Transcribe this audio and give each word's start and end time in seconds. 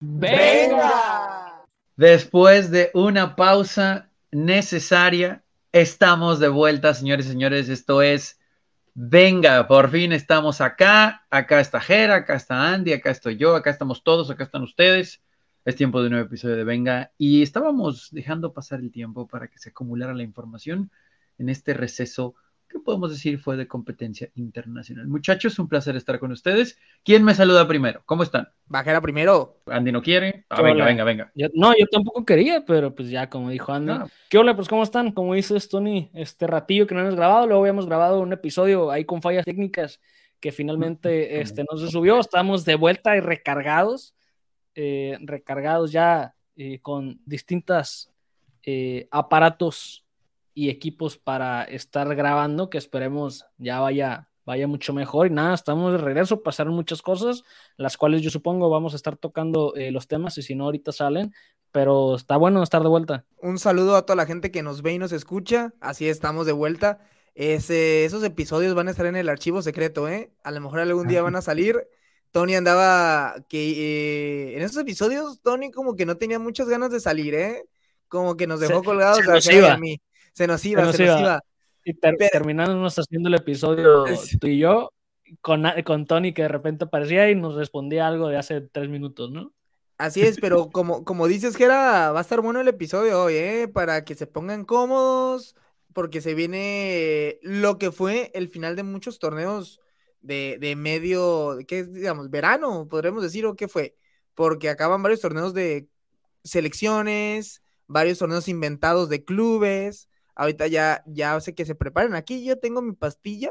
¡Venga! 0.00 1.64
Después 1.96 2.70
de 2.70 2.90
una 2.94 3.34
pausa 3.34 4.10
necesaria, 4.30 5.42
estamos 5.72 6.38
de 6.38 6.48
vuelta, 6.48 6.94
señores 6.94 7.26
y 7.26 7.30
señores. 7.30 7.68
Esto 7.68 8.02
es 8.02 8.38
Venga, 8.94 9.66
por 9.66 9.90
fin 9.90 10.12
estamos 10.12 10.60
acá. 10.60 11.24
Acá 11.30 11.60
está 11.60 11.80
Jera, 11.80 12.16
acá 12.16 12.34
está 12.34 12.72
Andy, 12.72 12.92
acá 12.92 13.10
estoy 13.10 13.36
yo, 13.36 13.56
acá 13.56 13.70
estamos 13.70 14.02
todos, 14.02 14.30
acá 14.30 14.44
están 14.44 14.62
ustedes. 14.62 15.22
Es 15.64 15.76
tiempo 15.76 16.00
de 16.00 16.06
un 16.06 16.12
nuevo 16.12 16.26
episodio 16.26 16.56
de 16.56 16.64
Venga 16.64 17.12
y 17.18 17.42
estábamos 17.42 18.08
dejando 18.12 18.52
pasar 18.52 18.80
el 18.80 18.90
tiempo 18.90 19.26
para 19.26 19.48
que 19.48 19.58
se 19.58 19.70
acumulara 19.70 20.14
la 20.14 20.22
información 20.22 20.90
en 21.38 21.48
este 21.48 21.74
receso 21.74 22.34
que 22.68 22.78
podemos 22.78 23.10
decir 23.10 23.38
fue 23.38 23.56
de 23.56 23.66
competencia 23.66 24.30
internacional. 24.34 25.08
Muchachos, 25.08 25.58
un 25.58 25.68
placer 25.68 25.96
estar 25.96 26.18
con 26.18 26.32
ustedes. 26.32 26.78
¿Quién 27.02 27.24
me 27.24 27.34
saluda 27.34 27.66
primero? 27.66 28.02
¿Cómo 28.06 28.22
están? 28.22 28.48
Bajera 28.66 29.00
primero. 29.00 29.60
Andy 29.66 29.90
no 29.90 30.02
quiere. 30.02 30.44
Ah, 30.50 30.62
venga, 30.62 30.84
venga, 30.84 31.04
venga. 31.04 31.32
no, 31.54 31.72
yo 31.76 31.86
tampoco 31.90 32.24
quería, 32.24 32.64
pero 32.64 32.94
pues 32.94 33.10
ya 33.10 33.28
como 33.28 33.50
dijo 33.50 33.72
Andy. 33.72 33.92
¿Qué 34.28 34.38
hola? 34.38 34.54
Pues 34.54 34.68
¿cómo 34.68 34.82
están? 34.82 35.12
Como 35.12 35.34
dices 35.34 35.68
Tony, 35.68 36.10
este 36.14 36.46
ratillo 36.46 36.86
que 36.86 36.94
no 36.94 37.00
hemos 37.00 37.16
grabado, 37.16 37.46
luego 37.46 37.62
habíamos 37.62 37.86
grabado 37.86 38.20
un 38.20 38.32
episodio 38.32 38.90
ahí 38.90 39.04
con 39.04 39.22
fallas 39.22 39.44
técnicas 39.44 40.00
que 40.40 40.52
finalmente 40.52 41.40
este, 41.40 41.64
no 41.70 41.78
se 41.78 41.88
subió. 41.88 42.20
Estamos 42.20 42.64
de 42.64 42.76
vuelta 42.76 43.16
y 43.16 43.20
recargados, 43.20 44.14
eh, 44.74 45.18
recargados 45.20 45.90
ya 45.90 46.34
eh, 46.56 46.80
con 46.80 47.20
distintas 47.24 48.10
eh, 48.62 49.08
aparatos 49.10 50.04
y 50.58 50.70
equipos 50.70 51.16
para 51.16 51.62
estar 51.62 52.12
grabando, 52.16 52.68
que 52.68 52.78
esperemos 52.78 53.46
ya 53.58 53.78
vaya, 53.78 54.28
vaya 54.44 54.66
mucho 54.66 54.92
mejor. 54.92 55.28
Y 55.28 55.30
nada, 55.30 55.54
estamos 55.54 55.92
de 55.92 55.98
regreso, 55.98 56.42
pasaron 56.42 56.74
muchas 56.74 57.00
cosas, 57.00 57.44
las 57.76 57.96
cuales 57.96 58.22
yo 58.22 58.30
supongo 58.30 58.68
vamos 58.68 58.92
a 58.92 58.96
estar 58.96 59.16
tocando 59.16 59.72
eh, 59.76 59.92
los 59.92 60.08
temas, 60.08 60.36
y 60.36 60.42
si 60.42 60.56
no, 60.56 60.64
ahorita 60.64 60.90
salen. 60.90 61.32
Pero 61.70 62.16
está 62.16 62.36
bueno 62.36 62.60
estar 62.60 62.82
de 62.82 62.88
vuelta. 62.88 63.24
Un 63.40 63.60
saludo 63.60 63.94
a 63.94 64.02
toda 64.04 64.16
la 64.16 64.26
gente 64.26 64.50
que 64.50 64.64
nos 64.64 64.82
ve 64.82 64.94
y 64.94 64.98
nos 64.98 65.12
escucha. 65.12 65.74
Así 65.80 66.08
estamos 66.08 66.44
de 66.44 66.52
vuelta. 66.52 66.98
Ese, 67.36 68.04
esos 68.04 68.24
episodios 68.24 68.74
van 68.74 68.88
a 68.88 68.90
estar 68.90 69.06
en 69.06 69.14
el 69.14 69.28
archivo 69.28 69.62
secreto, 69.62 70.08
¿eh? 70.08 70.32
A 70.42 70.50
lo 70.50 70.60
mejor 70.60 70.80
algún 70.80 71.06
día 71.06 71.22
van 71.22 71.36
a 71.36 71.42
salir. 71.42 71.86
Tony 72.32 72.56
andaba 72.56 73.46
que 73.48 74.50
eh, 74.50 74.56
en 74.56 74.62
esos 74.62 74.78
episodios 74.78 75.40
Tony 75.40 75.70
como 75.70 75.94
que 75.94 76.04
no 76.04 76.16
tenía 76.16 76.40
muchas 76.40 76.68
ganas 76.68 76.90
de 76.90 76.98
salir, 76.98 77.36
¿eh? 77.36 77.64
Como 78.08 78.36
que 78.36 78.48
nos 78.48 78.58
dejó 78.58 78.82
colgados 78.82 79.20
a 79.48 79.76
mí. 79.76 80.00
Se 80.38 80.46
nos 80.46 80.64
iba, 80.64 80.92
se 80.92 81.04
nos, 81.04 81.20
iba. 81.20 81.42
Y 81.84 81.94
terminamos 81.94 82.96
haciendo 82.96 83.28
el 83.28 83.34
episodio 83.34 84.04
tú 84.40 84.46
y 84.46 84.58
yo 84.58 84.92
con, 85.40 85.64
con 85.84 86.06
Tony 86.06 86.32
que 86.32 86.42
de 86.42 86.48
repente 86.48 86.84
aparecía 86.84 87.28
y 87.28 87.34
nos 87.34 87.56
respondía 87.56 88.06
algo 88.06 88.28
de 88.28 88.36
hace 88.36 88.60
tres 88.60 88.88
minutos, 88.88 89.32
¿no? 89.32 89.52
Así 89.96 90.20
es, 90.22 90.38
pero 90.38 90.70
como, 90.70 91.02
como 91.04 91.26
dices, 91.26 91.56
Gera, 91.56 92.12
va 92.12 92.20
a 92.20 92.22
estar 92.22 92.40
bueno 92.40 92.60
el 92.60 92.68
episodio 92.68 93.20
hoy, 93.20 93.34
¿eh? 93.34 93.66
Para 93.66 94.04
que 94.04 94.14
se 94.14 94.28
pongan 94.28 94.64
cómodos, 94.64 95.56
porque 95.92 96.20
se 96.20 96.34
viene 96.34 97.40
lo 97.42 97.76
que 97.76 97.90
fue 97.90 98.30
el 98.32 98.48
final 98.48 98.76
de 98.76 98.84
muchos 98.84 99.18
torneos 99.18 99.80
de, 100.20 100.56
de 100.60 100.76
medio, 100.76 101.58
¿qué 101.66 101.80
es, 101.80 101.92
digamos? 101.92 102.30
Verano, 102.30 102.86
podremos 102.88 103.24
decir, 103.24 103.44
o 103.44 103.56
qué 103.56 103.66
fue. 103.66 103.96
Porque 104.34 104.68
acaban 104.68 105.02
varios 105.02 105.20
torneos 105.20 105.52
de 105.52 105.88
selecciones, 106.44 107.60
varios 107.88 108.18
torneos 108.18 108.46
inventados 108.46 109.08
de 109.08 109.24
clubes, 109.24 110.07
Ahorita 110.38 110.68
ya, 110.68 111.02
ya 111.04 111.38
sé 111.40 111.52
que 111.52 111.64
se 111.64 111.74
preparen. 111.74 112.14
Aquí 112.14 112.44
yo 112.44 112.60
tengo 112.60 112.80
mi 112.80 112.92
pastilla 112.92 113.50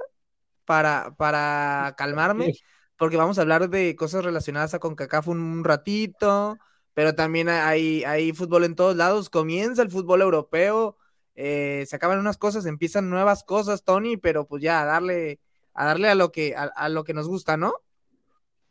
para, 0.63 1.13
para 1.17 1.95
calmarme, 1.97 2.53
porque 2.95 3.17
vamos 3.17 3.37
a 3.37 3.41
hablar 3.41 3.69
de 3.69 3.93
cosas 3.97 4.23
relacionadas 4.23 4.73
a 4.73 4.79
CONCACAF 4.79 5.27
un, 5.27 5.41
un 5.41 5.65
ratito, 5.65 6.57
pero 6.93 7.13
también 7.13 7.49
hay, 7.49 8.05
hay 8.05 8.31
fútbol 8.31 8.63
en 8.63 8.75
todos 8.75 8.95
lados. 8.95 9.29
Comienza 9.29 9.81
el 9.81 9.91
fútbol 9.91 10.21
europeo, 10.21 10.95
eh, 11.35 11.83
se 11.87 11.97
acaban 11.97 12.19
unas 12.19 12.37
cosas, 12.37 12.65
empiezan 12.65 13.09
nuevas 13.09 13.43
cosas, 13.43 13.83
Tony, 13.83 14.15
pero 14.15 14.47
pues 14.47 14.63
ya 14.63 14.81
a 14.81 14.85
darle 14.85 15.41
a 15.73 15.87
darle 15.87 16.07
a 16.07 16.15
lo 16.15 16.31
que 16.31 16.55
a, 16.55 16.87
lo 16.87 17.03
que 17.03 17.13
nos 17.13 17.27
gusta, 17.27 17.57
¿no? 17.57 17.73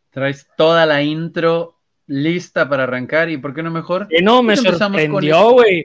Traes 0.09 0.49
toda 0.57 0.87
la 0.87 1.03
intro 1.03 1.83
lista 2.07 2.67
para 2.67 2.85
arrancar 2.85 3.29
y 3.29 3.37
por 3.37 3.53
qué 3.55 3.63
no 3.63 3.71
mejor. 3.71 4.09
Que 4.09 4.23
no 4.23 4.43
me 4.43 4.57
sorprendió, 4.57 5.51
güey 5.51 5.85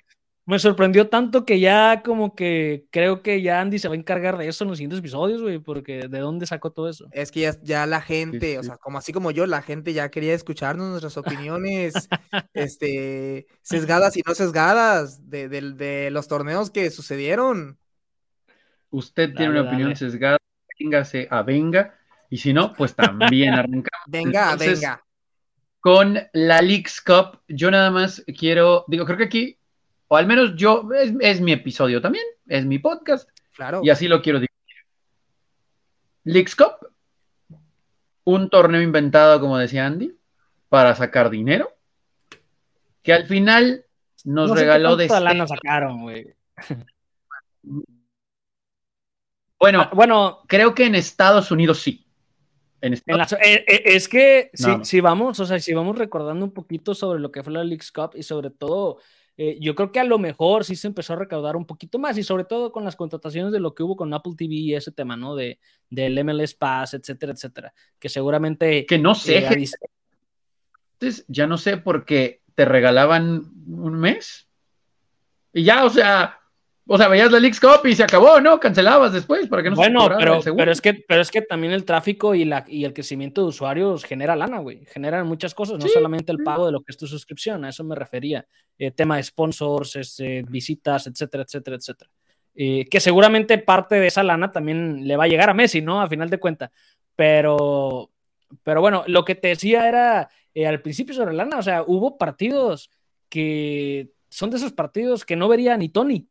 me 0.51 0.59
sorprendió 0.59 1.07
tanto 1.07 1.45
que 1.45 1.61
ya 1.61 2.03
como 2.03 2.35
que 2.35 2.85
creo 2.91 3.21
que 3.21 3.41
ya 3.41 3.61
Andy 3.61 3.79
se 3.79 3.87
va 3.87 3.93
a 3.93 3.97
encargar 3.97 4.37
de 4.37 4.49
eso 4.49 4.65
en 4.65 4.67
los 4.67 4.79
siguientes 4.79 4.99
episodios, 4.99 5.41
güey, 5.41 5.59
porque 5.59 6.09
¿de 6.09 6.19
dónde 6.19 6.45
sacó 6.45 6.73
todo 6.73 6.89
eso? 6.89 7.07
Es 7.13 7.31
que 7.31 7.49
ya, 7.63 7.85
la 7.85 8.01
gente, 8.01 8.59
o 8.59 8.63
sea, 8.63 8.75
como 8.75 8.97
así 8.97 9.13
como 9.13 9.31
yo, 9.31 9.45
la 9.45 9.61
gente 9.61 9.93
ya 9.93 10.11
quería 10.11 10.33
escucharnos 10.33 10.89
nuestras 10.89 11.15
opiniones, 11.15 11.93
este, 12.53 13.47
sesgadas 13.61 14.17
y 14.17 14.23
no 14.27 14.35
sesgadas 14.35 15.29
de, 15.29 16.09
los 16.11 16.27
torneos 16.27 16.69
que 16.69 16.89
sucedieron. 16.89 17.79
Usted 18.89 19.33
tiene 19.33 19.51
una 19.51 19.69
opinión 19.69 19.95
sesgada, 19.95 20.37
véngase 20.77 21.29
a 21.31 21.43
venga, 21.43 21.97
y 22.29 22.39
si 22.39 22.51
no, 22.51 22.73
pues 22.73 22.93
también 22.93 23.53
arrancamos. 23.53 24.05
venga, 24.05 24.57
venga. 24.57 25.01
Con 25.79 26.19
la 26.33 26.61
Leagues 26.61 26.99
Cup, 26.99 27.39
yo 27.47 27.71
nada 27.71 27.89
más 27.89 28.21
quiero, 28.37 28.83
digo, 28.89 29.05
creo 29.05 29.17
que 29.17 29.23
aquí 29.23 29.60
o 30.13 30.17
al 30.17 30.27
menos 30.27 30.57
yo, 30.57 30.89
es, 31.21 31.39
mi 31.39 31.53
episodio 31.53 32.01
también, 32.01 32.25
es 32.45 32.65
mi 32.65 32.79
podcast. 32.79 33.29
Claro. 33.53 33.79
Y 33.81 33.89
así 33.91 34.09
lo 34.09 34.21
quiero 34.21 34.41
decir. 34.41 34.49
Leagues 36.25 36.53
Cup, 36.53 36.91
un 38.25 38.49
torneo 38.49 38.81
inventado, 38.81 39.39
como 39.39 39.57
decía 39.57 39.85
Andy, 39.85 40.13
para 40.67 40.95
sacar 40.95 41.29
dinero, 41.29 41.73
que 43.01 43.13
al 43.13 43.25
final 43.25 43.85
nos 44.25 44.51
regaló 44.51 44.97
de... 44.97 45.07
lana 45.07 45.47
sacaron, 45.47 46.01
güey. 46.01 46.35
Bueno, 49.57 49.81
ah, 49.83 49.91
bueno, 49.93 50.41
creo 50.45 50.75
que 50.75 50.87
en 50.87 50.95
Estados 50.95 51.51
Unidos 51.51 51.79
sí. 51.79 52.05
En 52.81 52.95
eh, 52.95 52.99
eh, 53.45 53.83
es 53.85 54.09
que 54.09 54.51
si, 54.81 54.99
vamos, 54.99 55.39
o 55.39 55.45
sea, 55.45 55.57
si 55.59 55.73
vamos 55.73 55.97
recordando 55.97 56.43
un 56.43 56.51
poquito 56.51 56.95
sobre 56.95 57.21
lo 57.21 57.31
que 57.31 57.43
fue 57.43 57.53
la 57.53 57.63
Leagues 57.63 57.93
Cup 57.93 58.11
y 58.15 58.23
sobre 58.23 58.49
todo 58.49 58.97
eh, 59.37 59.57
yo 59.59 59.75
creo 59.75 59.91
que 59.91 59.99
a 59.99 60.03
lo 60.03 60.19
mejor 60.19 60.65
sí 60.65 60.75
se 60.75 60.87
empezó 60.87 61.13
a 61.13 61.17
recaudar 61.17 61.55
un 61.55 61.65
poquito 61.65 61.99
más 61.99 62.17
y 62.17 62.23
sobre 62.23 62.43
todo 62.43 62.71
con 62.71 62.83
las 62.83 62.95
contrataciones 62.95 63.51
de 63.51 63.59
lo 63.59 63.73
que 63.73 63.83
hubo 63.83 63.95
con 63.95 64.13
Apple 64.13 64.33
TV 64.37 64.55
y 64.55 64.75
ese 64.75 64.91
tema, 64.91 65.15
¿no? 65.15 65.35
De, 65.35 65.59
del 65.89 66.23
MLS 66.23 66.53
Pass, 66.53 66.93
etcétera, 66.93 67.31
etcétera. 67.33 67.73
Que 67.97 68.09
seguramente... 68.09 68.85
Que 68.85 68.97
no 68.97 69.15
sé. 69.15 69.37
Eh, 69.39 71.11
ya 71.27 71.47
no 71.47 71.57
sé 71.57 71.77
porque 71.77 72.41
te 72.55 72.65
regalaban 72.65 73.51
un 73.67 73.99
mes. 73.99 74.47
Y 75.53 75.63
ya, 75.63 75.85
o 75.85 75.89
sea, 75.89 76.40
o 76.87 76.97
sea, 76.97 77.07
veías 77.07 77.31
la 77.31 77.39
League 77.39 77.57
Cup 77.59 77.85
y 77.85 77.95
se 77.95 78.03
acabó, 78.03 78.39
¿no? 78.41 78.59
Cancelabas 78.59 79.13
después 79.13 79.47
para 79.47 79.63
que 79.63 79.69
no 79.69 79.75
bueno, 79.75 80.01
se 80.03 80.15
pero, 80.17 80.39
pero 80.55 80.71
es 80.71 80.81
que 80.81 80.93
pero 80.93 81.21
es 81.21 81.29
que 81.29 81.41
también 81.41 81.73
el 81.73 81.85
tráfico 81.85 82.33
y, 82.33 82.43
la, 82.43 82.65
y 82.67 82.85
el 82.85 82.93
crecimiento 82.93 83.41
de 83.41 83.47
usuarios 83.47 84.03
genera 84.03 84.35
lana, 84.35 84.59
güey. 84.59 84.85
Generan 84.87 85.27
muchas 85.27 85.53
cosas, 85.53 85.79
no 85.79 85.87
solamente 85.87 86.31
el 86.31 86.39
pago 86.43 86.65
de 86.65 86.71
lo 86.71 86.81
que 86.81 86.91
es 86.91 86.97
tu 86.97 87.07
suscripción, 87.07 87.63
a 87.65 87.69
eso 87.69 87.83
me 87.83 87.95
refería. 87.95 88.45
Eh, 88.77 88.91
tema 88.91 89.17
de 89.17 89.23
sponsors, 89.23 89.95
este, 89.95 90.43
visitas, 90.43 91.05
etcétera, 91.05 91.43
etcétera, 91.43 91.77
etcétera. 91.77 92.09
Eh, 92.55 92.87
que 92.89 92.99
seguramente 92.99 93.57
parte 93.59 93.95
de 93.95 94.07
esa 94.07 94.23
lana 94.23 94.51
también 94.51 95.07
le 95.07 95.15
va 95.15 95.25
a 95.25 95.27
llegar 95.27 95.49
a 95.49 95.53
Messi, 95.53 95.81
¿no? 95.81 96.01
A 96.01 96.09
final 96.09 96.29
de 96.29 96.39
cuentas. 96.39 96.71
Pero, 97.15 98.09
pero 98.63 98.81
bueno, 98.81 99.03
lo 99.07 99.23
que 99.23 99.35
te 99.35 99.49
decía 99.49 99.87
era 99.87 100.29
eh, 100.53 100.65
al 100.65 100.81
principio 100.81 101.13
sobre 101.13 101.33
lana, 101.33 101.59
o 101.59 101.63
sea, 101.63 101.83
hubo 101.83 102.17
partidos 102.17 102.89
que 103.29 104.11
son 104.29 104.49
de 104.49 104.57
esos 104.57 104.73
partidos 104.73 105.25
que 105.25 105.35
no 105.35 105.47
vería 105.47 105.77
ni 105.77 105.89
Tony 105.89 106.27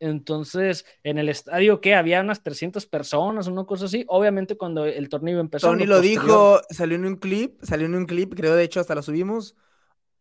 entonces, 0.00 0.86
en 1.04 1.18
el 1.18 1.28
estadio, 1.28 1.80
que 1.80 1.94
Había 1.94 2.22
unas 2.22 2.42
300 2.42 2.86
personas, 2.86 3.46
una 3.46 3.64
cosa 3.64 3.84
así. 3.84 4.04
Obviamente, 4.08 4.56
cuando 4.56 4.86
el 4.86 5.08
torneo 5.10 5.38
empezó. 5.38 5.68
Tony 5.68 5.84
lo 5.84 6.00
dijo, 6.00 6.60
salió 6.70 6.96
en 6.96 7.04
un 7.04 7.16
clip, 7.16 7.62
salió 7.62 7.86
en 7.86 7.94
un 7.94 8.06
clip, 8.06 8.34
creo 8.34 8.54
de 8.56 8.64
hecho 8.64 8.80
hasta 8.80 8.94
lo 8.94 9.02
subimos. 9.02 9.54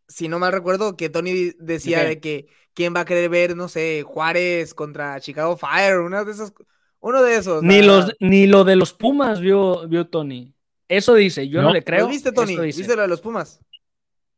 Si 0.08 0.28
no 0.28 0.38
mal 0.38 0.52
recuerdo, 0.52 0.98
que 0.98 1.10
Tony 1.10 1.52
decía 1.60 2.04
¿De, 2.04 2.20
que 2.20 2.48
quién 2.74 2.94
va 2.96 3.02
a 3.02 3.06
querer 3.06 3.30
ver, 3.30 3.56
no 3.56 3.70
sé, 3.70 4.04
Juárez 4.04 4.74
contra 4.74 5.20
Chicago 5.22 5.56
Fire, 5.56 6.00
una 6.00 6.26
de 6.26 6.32
esas, 6.32 6.54
uno 7.00 7.24
de 7.24 7.36
esos. 7.36 7.64
Ni, 7.64 7.82
los, 7.82 8.14
ni 8.20 8.48
lo 8.48 8.66
de 8.66 8.76
los 8.76 8.94
Pumas 8.94 9.40
vio, 9.40 9.88
vio 9.88 10.08
Tony. 10.08 10.54
Eso 10.88 11.14
dice, 11.14 11.48
yo 11.48 11.62
no, 11.62 11.72
le 11.72 11.84
creo. 11.84 12.02
¿Lo 12.02 12.08
viste, 12.08 12.32
Tony? 12.32 12.58
¿Viste 12.58 12.96
lo 12.96 13.04
de 13.04 13.08
los 13.08 13.22
Pumas? 13.22 13.62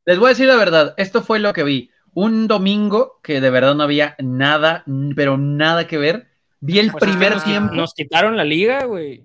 Les 0.05 0.19
voy 0.19 0.27
a 0.27 0.29
decir 0.29 0.47
la 0.47 0.57
verdad, 0.57 0.93
esto 0.97 1.23
fue 1.23 1.39
lo 1.39 1.53
que 1.53 1.63
vi 1.63 1.90
un 2.13 2.47
domingo 2.47 3.19
que 3.23 3.41
de 3.41 3.49
verdad 3.49 3.75
no 3.75 3.83
había 3.83 4.15
nada, 4.19 4.83
pero 5.15 5.37
nada 5.37 5.87
que 5.87 5.97
ver. 5.97 6.27
Vi 6.59 6.79
el 6.79 6.91
pues 6.91 7.03
primer 7.03 7.41
tiempo. 7.41 7.73
Nos 7.73 7.93
quitaron 7.93 8.37
la 8.37 8.43
liga, 8.43 8.85
güey. 8.85 9.23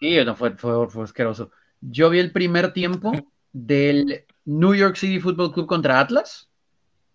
sí, 0.00 0.24
no, 0.24 0.34
fue, 0.36 0.52
fue, 0.56 0.88
asqueroso. 1.02 1.50
Yo 1.80 2.10
vi 2.10 2.18
el 2.18 2.32
primer 2.32 2.72
tiempo 2.72 3.12
del 3.52 4.24
New 4.44 4.74
York 4.74 4.96
City 4.96 5.20
Football 5.20 5.52
Club 5.52 5.66
contra 5.66 6.00
Atlas. 6.00 6.48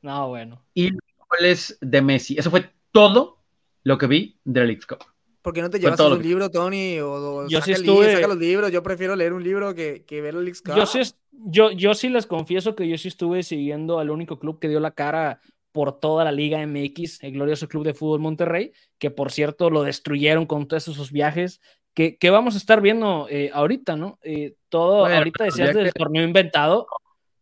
No, 0.02 0.30
bueno. 0.30 0.64
Y 0.74 0.92
los 0.92 1.02
goles 1.30 1.78
de 1.82 2.02
Messi. 2.02 2.38
Eso 2.38 2.52
fue 2.52 2.70
todo 2.92 3.40
lo 3.84 3.98
que 3.98 4.08
vi 4.08 4.40
de 4.44 4.60
la 4.60 4.66
League 4.68 4.84
Cup. 4.88 5.04
¿Por 5.42 5.54
qué 5.54 5.62
no 5.62 5.70
te 5.70 5.80
llevas 5.80 6.00
un 6.00 6.22
libro, 6.22 6.50
Tony? 6.50 7.00
O, 7.00 7.48
yo 7.48 7.62
sí 7.62 7.72
estuve... 7.72 8.14
saca 8.14 8.28
los 8.28 8.38
libros. 8.38 8.72
Yo 8.72 8.84
prefiero 8.84 9.16
leer 9.16 9.34
un 9.34 9.44
libro 9.44 9.74
que, 9.74 10.04
que 10.06 10.22
ver 10.22 10.36
el 10.36 10.44
League 10.44 10.60
Cup. 10.64 10.76
Yo 10.76 10.86
sí, 10.86 11.02
Yo, 11.46 11.72
yo 11.72 11.94
sí 11.94 12.10
les 12.10 12.26
confieso 12.26 12.76
que 12.76 12.88
yo 12.88 12.98
sí 12.98 13.08
estuve 13.08 13.44
siguiendo 13.44 14.00
al 14.00 14.10
único 14.10 14.40
club 14.40 14.60
que 14.60 14.68
dio 14.68 14.80
la 14.80 14.92
cara 14.92 15.40
por 15.72 16.00
toda 16.00 16.24
la 16.24 16.32
Liga 16.32 16.66
MX, 16.66 17.24
el 17.24 17.34
glorioso 17.34 17.68
Club 17.68 17.86
de 17.86 17.94
Fútbol 17.94 18.20
Monterrey, 18.20 18.74
que 18.98 19.12
por 19.12 19.32
cierto 19.32 19.70
lo 19.70 19.84
destruyeron 19.84 20.46
con 20.46 20.68
todos 20.68 20.88
esos 20.88 21.12
viajes, 21.12 21.62
que, 21.94 22.18
que 22.18 22.30
vamos 22.30 22.56
a 22.56 22.58
estar 22.58 22.82
viendo 22.82 23.28
eh, 23.30 23.52
ahorita, 23.54 23.96
¿no? 23.96 24.20
Eh, 24.22 24.56
todo, 24.70 25.06
ahorita 25.06 25.44
decías 25.46 25.74
del 25.74 25.94
torneo 25.94 26.24
inventado. 26.24 26.88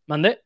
¿Mande? 0.05 0.41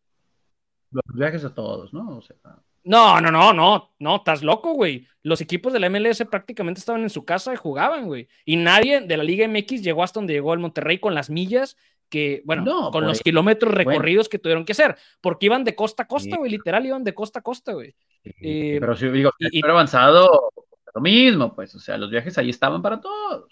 Los 0.92 1.04
viajes 1.14 1.44
a 1.46 1.54
todos, 1.54 1.94
¿no? 1.94 2.18
O 2.18 2.22
sea... 2.22 2.38
No, 2.84 3.22
no, 3.22 3.30
no, 3.30 3.54
no, 3.54 3.94
no, 4.00 4.16
estás 4.16 4.42
loco, 4.42 4.74
güey. 4.74 5.08
Los 5.22 5.40
equipos 5.40 5.72
de 5.72 5.80
la 5.80 5.90
MLS 5.90 6.24
prácticamente 6.30 6.80
estaban 6.80 7.04
en 7.04 7.12
su 7.12 7.26
casa 7.26 7.54
y 7.54 7.56
jugaban, 7.58 8.08
güey. 8.08 8.28
Y 8.44 8.56
nadie 8.56 9.02
de 9.02 9.18
la 9.18 9.24
Liga 9.24 9.48
MX 9.48 9.84
llegó 9.84 10.04
hasta 10.04 10.20
donde 10.20 10.34
llegó 10.34 10.54
el 10.54 10.60
Monterrey 10.60 10.98
con 10.98 11.14
las 11.14 11.30
millas 11.30 11.78
que, 12.12 12.44
bueno, 12.46 12.92
con 12.92 13.06
los 13.06 13.14
pues, 13.14 13.24
kilómetros 13.24 13.74
recorridos 13.74 14.28
que 14.28 14.38
tuvieron 14.38 14.66
que 14.66 14.74
hacer, 14.74 14.98
porque 15.22 15.48
iban 15.48 15.64
de 15.64 15.74
costa 15.74 16.04
a 16.04 16.08
costa, 16.08 16.38
güey, 16.38 16.52
literal 16.52 16.86
iban 16.86 17.06
de 17.06 17.16
costa 17.16 17.40
a 17.40 17.42
costa, 17.42 17.72
güey. 17.72 17.96
Eh, 18.24 18.78
pero 18.80 18.96
si 18.98 19.08
digo, 19.08 19.32
y, 19.40 19.66
avanzado, 19.66 20.52
lo 20.94 21.02
mismo, 21.02 21.56
pues, 21.56 21.74
o 21.74 21.80
sea, 21.80 21.98
los 21.98 22.12
viajes 22.12 22.38
ahí 22.38 22.50
estaban 22.50 22.82
para 22.82 23.00
todos. 23.00 23.46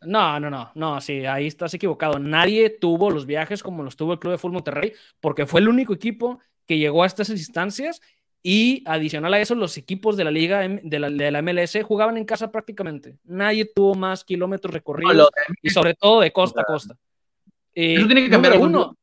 No, 0.00 0.40
no, 0.40 0.48
no, 0.48 0.70
no, 0.74 1.00
sí, 1.02 1.26
ahí 1.26 1.46
estás 1.46 1.74
equivocado. 1.74 2.18
Nadie 2.18 2.70
tuvo 2.70 3.10
los 3.10 3.26
viajes 3.26 3.62
como 3.62 3.82
los 3.82 3.96
tuvo 3.96 4.14
el 4.14 4.18
Club 4.18 4.32
de 4.32 4.38
Fútbol 4.38 4.54
Monterrey, 4.54 4.94
porque 5.20 5.44
fue 5.44 5.60
el 5.60 5.68
único 5.68 5.92
equipo 5.92 6.40
que 6.66 6.78
llegó 6.78 7.02
a 7.02 7.06
estas 7.06 7.28
instancias 7.28 8.00
y 8.42 8.82
adicional 8.86 9.34
a 9.34 9.40
eso, 9.40 9.54
los 9.54 9.76
equipos 9.76 10.16
de 10.16 10.24
la 10.24 10.30
liga 10.30 10.66
de 10.66 10.98
la, 10.98 11.10
de 11.10 11.30
la 11.30 11.42
MLS 11.42 11.78
jugaban 11.84 12.16
en 12.16 12.24
casa 12.24 12.50
prácticamente. 12.50 13.18
Nadie 13.24 13.66
tuvo 13.66 13.94
más 13.94 14.24
kilómetros 14.24 14.72
recorridos 14.72 15.28
y 15.60 15.68
sobre 15.68 15.92
todo 15.94 16.20
de 16.20 16.32
costa 16.32 16.62
a 16.62 16.64
costa. 16.64 16.96
Eh, 17.80 17.94
Eso 17.94 18.06
tiene 18.06 18.24
que 18.24 18.30
cambiar 18.30 18.58
uno. 18.58 18.96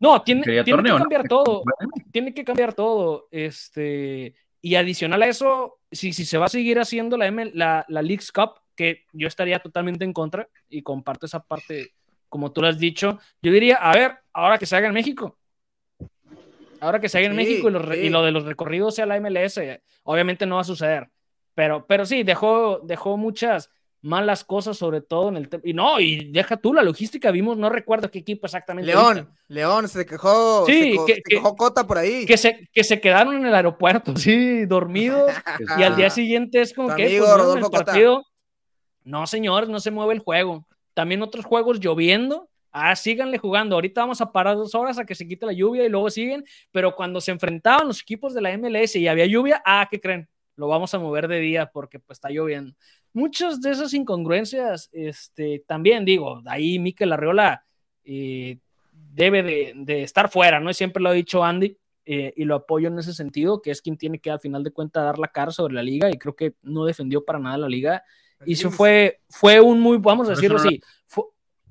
No, 0.00 0.22
tiene, 0.22 0.42
tiene 0.42 0.64
que 0.64 0.88
cambiar 0.88 1.28
todo. 1.28 1.62
Tiene 2.10 2.34
que 2.34 2.44
cambiar 2.44 2.74
todo. 2.74 3.28
Este, 3.30 4.34
y 4.60 4.74
adicional 4.74 5.22
a 5.22 5.28
eso, 5.28 5.78
si, 5.92 6.12
si 6.12 6.24
se 6.24 6.36
va 6.36 6.46
a 6.46 6.48
seguir 6.48 6.80
haciendo 6.80 7.16
la, 7.16 7.28
M, 7.28 7.52
la, 7.54 7.84
la 7.86 8.02
League's 8.02 8.32
Cup, 8.32 8.54
que 8.74 9.04
yo 9.12 9.28
estaría 9.28 9.60
totalmente 9.60 10.04
en 10.04 10.12
contra 10.12 10.48
y 10.68 10.82
comparto 10.82 11.26
esa 11.26 11.44
parte, 11.44 11.92
como 12.28 12.50
tú 12.50 12.60
lo 12.60 12.66
has 12.66 12.80
dicho, 12.80 13.20
yo 13.40 13.52
diría, 13.52 13.76
a 13.76 13.94
ver, 13.94 14.18
ahora 14.32 14.58
que 14.58 14.66
se 14.66 14.74
haga 14.74 14.88
en 14.88 14.94
México. 14.94 15.38
Ahora 16.80 17.00
que 17.00 17.08
se 17.08 17.18
haga 17.18 17.28
en 17.28 17.36
México 17.36 17.68
y 17.68 17.72
lo, 17.72 17.94
y 17.94 18.08
lo, 18.08 18.24
de 18.24 18.32
los 18.32 18.46
recorridos 18.46 18.96
sea 18.96 19.06
la 19.06 19.20
MLS, 19.20 19.60
obviamente 20.02 20.44
no 20.44 20.56
va 20.56 20.62
a 20.62 20.64
suceder. 20.64 21.08
Pero, 21.54 21.86
pero 21.86 22.04
sí, 22.04 22.24
dejó, 22.24 22.80
dejó 22.82 23.16
muchas, 23.16 23.70
malas 24.02 24.44
cosas, 24.44 24.76
sobre 24.76 25.00
todo 25.00 25.28
en 25.28 25.36
el 25.36 25.48
Y 25.64 25.72
no, 25.72 26.00
y 26.00 26.30
deja 26.30 26.56
tú 26.56 26.72
la 26.72 26.82
logística, 26.82 27.30
vimos, 27.30 27.56
no 27.56 27.68
recuerdo 27.68 28.10
qué 28.10 28.20
equipo 28.20 28.46
exactamente. 28.46 28.90
León, 28.90 29.30
León, 29.48 29.88
se 29.88 30.06
quejó, 30.06 30.64
sí, 30.66 30.96
se, 31.06 31.22
quejó 31.22 31.56
Cota 31.56 31.86
por 31.86 31.98
ahí. 31.98 32.24
Que 32.26 32.36
se, 32.36 32.68
que 32.72 32.84
se 32.84 33.00
quedaron 33.00 33.36
en 33.36 33.46
el 33.46 33.54
aeropuerto, 33.54 34.16
sí, 34.16 34.66
dormidos, 34.66 35.30
y 35.78 35.82
al 35.82 35.96
día 35.96 36.10
siguiente 36.10 36.60
es 36.60 36.72
como 36.72 36.94
que 36.94 37.18
pues, 37.18 37.70
partido. 37.70 38.24
No, 39.04 39.26
señores, 39.26 39.68
no 39.68 39.80
se 39.80 39.90
mueve 39.90 40.14
el 40.14 40.20
juego. 40.20 40.66
También 40.94 41.22
otros 41.22 41.44
juegos 41.44 41.80
lloviendo. 41.80 42.48
Ah, 42.70 42.94
síganle 42.94 43.38
jugando. 43.38 43.74
Ahorita 43.76 44.02
vamos 44.02 44.20
a 44.20 44.30
parar 44.30 44.56
dos 44.56 44.74
horas 44.74 44.98
a 44.98 45.06
que 45.06 45.14
se 45.14 45.26
quite 45.26 45.46
la 45.46 45.54
lluvia 45.54 45.86
y 45.86 45.88
luego 45.88 46.10
siguen. 46.10 46.44
Pero 46.70 46.94
cuando 46.94 47.20
se 47.20 47.30
enfrentaban 47.30 47.88
los 47.88 48.02
equipos 48.02 48.34
de 48.34 48.42
la 48.42 48.56
MLS 48.58 48.96
y 48.96 49.08
había 49.08 49.24
lluvia, 49.24 49.62
ah, 49.64 49.88
¿qué 49.90 49.98
creen? 49.98 50.28
Lo 50.56 50.68
vamos 50.68 50.92
a 50.92 50.98
mover 50.98 51.26
de 51.26 51.38
día 51.38 51.70
porque 51.72 51.98
pues 51.98 52.16
está 52.18 52.28
lloviendo 52.28 52.74
muchas 53.18 53.60
de 53.60 53.72
esas 53.72 53.92
incongruencias, 53.94 54.88
este, 54.92 55.64
también 55.66 56.04
digo, 56.04 56.40
ahí 56.46 56.78
Mikel 56.78 57.12
Arriola 57.12 57.64
eh, 58.04 58.58
debe 58.92 59.42
de, 59.42 60.02
estar 60.02 60.30
fuera, 60.30 60.60
¿no? 60.60 60.72
Siempre 60.72 61.02
lo 61.02 61.08
ha 61.10 61.12
dicho 61.12 61.44
Andy 61.44 61.76
eh, 62.06 62.32
y 62.36 62.44
lo 62.44 62.54
apoyo 62.54 62.88
en 62.88 62.98
ese 62.98 63.12
sentido, 63.12 63.60
que 63.60 63.72
es 63.72 63.82
quien 63.82 63.96
tiene 63.96 64.20
que 64.20 64.30
al 64.30 64.40
final 64.40 64.62
de 64.62 64.70
cuentas 64.70 65.04
dar 65.04 65.18
la 65.18 65.28
cara 65.28 65.50
sobre 65.50 65.74
la 65.74 65.82
liga 65.82 66.08
y 66.10 66.16
creo 66.16 66.36
que 66.36 66.54
no 66.62 66.84
defendió 66.84 67.24
para 67.24 67.40
nada 67.40 67.58
la 67.58 67.68
liga. 67.68 68.02
Y 68.46 68.52
eso 68.52 68.70
fue, 68.70 69.20
fue 69.28 69.60
un 69.60 69.80
muy, 69.80 69.98
vamos 69.98 70.28
a 70.28 70.30
decirlo 70.30 70.58
así, 70.58 70.80
fue, 71.06 71.24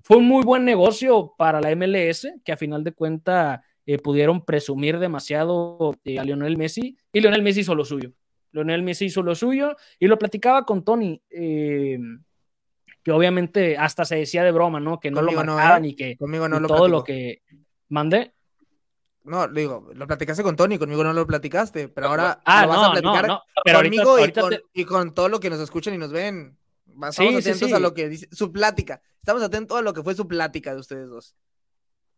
fue, 0.04 0.18
un 0.18 0.26
muy 0.26 0.44
buen 0.44 0.66
negocio 0.66 1.34
para 1.38 1.62
la 1.62 1.74
MLS, 1.74 2.28
que 2.44 2.52
a 2.52 2.58
final 2.58 2.84
de 2.84 2.92
cuentas 2.92 3.62
eh, 3.86 3.98
pudieron 4.00 4.44
presumir 4.44 5.00
demasiado 5.00 5.96
a 6.20 6.24
Lionel 6.26 6.58
Messi 6.58 6.98
y 7.14 7.22
Lionel 7.22 7.42
Messi 7.42 7.62
hizo 7.62 7.74
lo 7.74 7.86
suyo. 7.86 8.12
Leonel 8.52 8.84
Messi 8.84 9.06
hizo 9.06 9.22
lo 9.22 9.36
suyo 9.36 9.76
y 10.00 10.08
lo 10.08 10.18
platicaba 10.18 10.66
con 10.66 10.84
Tony, 10.84 11.22
eh, 11.30 12.00
que 13.04 13.12
obviamente 13.12 13.78
hasta 13.78 14.06
se 14.06 14.16
decía 14.16 14.44
de 14.44 14.52
broma, 14.52 14.80
¿no? 14.80 15.00
Que 15.00 15.12
no 15.12 15.22
lo 15.22 15.32
marcaban 15.32 15.86
¿eh? 15.86 15.90
y 15.90 15.96
que 15.96 16.18
conmigo 16.18 16.48
no 16.48 16.60
lo 16.60 16.68
todo 16.68 16.88
lo 16.88 17.04
que 17.04 17.42
mandé. 17.90 18.34
No, 19.24 19.48
digo, 19.48 19.90
lo 19.94 20.08
platicaste 20.08 20.42
con 20.42 20.56
Tony, 20.56 20.78
conmigo 20.78 21.04
no 21.04 21.12
lo 21.12 21.28
platicaste, 21.28 21.90
pero 21.90 22.08
ahora 22.08 22.42
ah, 22.46 22.66
lo 22.66 22.70
vas 22.70 22.88
a 22.88 22.92
platicar 22.92 23.42
conmigo 23.76 24.18
y, 24.74 24.86
con, 24.86 25.14
todo 25.14 25.28
lo 25.28 25.40
que 25.40 25.50
nos 25.50 25.60
escuchan 25.60 25.94
y 25.94 25.98
nos 25.98 26.12
ven. 26.12 26.58
Estamos 27.10 27.46
atentos 27.46 27.74
a 27.74 27.80
lo 27.80 27.94
que 27.94 28.08
dice 28.08 28.28
su 28.32 28.52
plática. 28.54 29.02
Estamos 29.20 29.44
atentos 29.44 29.78
a 29.78 29.82
lo 29.82 29.94
que 29.94 30.02
fue 30.02 30.16
su 30.16 30.28
plática 30.28 30.74
de 30.74 30.80
ustedes 30.80 31.10
dos. 31.10 31.36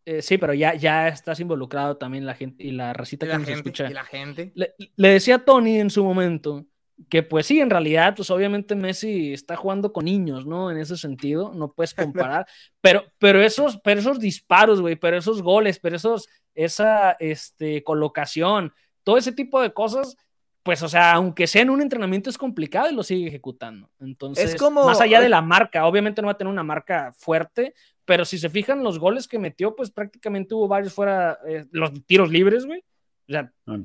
Eh, 0.04 0.22
sí, 0.22 0.38
pero 0.38 0.54
ya, 0.54 0.74
ya 0.74 1.08
estás 1.08 1.40
involucrado 1.40 1.96
también 1.96 2.26
la 2.26 2.34
gente 2.34 2.62
y 2.64 2.72
la 2.72 2.92
racita 2.92 3.26
que 3.26 3.38
nos 3.38 3.48
escucha. 3.48 3.90
Y 3.90 3.94
la 3.94 4.04
gente. 4.04 4.52
Le, 4.54 4.74
decía 4.96 5.36
a 5.36 5.44
Tony 5.44 5.78
en 5.78 5.90
su 5.90 6.02
momento 6.02 6.66
que 7.08 7.22
pues 7.22 7.46
sí, 7.46 7.60
en 7.60 7.70
realidad, 7.70 8.14
pues 8.14 8.30
obviamente 8.30 8.74
Messi 8.74 9.32
está 9.32 9.56
jugando 9.56 9.92
con 9.92 10.04
niños, 10.04 10.46
¿no? 10.46 10.70
En 10.70 10.76
ese 10.76 10.96
sentido, 10.96 11.52
no 11.54 11.72
puedes 11.72 11.94
comparar, 12.34 12.46
pero, 12.80 13.04
pero, 13.18 13.42
esos, 13.42 13.78
pero 13.82 14.00
esos 14.00 14.18
disparos, 14.18 14.80
güey, 14.80 14.96
pero 14.96 15.16
esos 15.16 15.42
goles, 15.42 15.78
pero 15.78 15.96
esos, 15.96 16.28
esa 16.54 17.12
este, 17.12 17.82
colocación, 17.82 18.72
todo 19.02 19.16
ese 19.16 19.32
tipo 19.32 19.62
de 19.62 19.72
cosas, 19.72 20.16
pues, 20.62 20.82
o 20.82 20.88
sea, 20.88 21.12
aunque 21.12 21.46
sea 21.46 21.62
en 21.62 21.70
un 21.70 21.80
entrenamiento 21.80 22.28
es 22.28 22.36
complicado 22.36 22.90
y 22.90 22.94
lo 22.94 23.02
sigue 23.02 23.28
ejecutando. 23.28 23.90
Entonces, 23.98 24.56
más 24.72 25.00
allá 25.00 25.20
de 25.20 25.30
la 25.30 25.40
marca, 25.40 25.86
obviamente 25.86 26.20
no 26.20 26.26
va 26.26 26.32
a 26.32 26.38
tener 26.38 26.52
una 26.52 26.62
marca 26.62 27.12
fuerte, 27.16 27.74
pero 28.04 28.24
si 28.24 28.38
se 28.38 28.50
fijan 28.50 28.84
los 28.84 28.98
goles 28.98 29.26
que 29.26 29.38
metió, 29.38 29.74
pues 29.74 29.90
prácticamente 29.90 30.54
hubo 30.54 30.68
varios 30.68 30.92
fuera, 30.92 31.38
eh, 31.46 31.66
los 31.70 31.92
tiros 32.06 32.30
libres, 32.30 32.66
güey. 32.66 32.84
O 33.28 33.32
sea, 33.32 33.52
ah, 33.66 33.76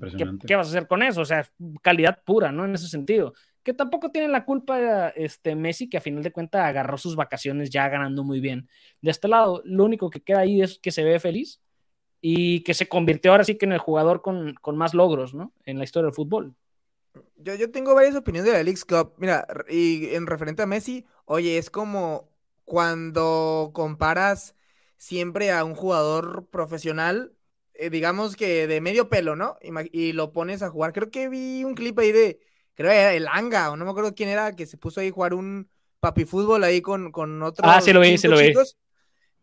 ¿qué, 0.45 0.55
vas 0.55 0.67
a 0.67 0.69
hacer 0.71 0.87
con 0.87 1.03
eso? 1.03 1.21
O 1.21 1.25
sea, 1.25 1.47
calidad 1.81 2.19
pura, 2.25 2.51
¿no? 2.51 2.65
En 2.65 2.73
ese 2.73 2.87
sentido. 2.87 3.33
Que 3.63 3.73
tampoco 3.73 4.09
tiene 4.09 4.27
la 4.27 4.43
culpa 4.43 5.09
este, 5.09 5.55
Messi, 5.55 5.87
que 5.87 5.97
a 5.97 6.01
final 6.01 6.23
de 6.23 6.31
cuentas 6.31 6.63
agarró 6.63 6.97
sus 6.97 7.15
vacaciones 7.15 7.69
ya 7.69 7.87
ganando 7.87 8.23
muy 8.23 8.39
bien. 8.39 8.67
De 9.01 9.11
este 9.11 9.27
lado, 9.27 9.61
lo 9.63 9.85
único 9.85 10.09
que 10.09 10.21
queda 10.21 10.39
ahí 10.39 10.61
es 10.61 10.79
que 10.79 10.91
se 10.91 11.03
ve 11.03 11.19
feliz 11.19 11.61
y 12.19 12.61
que 12.61 12.73
se 12.73 12.87
convirtió 12.87 13.31
ahora 13.31 13.43
sí 13.43 13.55
que 13.55 13.65
en 13.65 13.73
el 13.73 13.79
jugador 13.79 14.23
con, 14.23 14.55
con 14.55 14.77
más 14.77 14.95
logros, 14.95 15.35
¿no? 15.35 15.53
En 15.63 15.77
la 15.77 15.83
historia 15.83 16.07
del 16.07 16.15
fútbol. 16.15 16.55
Yo, 17.37 17.55
yo 17.55 17.71
tengo 17.71 17.93
varias 17.95 18.15
opiniones 18.15 18.51
de 18.51 18.57
la 18.57 18.63
League 18.63 18.81
Cup. 18.87 19.13
Mira, 19.17 19.47
y 19.69 20.13
en 20.15 20.27
referente 20.27 20.61
a 20.61 20.65
Messi, 20.65 21.05
oye, 21.25 21.57
es 21.57 21.69
como 21.69 22.29
cuando 22.65 23.71
comparas 23.73 24.55
siempre 24.97 25.51
a 25.51 25.63
un 25.63 25.75
jugador 25.75 26.47
profesional, 26.49 27.33
eh, 27.73 27.89
digamos 27.89 28.35
que 28.35 28.67
de 28.67 28.81
medio 28.81 29.09
pelo, 29.09 29.35
¿no? 29.35 29.57
Y, 29.91 30.13
lo 30.13 30.31
pones 30.31 30.63
a 30.63 30.69
jugar. 30.69 30.93
Creo 30.93 31.11
que 31.11 31.29
vi 31.29 31.63
un 31.63 31.75
clip 31.75 31.97
ahí 31.99 32.11
de, 32.11 32.39
creo 32.73 32.89
que 32.89 32.97
era 32.97 33.13
el 33.13 33.27
Anga, 33.27 33.71
o 33.71 33.77
no 33.77 33.85
me 33.85 33.91
acuerdo 33.91 34.15
quién 34.15 34.29
era, 34.29 34.55
que 34.55 34.65
se 34.65 34.77
puso 34.77 34.99
ahí 34.99 35.09
a 35.09 35.11
jugar 35.11 35.33
un 35.33 35.69
papi 35.99 36.25
fútbol 36.25 36.63
ahí 36.63 36.81
con, 36.81 37.11
con 37.11 37.41
otros. 37.43 37.69
Ah, 37.69 37.81
sí 37.81 37.93
lo 37.93 37.99
vi, 37.99 38.17
sí 38.17 38.27
lo 38.27 38.37
vi. 38.37 38.53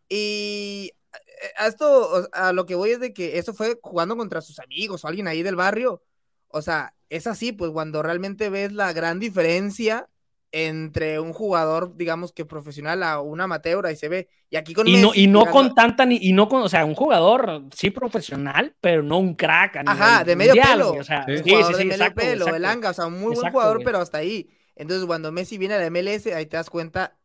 Y 0.09 0.91
eh, 1.13 1.51
a 1.57 1.67
esto, 1.67 2.27
a 2.33 2.53
lo 2.53 2.65
que 2.65 2.75
voy 2.75 2.91
es 2.91 2.99
de 2.99 3.13
que 3.13 3.37
eso 3.37 3.53
fue 3.53 3.79
jugando 3.81 4.17
contra 4.17 4.41
sus 4.41 4.59
amigos 4.59 5.03
o 5.03 5.07
alguien 5.07 5.27
ahí 5.27 5.43
del 5.43 5.55
barrio. 5.55 6.03
O 6.47 6.61
sea, 6.61 6.93
es 7.15 7.27
así, 7.27 7.51
pues 7.51 7.69
cuando 7.69 8.01
realmente 8.01 8.49
ves 8.49 8.73
la 8.73 8.91
gran 8.91 9.19
diferencia 9.19 10.09
entre 10.51 11.19
un 11.19 11.31
jugador, 11.31 11.95
digamos 11.95 12.31
que 12.31 12.43
profesional 12.43 13.03
a 13.03 13.21
un 13.21 13.39
amateur, 13.39 13.85
ahí 13.85 13.95
se 13.95 14.09
ve. 14.09 14.29
Y 14.49 14.55
aquí 14.55 14.73
con 14.73 14.87
Y 14.87 14.97
no, 14.97 15.11
y 15.13 15.27
no 15.27 15.45
con 15.45 15.75
tanta, 15.75 16.07
ni, 16.07 16.17
y 16.19 16.33
no 16.33 16.47
con, 16.49 16.63
o 16.63 16.69
sea, 16.69 16.85
un 16.85 16.95
jugador 16.95 17.65
sí 17.75 17.91
profesional, 17.91 18.75
pero 18.81 19.03
no 19.03 19.19
un 19.19 19.35
crack. 19.35 19.83
Ajá, 19.85 20.23
de 20.23 20.35
medio 20.35 20.53
pelo. 20.53 20.93
O 20.93 21.03
sea, 21.03 21.23
sí, 21.27 21.37
sí, 21.37 21.55
sí, 21.67 21.73
de 21.77 21.85
medio 21.85 22.15
pelo, 22.15 22.47
el 22.47 22.65
Anga, 22.65 22.89
o 22.89 22.93
sea, 22.93 23.05
un 23.05 23.19
muy 23.19 23.35
buen 23.35 23.51
jugador, 23.51 23.81
pero 23.83 23.99
hasta 23.99 24.17
ahí. 24.17 24.49
Entonces, 24.75 25.05
cuando 25.05 25.31
Messi 25.31 25.59
viene 25.59 25.75
a 25.75 25.79
la 25.79 25.89
MLS, 25.91 26.27
ahí 26.27 26.47
te 26.47 26.57
das 26.57 26.71
cuenta 26.71 27.15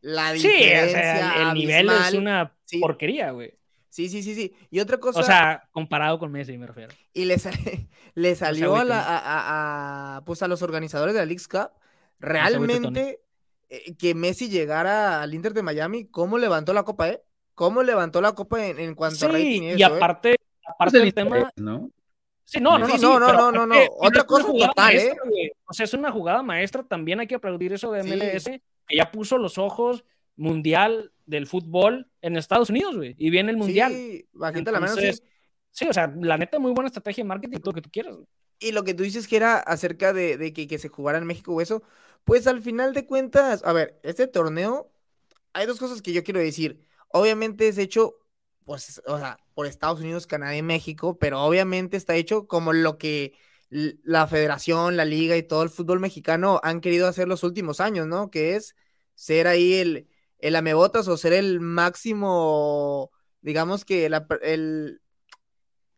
la 0.00 0.32
diferencia. 0.32 1.32
Sí, 1.34 1.40
el, 1.40 1.54
nivel 1.54 1.88
es 1.88 2.14
una 2.14 2.56
porquería, 2.80 3.30
güey. 3.30 3.59
Sí, 3.90 4.08
sí, 4.08 4.22
sí, 4.22 4.34
sí. 4.34 4.54
Y 4.70 4.80
otra 4.80 4.98
cosa. 4.98 5.20
O 5.20 5.22
sea, 5.22 5.68
comparado 5.72 6.18
con 6.18 6.32
Messi, 6.32 6.56
me 6.56 6.66
refiero. 6.66 6.94
Y 7.12 7.24
le, 7.26 7.36
le 8.14 8.34
salió 8.36 8.76
a, 8.76 8.84
la, 8.84 9.02
a, 9.02 10.16
a, 10.16 10.24
pues 10.24 10.42
a 10.42 10.48
los 10.48 10.62
organizadores 10.62 11.12
de 11.12 11.20
la 11.20 11.26
League 11.26 11.42
Cup 11.50 11.72
realmente 12.20 13.20
eh, 13.68 13.96
que 13.96 14.14
Messi 14.14 14.48
llegara 14.48 15.22
al 15.22 15.34
Inter 15.34 15.54
de 15.54 15.62
Miami, 15.62 16.06
¿cómo 16.06 16.38
levantó 16.38 16.72
la 16.72 16.84
copa, 16.84 17.08
eh? 17.08 17.22
¿Cómo 17.54 17.82
levantó 17.82 18.20
la 18.20 18.32
copa 18.32 18.64
en, 18.64 18.94
cuanto 18.94 19.26
a 19.26 19.28
rating? 19.28 19.62
Y, 19.62 19.72
y 19.74 19.82
eh? 19.82 19.84
aparte, 19.84 20.36
aparte 20.66 20.98
del 20.98 21.12
tema. 21.12 21.50
¿no? 21.56 21.90
Sí, 22.44 22.60
no, 22.60 22.78
no, 22.78 22.88
no, 22.88 23.18
no, 23.18 23.32
no, 23.32 23.52
no, 23.52 23.66
no, 23.66 23.76
Otra 23.98 24.24
cosa 24.24 24.46
total, 24.46 24.96
¿eh? 24.96 25.16
O 25.66 25.72
sea, 25.72 25.84
es 25.84 25.94
una 25.94 26.10
jugada 26.10 26.42
maestra, 26.42 26.82
también 26.82 27.20
hay 27.20 27.26
que 27.26 27.36
aplaudir 27.36 27.72
eso 27.72 27.92
de 27.92 28.02
MLS, 28.02 28.44
que 28.44 28.96
ya 28.96 29.10
puso 29.10 29.38
los 29.38 29.56
ojos 29.56 30.04
mundial 30.36 31.12
del 31.30 31.46
fútbol 31.46 32.10
en 32.20 32.36
Estados 32.36 32.70
Unidos, 32.70 32.96
güey. 32.96 33.14
Y 33.16 33.30
viene 33.30 33.50
el 33.52 33.56
mundial. 33.56 33.92
Sí, 33.92 34.28
bajita 34.32 34.72
la 34.72 34.80
mano, 34.80 34.94
sí. 35.70 35.86
O 35.88 35.92
sea, 35.92 36.12
la 36.20 36.36
neta, 36.36 36.58
muy 36.58 36.72
buena 36.72 36.88
estrategia 36.88 37.22
de 37.22 37.28
marketing, 37.28 37.58
todo 37.58 37.70
lo 37.70 37.76
que 37.76 37.82
tú 37.82 37.90
quieras. 37.90 38.16
güey. 38.16 38.26
Y 38.58 38.72
lo 38.72 38.84
que 38.84 38.92
tú 38.92 39.04
dices 39.04 39.28
que 39.28 39.36
era 39.36 39.58
acerca 39.58 40.12
de, 40.12 40.36
de 40.36 40.52
que, 40.52 40.66
que 40.66 40.78
se 40.78 40.88
jugara 40.88 41.18
en 41.18 41.24
México 41.24 41.54
o 41.54 41.60
eso, 41.60 41.82
pues 42.24 42.46
al 42.46 42.60
final 42.60 42.92
de 42.92 43.06
cuentas, 43.06 43.62
a 43.64 43.72
ver, 43.72 43.98
este 44.02 44.26
torneo, 44.26 44.92
hay 45.52 45.66
dos 45.66 45.78
cosas 45.78 46.02
que 46.02 46.12
yo 46.12 46.24
quiero 46.24 46.40
decir. 46.40 46.84
Obviamente 47.08 47.68
es 47.68 47.78
hecho, 47.78 48.16
pues, 48.64 49.00
o 49.06 49.18
sea, 49.18 49.38
por 49.54 49.66
Estados 49.66 50.00
Unidos, 50.00 50.26
Canadá 50.26 50.56
y 50.56 50.62
México, 50.62 51.16
pero 51.18 51.40
obviamente 51.42 51.96
está 51.96 52.16
hecho 52.16 52.46
como 52.46 52.72
lo 52.72 52.98
que 52.98 53.34
la 53.70 54.26
federación, 54.26 54.96
la 54.96 55.04
liga 55.04 55.36
y 55.36 55.44
todo 55.44 55.62
el 55.62 55.70
fútbol 55.70 56.00
mexicano 56.00 56.60
han 56.64 56.80
querido 56.80 57.06
hacer 57.06 57.28
los 57.28 57.44
últimos 57.44 57.80
años, 57.80 58.06
¿no? 58.08 58.30
Que 58.30 58.56
es 58.56 58.74
ser 59.14 59.46
ahí 59.46 59.74
el, 59.74 60.08
el 60.42 60.56
amebotas 60.56 61.06
o 61.08 61.16
ser 61.16 61.32
el 61.32 61.60
máximo, 61.60 63.10
digamos 63.40 63.84
que 63.84 64.08
la 64.08 64.26
el, 64.42 65.00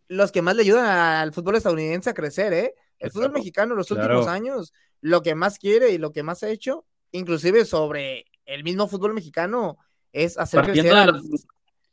los 0.08 0.32
que 0.32 0.42
más 0.42 0.56
le 0.56 0.62
ayudan 0.62 0.86
al 0.86 1.32
fútbol 1.32 1.56
estadounidense 1.56 2.10
a 2.10 2.14
crecer, 2.14 2.52
¿eh? 2.52 2.74
El 2.98 3.10
fútbol 3.10 3.28
Claro, 3.28 3.38
mexicano 3.38 3.72
en 3.72 3.78
los 3.78 3.88
claro. 3.88 4.02
últimos 4.02 4.28
años, 4.28 4.72
lo 5.00 5.22
que 5.22 5.34
más 5.34 5.58
quiere 5.58 5.90
y 5.90 5.98
lo 5.98 6.12
que 6.12 6.22
más 6.22 6.42
ha 6.42 6.48
hecho, 6.50 6.84
inclusive 7.10 7.64
sobre 7.64 8.26
el 8.46 8.62
mismo 8.62 8.86
fútbol 8.88 9.14
mexicano, 9.14 9.78
es 10.12 10.38
hacer 10.38 10.60
Partiendo 10.60 10.92
crecer 10.92 11.12
de 11.12 11.18
al- 11.18 11.22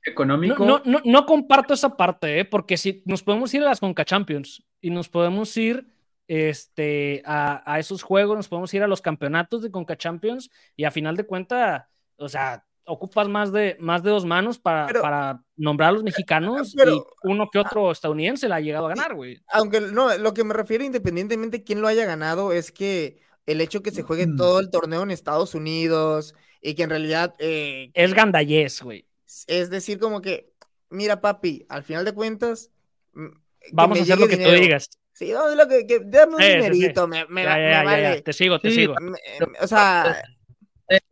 económico, 0.05 0.65
No, 0.65 0.79
no, 0.79 0.81
no, 0.85 1.01
no 1.05 1.25
comparto 1.25 1.73
esa 1.73 1.95
parte, 1.97 2.39
¿eh? 2.39 2.45
porque 2.45 2.77
si 2.77 3.01
nos 3.05 3.23
podemos 3.23 3.53
ir 3.53 3.61
a 3.63 3.65
las 3.65 3.79
Conca 3.79 4.05
Champions 4.05 4.63
y 4.81 4.89
nos 4.89 5.09
podemos 5.09 5.55
ir 5.57 5.87
este, 6.27 7.21
a, 7.25 7.63
a 7.71 7.79
esos 7.79 8.03
juegos, 8.03 8.37
nos 8.37 8.47
podemos 8.47 8.73
ir 8.73 8.83
a 8.83 8.87
los 8.87 9.01
campeonatos 9.01 9.61
de 9.63 9.71
Conca 9.71 9.97
Champions 9.97 10.49
y 10.75 10.83
a 10.83 10.91
final 10.91 11.15
de 11.17 11.25
cuentas, 11.25 11.85
o 12.19 12.29
sea, 12.29 12.65
ocupas 12.85 13.27
más 13.27 13.51
de, 13.51 13.77
más 13.79 14.01
de 14.03 14.09
dos 14.09 14.25
manos 14.25 14.57
para, 14.59 14.87
Pero- 14.87 15.01
para 15.01 15.43
nombrar 15.55 15.89
a 15.89 15.91
los 15.93 16.03
mexicanos 16.03 16.73
pero- 16.75 16.95
y 16.95 17.01
uno 17.23 17.49
que 17.51 17.59
otro 17.59 17.91
estadounidense 17.91 18.47
la 18.49 18.55
ha 18.57 18.61
llegado 18.61 18.85
a 18.87 18.89
ganar, 18.89 19.13
güey. 19.15 19.39
Aunque 19.49 19.79
no, 19.81 20.15
lo 20.17 20.33
que 20.33 20.43
me 20.43 20.53
refiero 20.53 20.83
independientemente 20.83 21.57
de 21.59 21.63
quién 21.63 21.81
lo 21.81 21.87
haya 21.87 22.05
ganado 22.05 22.51
es 22.51 22.71
que 22.71 23.19
el 23.45 23.61
hecho 23.61 23.81
que 23.83 23.91
se 23.91 24.01
juegue 24.03 24.27
Mm. 24.27 24.37
todo 24.37 24.59
el 24.59 24.69
torneo 24.71 25.03
en 25.03 25.11
Estados 25.11 25.53
Unidos 25.55 26.33
y 26.61 26.73
que 26.75 26.83
en 26.83 26.89
realidad 26.89 27.35
eh, 27.39 27.91
Es 27.93 28.13
gandallés, 28.13 28.81
güey. 28.81 29.05
es 29.47 29.69
decir 29.69 29.99
como 29.99 30.21
que, 30.21 30.51
mira 30.89 31.21
papi, 31.21 31.65
al 31.69 31.83
final 31.83 32.05
de 32.05 32.13
cuentas, 32.13 32.71
mm, 33.13 33.27
Vamos 33.73 33.99
a 33.99 34.01
hacer 34.03 34.17
lo 34.19 34.27
que 34.27 34.37
tú 34.37 34.49
digas. 34.51 34.89
Sí, 35.13 35.31
a 35.33 35.53
lo 35.53 35.67
que, 35.67 35.85
que- 35.85 35.99
dame 36.05 36.35
un 36.35 36.41
Sí, 36.41 36.45
sí, 36.45 36.51
sí. 36.51 36.55
dinerito, 36.71 37.07
me, 37.07 37.25
me, 37.27 37.43
Ya, 37.43 37.49
va- 37.49 37.55
ya, 37.57 37.61
me 37.65 37.69
ya, 37.71 37.77
ya, 37.77 37.83
vale. 38.09 38.21
Te 38.21 38.33
sigo, 38.33 38.59
te 38.59 38.69
Sí, 38.69 38.75
sigo. 38.77 38.95
Me- 39.01 39.11
me- 39.11 39.19
o 39.61 39.67
sea, 39.67 40.23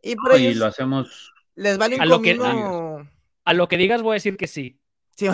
y 0.02 0.16
por 0.16 0.38
y 0.38 0.46
ellos 0.46 0.56
lo 0.56 0.66
hacemos. 0.66 1.32
les 1.54 1.78
vale 1.78 1.96
un 1.96 2.00
A 2.02 2.04
lo 2.06 2.20
que- 2.22 2.36
comino. 2.36 3.08
A 3.44 3.54
lo 3.54 3.68
que 3.68 3.76
digas 3.78 4.02
voy 4.02 4.12
a 4.12 4.14
decir 4.14 4.36
que 4.36 4.46
sí. 4.46 4.78
Sí, 5.16 5.26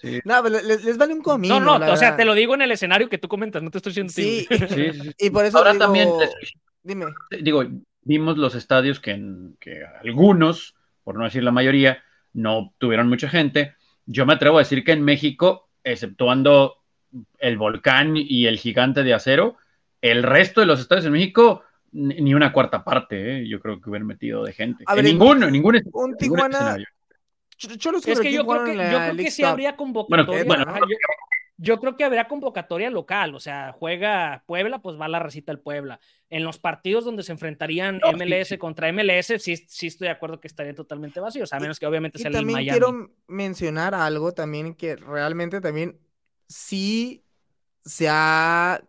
Sí, 0.00 0.18
no, 0.24 0.42
pero 0.42 0.60
les, 0.62 0.84
les 0.84 0.96
vale 0.98 1.12
un 1.14 1.22
comino. 1.22 1.60
No, 1.60 1.78
no, 1.78 1.78
la 1.78 1.92
o 1.92 1.96
sea, 1.96 2.08
verdad. 2.10 2.16
te 2.18 2.24
lo 2.24 2.34
digo 2.34 2.54
en 2.54 2.62
el 2.62 2.72
escenario 2.72 3.08
que 3.08 3.18
tú 3.18 3.28
comentas, 3.28 3.62
no 3.62 3.70
te 3.70 3.78
estoy 3.78 3.90
diciendo 3.90 4.12
Sí, 4.12 4.46
sí, 4.50 4.92
sí. 4.92 5.10
y 5.18 5.30
por 5.30 5.44
eso 5.44 5.58
Ahora 5.58 5.72
digo, 5.72 5.84
también, 5.84 6.08
dime. 6.82 7.06
digo, 7.40 7.62
vimos 8.02 8.38
los 8.38 8.54
estadios 8.54 8.98
que, 8.98 9.12
en- 9.12 9.56
que 9.60 9.82
algunos, 10.02 10.74
por 11.04 11.16
no 11.16 11.24
decir 11.24 11.42
la 11.44 11.52
mayoría, 11.52 12.02
no 12.32 12.74
tuvieron 12.78 13.08
mucha 13.08 13.28
gente. 13.28 13.74
Yo 14.06 14.24
me 14.26 14.32
atrevo 14.32 14.56
a 14.56 14.62
decir 14.62 14.82
que 14.84 14.92
en 14.92 15.02
México, 15.02 15.68
exceptuando 15.84 16.76
el 17.38 17.58
volcán 17.58 18.14
y 18.16 18.46
el 18.46 18.58
gigante 18.58 19.02
de 19.02 19.14
acero, 19.14 19.56
el 20.00 20.22
resto 20.22 20.60
de 20.60 20.66
los 20.66 20.80
estadios 20.80 21.04
en 21.06 21.12
México, 21.12 21.62
ni 21.92 22.34
una 22.34 22.52
cuarta 22.52 22.84
parte, 22.84 23.38
¿eh? 23.40 23.48
yo 23.48 23.58
creo 23.60 23.80
que 23.80 23.90
hubieran 23.90 24.06
metido 24.06 24.44
de 24.44 24.52
gente. 24.52 24.84
A 24.86 24.92
En 24.92 24.96
ver, 24.96 25.06
en- 25.06 25.12
ninguno, 25.18 25.46
en 25.46 25.52
ningún, 25.52 25.80
Un 25.92 26.16
Tijuana, 26.16 26.56
escenario. 26.58 26.86
Cholos 27.78 28.06
Es 28.06 28.20
que 28.20 28.32
yo 28.32 28.46
creo 28.46 28.64
que, 28.64 28.74
yo 28.74 28.98
creo 28.98 29.16
que 29.16 29.30
sí 29.30 29.42
habría 29.42 29.76
convocatoria. 29.76 30.44
bueno, 30.44 30.64
yo, 30.88 30.96
yo 31.58 31.78
creo 31.78 31.94
que 31.96 32.04
habría 32.04 32.26
convocatoria 32.26 32.88
local, 32.88 33.34
o 33.34 33.40
sea, 33.40 33.72
juega 33.72 34.44
Puebla, 34.46 34.78
pues 34.78 34.98
va 34.98 35.08
la 35.08 35.18
recita 35.18 35.52
del 35.52 35.60
Puebla. 35.60 36.00
En 36.30 36.42
los 36.42 36.58
partidos 36.58 37.04
donde 37.04 37.22
se 37.22 37.32
enfrentarían 37.32 37.98
No, 37.98 38.12
MLS 38.12 38.48
sí. 38.50 38.56
contra 38.58 38.88
MLS, 38.90 39.38
sí, 39.38 39.56
sí 39.56 39.88
estoy 39.88 40.06
de 40.06 40.12
acuerdo 40.12 40.40
que 40.40 40.48
estarían 40.48 40.74
totalmente 40.74 41.20
vacíos, 41.20 41.52
a 41.52 41.58
Y- 41.58 41.60
menos 41.60 41.78
que 41.78 41.84
obviamente 41.86 42.16
Y 42.18 42.22
sea 42.22 42.28
el 42.30 42.36
también 42.36 42.54
Miami. 42.60 42.70
quiero 42.78 43.10
mencionar 43.28 43.94
algo 43.94 44.32
también 44.32 44.74
que 44.74 44.96
realmente 44.96 45.60
también 45.60 45.98
sí 46.46 47.24
se 47.84 48.08
ha, 48.08 48.80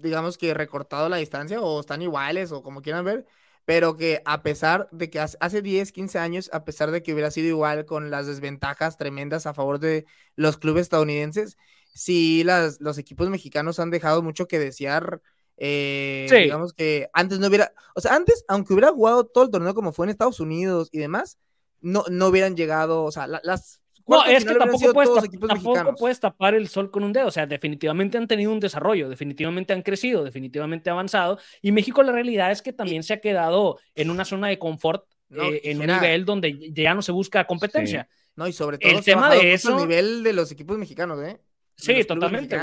digamos 0.00 0.38
que 0.38 0.54
recortado 0.54 1.08
la 1.08 1.16
distancia 1.16 1.60
o 1.60 1.80
están 1.80 2.02
iguales 2.02 2.52
o 2.52 2.62
como 2.62 2.82
quieran 2.82 3.04
ver, 3.04 3.26
pero 3.64 3.96
que 3.96 4.22
a 4.24 4.42
pesar 4.42 4.88
de 4.90 5.10
que 5.10 5.20
hace- 5.20 5.36
hace 5.40 5.62
10, 5.62 5.92
15 5.92 6.18
años, 6.18 6.50
a 6.52 6.64
pesar 6.64 6.90
de 6.90 7.02
que 7.02 7.12
hubiera 7.12 7.30
sido 7.30 7.48
igual 7.48 7.84
con 7.86 8.10
las 8.10 8.26
desventajas 8.26 8.96
tremendas 8.96 9.46
a 9.46 9.54
favor 9.54 9.78
de 9.78 10.06
los 10.36 10.56
clubes 10.58 10.82
estadounidenses, 10.82 11.56
sí 11.92 12.42
las, 12.44 12.80
los 12.80 12.98
equipos 12.98 13.28
mexicanos 13.30 13.78
han 13.80 13.90
dejado 13.90 14.22
mucho 14.22 14.46
que 14.48 14.58
desear. 14.58 15.20
eh, 15.62 16.26
Sí. 16.30 16.36
Digamos 16.36 16.72
que 16.72 17.08
antes 17.12 17.38
no 17.38 17.48
hubiera, 17.48 17.72
o 17.94 18.00
sea, 18.00 18.14
antes, 18.14 18.44
aunque 18.48 18.72
hubiera 18.72 18.92
jugado 18.92 19.26
todo 19.26 19.44
el 19.44 19.50
torneo 19.50 19.74
como 19.74 19.92
fue 19.92 20.06
en 20.06 20.10
Estados 20.10 20.40
Unidos 20.40 20.88
y 20.90 20.98
demás, 20.98 21.36
no, 21.82 22.04
no 22.10 22.28
hubieran 22.28 22.56
llegado, 22.56 23.04
o 23.04 23.12
sea, 23.12 23.26
la- 23.26 23.40
las 23.44 23.79
No, 24.16 24.24
es 24.24 24.44
que 24.44 24.54
tampoco, 24.54 24.92
puedes, 24.92 25.08
todos 25.08 25.22
tap- 25.22 25.26
equipos 25.28 25.48
tampoco 25.48 25.74
puedes 25.98 26.20
tapar 26.20 26.54
el 26.54 26.68
sol 26.68 26.90
con 26.90 27.04
un 27.04 27.12
dedo. 27.12 27.26
O 27.28 27.30
sea, 27.30 27.46
definitivamente 27.46 28.18
han 28.18 28.26
tenido 28.26 28.52
un 28.52 28.60
desarrollo, 28.60 29.08
definitivamente 29.08 29.72
han 29.72 29.82
crecido, 29.82 30.24
definitivamente 30.24 30.90
avanzado. 30.90 31.38
Y 31.62 31.72
México, 31.72 32.02
la 32.02 32.12
realidad 32.12 32.50
es 32.50 32.62
que 32.62 32.72
también 32.72 33.02
se 33.02 33.14
ha 33.14 33.20
quedado 33.20 33.78
en 33.94 34.10
una 34.10 34.24
zona 34.24 34.48
de 34.48 34.58
confort, 34.58 35.04
No, 35.28 35.44
eh, 35.44 35.60
en 35.64 35.80
un 35.80 35.86
nivel 35.86 36.24
donde 36.24 36.70
ya 36.72 36.94
no 36.94 37.02
se 37.02 37.12
busca 37.12 37.46
competencia. 37.46 38.08
No, 38.36 38.46
y 38.48 38.52
sobre 38.52 38.78
todo 38.78 38.90
el 38.90 39.04
tema 39.04 39.28
de 39.30 39.36
mucho 39.36 39.46
el 39.48 39.52
eso- 39.54 39.78
nivel 39.78 40.22
de 40.22 40.32
los 40.32 40.50
equipos 40.52 40.78
mexicanos, 40.78 41.18
¿eh? 41.20 41.24
De 41.36 41.40
Sí, 41.76 42.04
totalmente. 42.04 42.56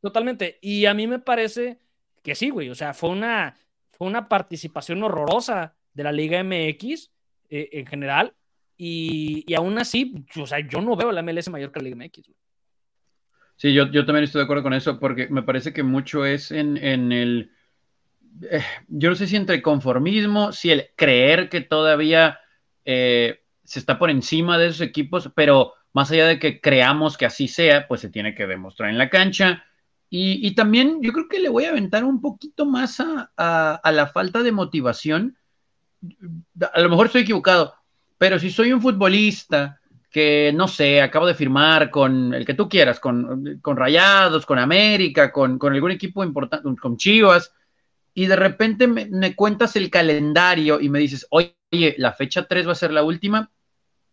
Totalmente. 0.00 0.58
Y 0.60 0.86
a 0.86 0.94
mí 0.94 1.06
me 1.06 1.18
parece 1.18 1.78
que 2.22 2.34
sí, 2.34 2.50
güey. 2.50 2.70
O 2.70 2.74
sea, 2.74 2.94
fue 2.94 3.10
una, 3.10 3.56
fue 3.92 4.06
una 4.06 4.28
participación 4.28 5.02
horrorosa 5.02 5.74
de 5.92 6.04
la 6.04 6.12
Liga 6.12 6.42
MX 6.42 7.10
eh, 7.50 7.68
en 7.72 7.86
general. 7.86 8.34
Y, 8.82 9.44
aún 9.54 9.78
así, 9.78 10.24
o 10.40 10.46
sea, 10.46 10.60
yo 10.60 10.80
no 10.80 10.96
veo 10.96 11.12
la 11.12 11.22
MLS 11.22 11.50
mayor 11.50 11.70
que 11.70 11.80
la 11.80 11.84
Liga 11.84 11.96
MX. 11.96 12.28
güey. 12.28 12.36
Sí, 13.56 13.74
yo, 13.74 13.90
yo 13.90 14.06
también 14.06 14.24
estoy 14.24 14.38
de 14.38 14.44
acuerdo 14.44 14.62
con 14.62 14.72
eso, 14.72 14.98
porque 14.98 15.28
me 15.28 15.42
parece 15.42 15.74
que 15.74 15.82
mucho 15.82 16.24
es 16.24 16.50
en, 16.50 16.78
en 16.78 17.12
el, 17.12 17.52
eh, 18.50 18.64
yo 18.88 19.10
no 19.10 19.16
sé 19.16 19.26
si 19.26 19.36
entre 19.36 19.60
conformismo, 19.60 20.52
si 20.52 20.70
el 20.70 20.88
creer 20.96 21.50
que 21.50 21.60
todavía 21.60 22.40
eh, 22.86 23.42
se 23.64 23.80
está 23.80 23.98
por 23.98 24.08
encima 24.08 24.56
de 24.56 24.68
esos 24.68 24.80
equipos, 24.80 25.30
pero 25.34 25.74
más 25.92 26.10
allá 26.10 26.26
de 26.26 26.38
que 26.38 26.62
creamos 26.62 27.18
que 27.18 27.26
así 27.26 27.48
sea, 27.48 27.86
pues 27.86 28.00
se 28.00 28.08
tiene 28.08 28.34
que 28.34 28.46
demostrar 28.46 28.88
en 28.88 28.96
la 28.96 29.10
cancha. 29.10 29.62
Y, 30.08 30.40
y 30.46 30.54
también 30.54 31.02
yo 31.02 31.12
creo 31.12 31.28
que 31.28 31.40
le 31.40 31.50
voy 31.50 31.66
a 31.66 31.70
aventar 31.70 32.02
un 32.02 32.22
poquito 32.22 32.64
más 32.64 32.98
a, 32.98 33.30
a 33.74 33.92
la 33.92 34.06
falta 34.06 34.42
de 34.42 34.52
motivación. 34.52 35.36
A 36.72 36.80
lo 36.80 36.88
mejor 36.88 37.08
estoy 37.08 37.22
equivocado, 37.22 37.74
pero 38.20 38.38
si 38.38 38.50
soy 38.50 38.70
un 38.70 38.82
futbolista 38.82 39.80
que 40.10 40.52
no 40.54 40.68
sé, 40.68 41.00
acabo 41.00 41.26
de 41.26 41.32
firmar 41.32 41.88
con 41.88 42.34
el 42.34 42.44
que 42.44 42.52
tú 42.52 42.68
quieras, 42.68 43.00
con, 43.00 43.60
con 43.62 43.78
Rayados, 43.78 44.44
con 44.44 44.58
América, 44.58 45.32
con, 45.32 45.58
con 45.58 45.72
algún 45.72 45.90
equipo 45.90 46.22
importante, 46.22 46.68
con 46.78 46.98
Chivas, 46.98 47.54
y 48.12 48.26
de 48.26 48.36
repente 48.36 48.86
me, 48.86 49.06
me, 49.06 49.34
cuentas 49.34 49.74
el 49.76 49.88
calendario 49.88 50.82
y 50.82 50.90
me 50.90 50.98
dices, 50.98 51.26
oye, 51.30 51.54
la 51.96 52.12
fecha 52.12 52.46
3 52.46 52.68
va 52.68 52.72
a 52.72 52.74
ser 52.74 52.92
la 52.92 53.02
última, 53.04 53.50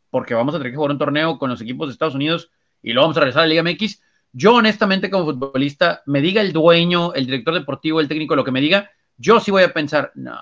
porque 0.09 0.33
vamos 0.33 0.55
a 0.55 0.59
tener 0.59 0.71
que 0.71 0.77
jugar 0.77 0.91
un 0.91 0.99
torneo 0.99 1.37
con 1.37 1.49
los 1.49 1.59
equipos 1.59 1.89
de 1.89 1.91
Estados 1.91 2.15
Unidos 2.15 2.49
y 2.81 2.93
luego 2.93 3.07
vamos 3.07 3.17
a 3.17 3.19
regresar 3.19 3.43
a 3.43 3.45
la 3.45 3.49
Liga 3.49 3.63
MX. 3.63 4.01
Yo, 4.31 4.53
honestamente, 4.53 5.09
como 5.09 5.25
futbolista, 5.25 6.01
me 6.05 6.21
diga 6.21 6.41
el 6.41 6.53
dueño, 6.53 7.13
el 7.13 7.25
director 7.25 7.55
deportivo, 7.55 7.99
el 7.99 8.07
técnico, 8.07 8.37
lo 8.37 8.45
que 8.45 8.51
me 8.51 8.61
diga, 8.61 8.89
yo 9.17 9.41
sí 9.41 9.51
voy 9.51 9.63
a 9.63 9.73
pensar, 9.73 10.13
no, 10.15 10.39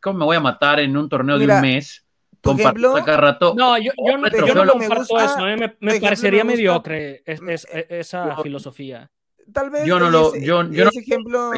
¿cómo 0.00 0.20
me 0.20 0.24
voy 0.24 0.36
a 0.36 0.40
matar 0.40 0.78
en 0.78 0.96
un 0.96 1.08
torneo 1.08 1.36
Mira, 1.36 1.54
de 1.54 1.60
un 1.60 1.74
mes? 1.74 2.04
Ejemplo, 2.42 2.96
rato. 3.16 3.54
No, 3.56 3.76
yo, 3.78 3.90
yo, 3.96 4.16
no, 4.18 4.28
yo 4.30 4.54
no 4.54 4.64
me 4.64 4.86
comparto 4.86 5.04
gusta- 5.14 5.24
eso. 5.24 5.46
eh, 5.48 5.56
Me, 5.56 5.56
me 5.56 5.66
ejemplo, 5.66 6.00
parecería 6.00 6.44
me 6.44 6.52
gusta- 6.52 6.56
mediocre 6.56 7.22
es- 7.26 7.40
es- 7.48 7.66
Mm, 7.72 7.94
esa 7.94 8.36
yo- 8.36 8.42
filosofía. 8.42 9.10
Tal 9.52 9.70
vez 9.70 9.84
Yo 9.86 9.98
no 9.98 10.10
lo- 10.10 10.34
ese, 10.34 10.44
yo- 10.46 10.62
yo 10.70 10.84
no- 10.84 10.90
ese 10.90 11.00
ejemplo. 11.00 11.50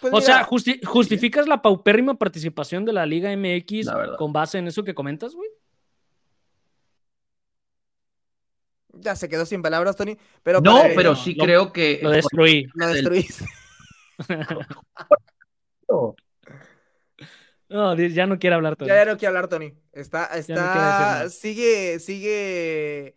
pues 0.00 0.12
O 0.12 0.20
sea, 0.20 0.44
justi- 0.44 0.78
¿justificas 0.84 1.46
la 1.48 1.62
paupérrima 1.62 2.14
participación 2.14 2.84
de 2.84 2.92
la 2.92 3.06
Liga 3.06 3.30
MX 3.32 3.86
La 3.86 4.16
con 4.16 4.32
base 4.32 4.58
en 4.58 4.68
eso 4.68 4.84
que 4.84 4.94
comentas, 4.94 5.34
güey? 5.34 5.48
ya 8.98 9.14
se 9.14 9.28
quedó 9.28 9.44
sin 9.44 9.60
palabras, 9.62 9.94
Tony. 9.96 10.16
Pero 10.42 10.60
no, 10.60 10.72
para- 10.82 10.94
pero 10.94 11.10
no, 11.10 11.16
sí 11.16 11.34
lo- 11.34 11.44
creo 11.44 11.72
que. 11.72 12.00
Lo 12.02 12.10
destruí. 12.10 12.66
lo 12.74 12.88
destruiste. 12.88 13.44
No, 17.68 17.94
ya 17.96 18.26
no 18.26 18.38
quiere 18.38 18.54
hablar 18.54 18.76
todo. 18.76 18.88
Ya, 18.88 18.96
ya 18.96 19.04
no 19.12 19.16
quiero 19.18 19.30
hablar, 19.30 19.48
Tony. 19.48 19.74
Está, 19.92 20.26
quiere 20.26 20.38
está, 20.38 21.28
sigue, 21.30 21.98
sigue 21.98 23.16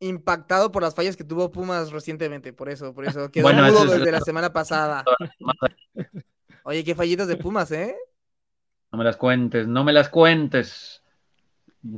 impactado 0.00 0.72
por 0.72 0.82
las 0.82 0.94
fallas 0.94 1.16
que 1.16 1.24
tuvo 1.24 1.50
Pumas 1.52 1.90
recientemente, 1.92 2.52
por 2.52 2.68
eso, 2.68 2.92
por 2.92 3.06
eso. 3.06 3.30
Quedó 3.30 3.44
Bueno, 3.44 3.62
mudo 3.64 3.84
eso 3.84 3.92
es- 3.94 3.98
desde 4.00 4.12
la 4.12 4.20
semana 4.20 4.52
pasada. 4.52 5.04
Oye, 6.64 6.82
qué 6.82 6.94
fallitas 6.94 7.28
de 7.28 7.36
Pumas, 7.36 7.70
¿eh? 7.72 7.94
No 8.90 8.98
me 8.98 9.04
las 9.04 9.16
cuentes, 9.16 9.66
no 9.66 9.84
me 9.84 9.92
las 9.92 10.08
cuentes. 10.08 11.02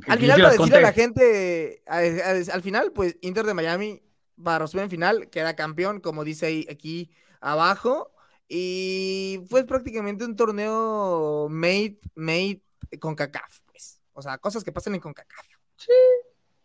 Al 0.08 0.18
final, 0.18 0.40
para 0.40 0.52
decirle 0.52 0.76
a 0.76 0.80
la 0.80 0.92
gente, 0.92 1.82
al 1.86 2.62
final, 2.62 2.92
pues 2.92 3.16
Inter 3.20 3.46
de 3.46 3.54
Miami 3.54 4.02
para 4.42 4.82
en 4.82 4.90
final, 4.90 5.30
queda 5.30 5.54
campeón, 5.56 6.00
como 6.00 6.24
dice 6.24 6.66
aquí 6.70 7.10
abajo. 7.40 8.12
Y 8.48 9.40
fue 9.48 9.64
prácticamente 9.64 10.24
un 10.24 10.36
torneo 10.36 11.48
made, 11.50 11.98
made 12.14 12.60
con 13.00 13.14
CACAF, 13.14 13.60
pues. 13.66 14.00
O 14.12 14.22
sea, 14.22 14.38
cosas 14.38 14.62
que 14.62 14.72
pasan 14.72 14.94
en 14.94 15.00
CONCACAF. 15.00 15.46
Sí, 15.76 15.92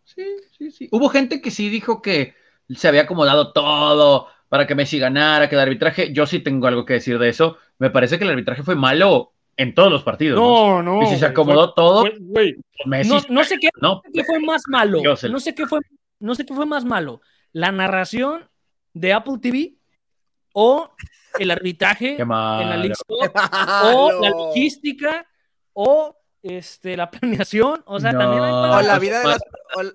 sí, 0.04 0.24
sí, 0.58 0.72
sí. 0.72 0.90
Hubo 0.92 1.10
gente 1.10 1.42
que 1.42 1.52
sí 1.52 1.70
dijo 1.70 2.02
que 2.02 2.36
se 2.70 2.88
había 2.88 3.02
acomodado 3.02 3.52
todo 3.52 4.28
para 4.48 4.68
que 4.68 4.76
Messi 4.76 5.00
ganara, 5.00 5.50
que 5.50 5.56
el 5.56 5.62
arbitraje, 5.62 6.14
yo 6.14 6.26
sí 6.26 6.40
tengo 6.40 6.68
algo 6.68 6.86
que 6.86 6.94
decir 6.94 7.18
de 7.20 7.30
eso. 7.30 7.58
Me 7.80 7.90
parece 7.90 8.18
que 8.18 8.26
el 8.26 8.32
arbitraje 8.32 8.64
fue 8.64 8.76
malo 8.76 9.34
en 9.58 9.74
todos 9.74 9.92
los 9.92 10.04
partidos. 10.04 10.40
No, 10.40 10.84
no. 10.84 11.04
y 11.04 11.08
si 11.08 11.18
se 11.18 11.26
acomodó 11.26 11.74
todo, 11.74 12.04
no, 12.04 13.44
sé 13.44 13.58
qué, 13.60 13.70
fue 14.26 14.40
más 14.40 14.64
malo. 14.68 15.02
No 15.04 15.40
sé 15.40 15.56
qué 15.56 15.66
fue, 15.66 15.80
no 16.20 16.36
sé 16.36 16.46
qué 16.46 16.54
fue 16.54 16.66
más 16.66 16.86
malo. 16.86 17.22
La 17.54 17.72
narración 17.72 18.50
de 18.94 19.14
Apple 19.14 19.38
TV 19.42 19.76
o 20.54 20.92
el 21.40 21.52
arbitraje 21.52 22.22
en 22.22 22.30
la 22.30 22.78
League 22.78 22.94
o 23.84 24.22
la 24.22 24.30
logística 24.30 25.26
o 25.74 26.16
este, 26.44 26.98
la 26.98 27.12
planeación, 27.12 27.84
o 27.86 28.00
sea, 28.00 28.12
también 28.12 28.44
hay 28.44 28.52
o 28.52 28.82
la 28.82 28.98
vida 28.98 29.20
de 29.20 29.28
las, 29.28 29.42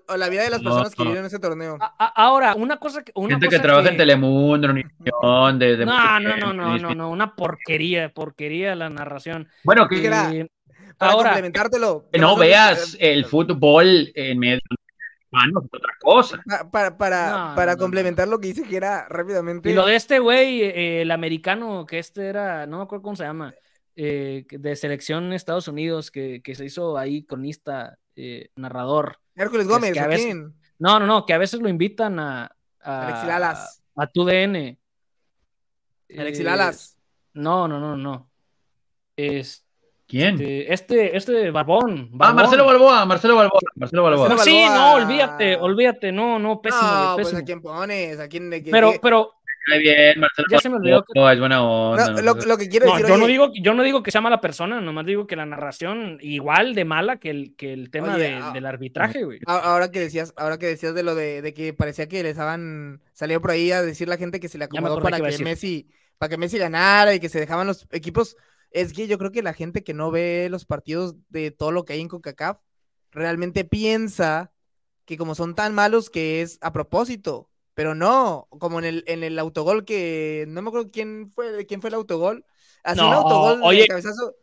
o, 0.09 0.17
la 0.17 0.29
vida 0.29 0.45
de 0.45 0.51
las 0.51 0.63
personas 0.63 0.95
que 0.95 1.03
vivieron 1.03 1.27
ese 1.27 1.41
torneo. 1.41 1.77
ahora, 1.99 2.55
una 2.55 2.77
cosa 2.77 3.03
que 3.03 3.11
una 3.17 3.35
gente 3.35 3.49
que 3.49 3.59
trabaja 3.59 3.89
en 3.89 3.97
Telemundo, 3.97 4.69
en 4.71 5.59
de, 5.59 5.77
de 5.77 5.87
no, 5.87 6.21
no, 6.21 6.37
no, 6.37 6.53
no, 6.53 6.79
no, 6.79 6.95
no, 6.95 7.11
una 7.11 7.35
porquería, 7.35 8.13
porquería 8.13 8.77
la 8.77 8.89
narración. 8.89 9.49
Bueno, 9.65 9.89
que 9.89 10.07
eh, 10.07 10.49
para 10.97 11.13
ahora, 11.13 11.31
complementártelo. 11.31 12.07
Que 12.13 12.19
no 12.19 12.37
veas 12.37 12.97
el 13.01 13.25
fútbol 13.25 14.13
en 14.15 14.39
medio 14.39 14.61
otra 15.31 15.93
cosa. 16.01 16.43
Para, 16.71 16.97
para, 16.97 17.53
para 17.55 17.77
complementar 17.77 18.29
lo 18.29 18.39
que 18.39 18.49
dice 18.49 18.63
que 18.65 18.77
era 18.77 19.07
rápidamente. 19.09 19.71
Y 19.71 19.75
lo 19.75 19.87
de 19.87 19.97
este 19.97 20.19
güey, 20.19 20.63
eh, 20.63 21.03
el 21.03 21.11
americano, 21.11 21.85
que 21.87 21.99
este 21.99 22.27
era, 22.27 22.67
no 22.67 22.79
me 22.79 22.85
acuerdo 22.85 23.03
cómo 23.03 23.17
se 23.17 23.25
llama, 23.25 23.55
eh, 23.97 24.45
de 24.49 24.77
selección 24.77 25.25
en 25.25 25.33
Estados 25.33 25.69
Unidos, 25.69 26.11
que, 26.11 26.43
se 26.55 26.65
hizo 26.65 26.97
ahí 26.97 27.25
cronista, 27.25 27.99
eh, 28.15 28.51
narrador. 28.57 29.19
Hércules 29.35 29.67
Gómez, 29.67 29.95
No, 30.79 30.99
no, 30.99 31.07
no, 31.07 31.27
que 31.27 31.33
a 31.33 31.39
veces 31.39 31.61
lo 31.61 31.69
invitan 31.69 32.19
a. 32.19 32.51
a 32.83 33.69
A, 33.99 34.07
tu 34.09 34.25
DN. 34.25 34.79
Alexis 36.17 36.45
Lalas. 36.45 36.99
No, 37.33 37.67
no, 37.67 37.81
no, 37.81 37.97
no. 37.97 38.31
Es, 39.17 39.66
¿Quién? 40.09 40.35
Este, 40.35 40.73
este, 40.73 41.17
este 41.17 41.51
Barbón, 41.51 42.11
Ah, 42.21 42.33
Marcelo 42.33 42.65
Balboa, 42.65 43.05
Marcelo 43.07 43.35
Balboa, 43.35 43.61
Marcelo 43.75 44.03
Balboa. 44.05 44.39
sí, 44.39 44.65
no, 44.65 44.95
olvídate, 44.95 45.57
olvídate, 45.57 46.13
no, 46.13 46.39
no, 46.39 46.61
pésimo. 46.61 46.83
No, 46.83 47.17
pues 47.17 47.35
a 47.35 47.43
quién 47.43 47.61
pones, 47.61 48.21
a 48.21 48.29
quién. 48.29 48.51
pero, 48.71 48.95
pero. 49.03 49.33
Muy 49.69 49.81
bien, 49.81 50.21
Marcelo 50.21 50.47
ya 50.49 50.61
se 50.61 50.69
me 50.69 50.77
olvidó 50.77 51.03
que... 51.05 51.33
es 51.33 51.39
buena 51.41 51.65
onda. 51.65 52.23
No, 52.23 52.35
lo, 52.35 52.57
que 52.57 52.69
quiero 52.69 52.87
decir. 52.87 53.09
Yo, 53.09 53.17
no 53.17 53.27
digo, 53.27 53.51
yo 53.61 53.75
no 53.75 53.83
digo 53.83 54.01
que 54.01 54.13
sea 54.13 54.21
mala 54.21 54.41
persona, 54.41 54.81
nomás 54.81 55.07
digo 55.07 55.27
que 55.27 55.35
la 55.35 55.45
narración 55.45 56.19
igual 56.21 56.77
de 56.77 56.85
mala 56.85 57.17
que 57.17 57.31
el, 57.31 57.57
que 57.57 57.73
el 57.73 57.91
tema 57.91 58.17
de, 58.17 58.41
del 58.55 58.65
arbitraje, 58.65 59.25
güey. 59.25 59.41
Ahora 59.45 59.91
que 59.91 59.99
decías, 59.99 60.33
ahora 60.37 60.59
que 60.59 60.67
decías 60.67 60.95
de 60.95 61.03
lo 61.03 61.17
de, 61.17 61.43
de 61.43 61.53
que 61.53 61.73
parecía 61.73 62.07
que 62.07 62.23
les 62.23 62.33
estaban 62.33 63.01
salió 63.13 63.41
por 63.41 63.51
ahí 63.51 63.73
a 63.73 63.83
decir 63.83 64.07
la 64.07 64.19
gente 64.19 64.39
que 64.39 64.49
se 64.49 64.57
le 64.57 64.67
acomodó 64.67 65.03
para 65.03 65.19
que 65.19 65.43
Messi, 65.43 65.89
para 66.17 66.31
que 66.31 66.37
Messi 66.37 66.59
ganara 66.59 67.13
y 67.13 67.19
que 67.19 67.29
se 67.29 67.41
dejaban 67.41 67.67
los 67.67 67.89
equipos 67.91 68.37
es 68.71 68.93
que 68.93 69.07
yo 69.07 69.19
creo 69.19 69.33
que 69.33 69.43
la 69.43 69.55
gente 69.55 69.85
que 69.85 69.95
no 69.95 70.11
ve 70.11 70.49
los 70.51 70.65
partidos 70.65 71.17
de 71.29 71.51
todo 71.51 71.73
lo 71.73 71.85
que 71.85 71.95
hay 71.95 72.01
en 72.01 72.09
CONCACAF 72.09 72.61
realmente 73.11 73.65
piensa 73.65 74.53
que 75.05 75.17
como 75.17 75.35
son 75.35 75.55
tan 75.55 75.75
malos 75.75 76.11
que 76.11 76.43
es 76.43 76.59
a 76.61 76.73
propósito, 76.73 77.49
pero 77.75 77.95
no, 77.95 78.49
como 78.51 78.79
en 78.79 78.85
el, 78.85 79.05
en 79.07 79.23
el 79.23 79.39
autogol 79.39 79.85
que 79.85 80.45
no 80.49 80.63
me 80.63 80.69
acuerdo 80.69 80.91
quién 80.91 81.29
fue, 81.29 81.67
quién 81.67 81.81
fue 81.81 81.89
el 81.89 81.95
autogol, 81.95 82.45
así 82.83 83.01
un 83.01 83.13
autogol 83.13 83.77
de 83.77 83.87
cabezazo. 83.87 84.35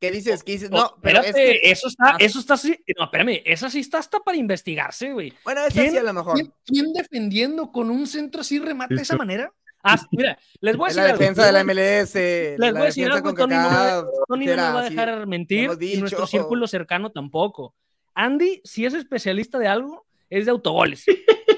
¿Qué 0.00 0.12
dices? 0.12 0.44
¿Qué 0.44 0.52
dices? 0.52 0.70
No, 0.70 0.94
pero 1.02 1.20
es 1.20 1.34
que... 1.34 1.60
eso 1.64 1.88
está, 1.88 2.16
eso 2.20 2.38
está 2.38 2.54
así. 2.54 2.78
No, 2.96 3.04
espérame, 3.04 3.42
esa 3.44 3.68
sí 3.68 3.80
está 3.80 3.98
hasta 3.98 4.20
para 4.20 4.36
investigarse, 4.36 5.12
güey. 5.12 5.32
Bueno, 5.44 5.64
esa 5.64 5.88
sí 5.88 5.96
a 5.96 6.02
lo 6.02 6.12
mejor. 6.12 6.38
¿quién, 6.64 6.92
defendiendo 6.92 7.72
con 7.72 7.90
un 7.90 8.06
centro 8.06 8.42
así 8.42 8.60
remate 8.60 8.94
de 8.94 9.02
esa 9.02 9.16
manera? 9.16 9.52
Ah, 9.82 9.96
mira, 10.10 10.38
les 10.60 10.76
voy 10.76 10.86
a 10.86 10.88
decir. 10.88 11.02
La 11.02 11.12
defensa 11.12 11.46
de 11.46 11.52
la 11.52 11.64
MLS. 11.64 12.14
Les 12.14 12.72
voy 12.72 12.82
a 12.82 12.84
decir 12.84 13.10
algo, 13.10 13.34
Tony, 13.34 13.54
no, 13.54 14.06
Tony 14.26 14.46
no 14.46 14.56
me 14.56 14.56
va 14.56 14.80
a 14.80 14.90
dejar 14.90 15.26
mentir 15.26 15.70
y 15.80 15.96
nuestro 15.98 16.26
círculo 16.26 16.66
cercano 16.66 17.10
tampoco. 17.10 17.74
Andy, 18.14 18.60
si 18.64 18.84
es 18.84 18.94
especialista 18.94 19.58
de 19.58 19.68
algo, 19.68 20.06
es 20.28 20.46
de 20.46 20.50
autogoles. 20.50 21.04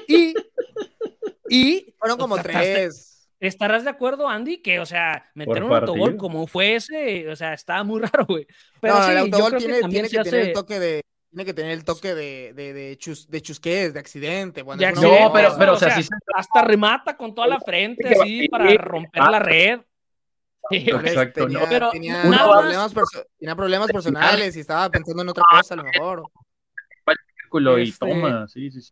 y. 0.07 0.33
y 1.49 1.93
Fueron 1.97 2.17
como 2.17 2.37
tres. 2.37 3.29
Estarás 3.39 3.83
de 3.83 3.89
acuerdo, 3.89 4.29
Andy, 4.29 4.61
que, 4.61 4.79
o 4.79 4.85
sea, 4.85 5.31
meter 5.33 5.63
un 5.63 5.73
autogol 5.73 6.15
como 6.15 6.45
fue 6.45 6.75
ese, 6.75 7.27
o 7.27 7.35
sea, 7.35 7.53
estaba 7.53 7.83
muy 7.83 7.99
raro, 8.01 8.27
güey. 8.27 8.45
Pero 8.79 8.93
no, 8.93 9.03
sí, 9.03 9.11
el 9.11 9.17
autogol 9.17 9.57
tiene, 9.57 9.81
tiene 9.89 10.09
que 10.09 10.19
tener 10.19 10.47
el 10.49 10.53
toque 10.53 10.79
de, 10.79 11.01
tiene 11.31 11.45
que 11.45 11.53
tener 11.53 11.71
el 11.71 11.85
toque 11.85 12.13
de, 12.13 12.51
de, 12.53 12.73
de, 12.73 12.97
chus, 12.97 13.29
de 13.29 13.41
chusqués, 13.41 13.93
de 13.93 13.99
accidente. 13.99 14.63
Bueno, 14.63 14.81
no, 14.91 15.31
pero, 15.31 15.55
pero 15.57 15.73
o 15.73 15.77
sea, 15.77 15.97
hasta 16.35 16.61
remata 16.61 17.15
con 17.15 17.33
toda 17.33 17.47
la 17.47 17.59
frente 17.61 18.19
así 18.19 18.49
para 18.49 18.69
romper 18.75 19.23
la 19.23 19.39
red. 19.39 19.79
Exacto, 20.69 21.47
tenía, 21.47 21.67
pero 21.67 21.89
tenía, 21.91 22.21
problemas 22.21 22.93
tenía, 23.39 23.55
problemas 23.55 23.91
personales 23.91 24.55
y 24.55 24.59
estaba 24.59 24.89
pensando 24.89 25.23
en 25.23 25.29
otra 25.29 25.43
cosa 25.49 25.73
a 25.73 25.77
lo 25.77 25.83
mejor. 25.83 26.23
Y 27.79 27.89
este, 27.89 28.07
toma, 28.07 28.47
sí, 28.47 28.69
sí, 28.69 28.81
sí. 28.81 28.91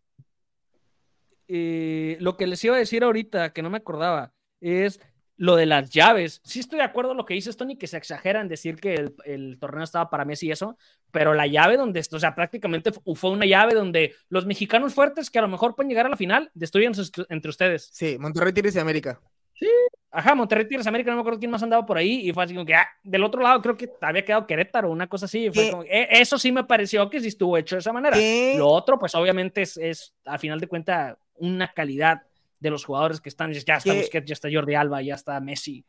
Eh, 1.48 2.16
lo 2.20 2.36
que 2.36 2.46
les 2.46 2.62
iba 2.64 2.74
a 2.74 2.78
decir 2.78 3.04
ahorita, 3.04 3.52
que 3.52 3.62
no 3.62 3.70
me 3.70 3.78
acordaba, 3.78 4.32
es 4.60 5.00
lo 5.40 5.56
de 5.56 5.64
las 5.64 5.88
llaves. 5.88 6.42
Sí 6.44 6.60
estoy 6.60 6.80
de 6.80 6.84
acuerdo 6.84 7.10
con 7.10 7.16
lo 7.16 7.24
que 7.24 7.32
dices, 7.32 7.56
Tony, 7.56 7.76
que 7.76 7.86
se 7.86 7.96
exagera 7.96 8.42
en 8.42 8.48
decir 8.48 8.76
que 8.76 9.10
el, 9.24 9.58
torneo 9.58 9.82
estaba 9.82 10.10
para 10.10 10.26
Messi 10.26 10.48
y 10.48 10.50
eso, 10.50 10.76
pero 11.10 11.32
la 11.32 11.46
llave 11.46 11.78
donde, 11.78 12.00
o 12.12 12.18
sea, 12.18 12.34
prácticamente 12.34 12.92
fue 12.92 13.30
una 13.30 13.46
llave 13.46 13.72
donde 13.72 14.14
los 14.28 14.44
mexicanos 14.44 14.92
fuertes 14.92 15.30
que 15.30 15.38
a 15.38 15.42
lo 15.42 15.48
mejor 15.48 15.74
pueden 15.74 15.88
llegar 15.88 16.04
a 16.04 16.10
la 16.10 16.18
final 16.18 16.50
destruyen 16.52 16.92
entre 17.30 17.48
ustedes. 17.48 17.88
Sí, 17.90 18.18
Monterrey 18.18 18.52
Tigres 18.52 18.76
y 18.76 18.80
América. 18.80 19.18
Sí. 19.54 19.66
Ajá, 20.10 20.34
Monterrey 20.34 20.68
Tigres 20.68 20.86
América, 20.86 21.10
no 21.10 21.16
me 21.16 21.20
acuerdo 21.22 21.38
quién 21.38 21.50
más 21.50 21.62
andaba 21.62 21.86
por 21.86 21.96
ahí 21.96 22.28
y 22.28 22.34
fue 22.34 22.44
así 22.44 22.52
como 22.52 22.66
que, 22.66 22.74
ah, 22.74 22.86
del 23.02 23.24
otro 23.24 23.40
lado 23.40 23.62
creo 23.62 23.78
que 23.78 23.90
había 24.02 24.26
quedado 24.26 24.46
Querétaro, 24.46 24.90
una 24.90 25.06
cosa 25.06 25.24
así. 25.24 25.50
Fue 25.50 25.70
como, 25.70 25.84
eh, 25.84 26.06
eso 26.10 26.38
sí 26.38 26.52
me 26.52 26.64
pareció 26.64 27.08
que 27.08 27.18
sí 27.18 27.28
estuvo 27.28 27.56
hecho 27.56 27.76
de 27.76 27.80
esa 27.80 27.94
manera. 27.94 28.18
Lo 28.58 28.68
otro, 28.68 28.98
pues 28.98 29.14
obviamente 29.14 29.62
es, 29.62 29.78
es, 29.78 30.14
a 30.26 30.36
final 30.36 30.60
de 30.60 30.66
cuentas, 30.66 31.16
una 31.36 31.72
calidad 31.72 32.24
de 32.60 32.70
los 32.70 32.84
jugadores 32.84 33.20
que 33.20 33.28
están, 33.28 33.52
ya 33.52 33.76
está 33.76 33.94
Busquets, 33.94 34.26
ya 34.26 34.34
está 34.34 34.48
Jordi 34.52 34.74
Alba, 34.74 35.02
ya 35.02 35.14
está 35.14 35.40
Messi. 35.40 35.84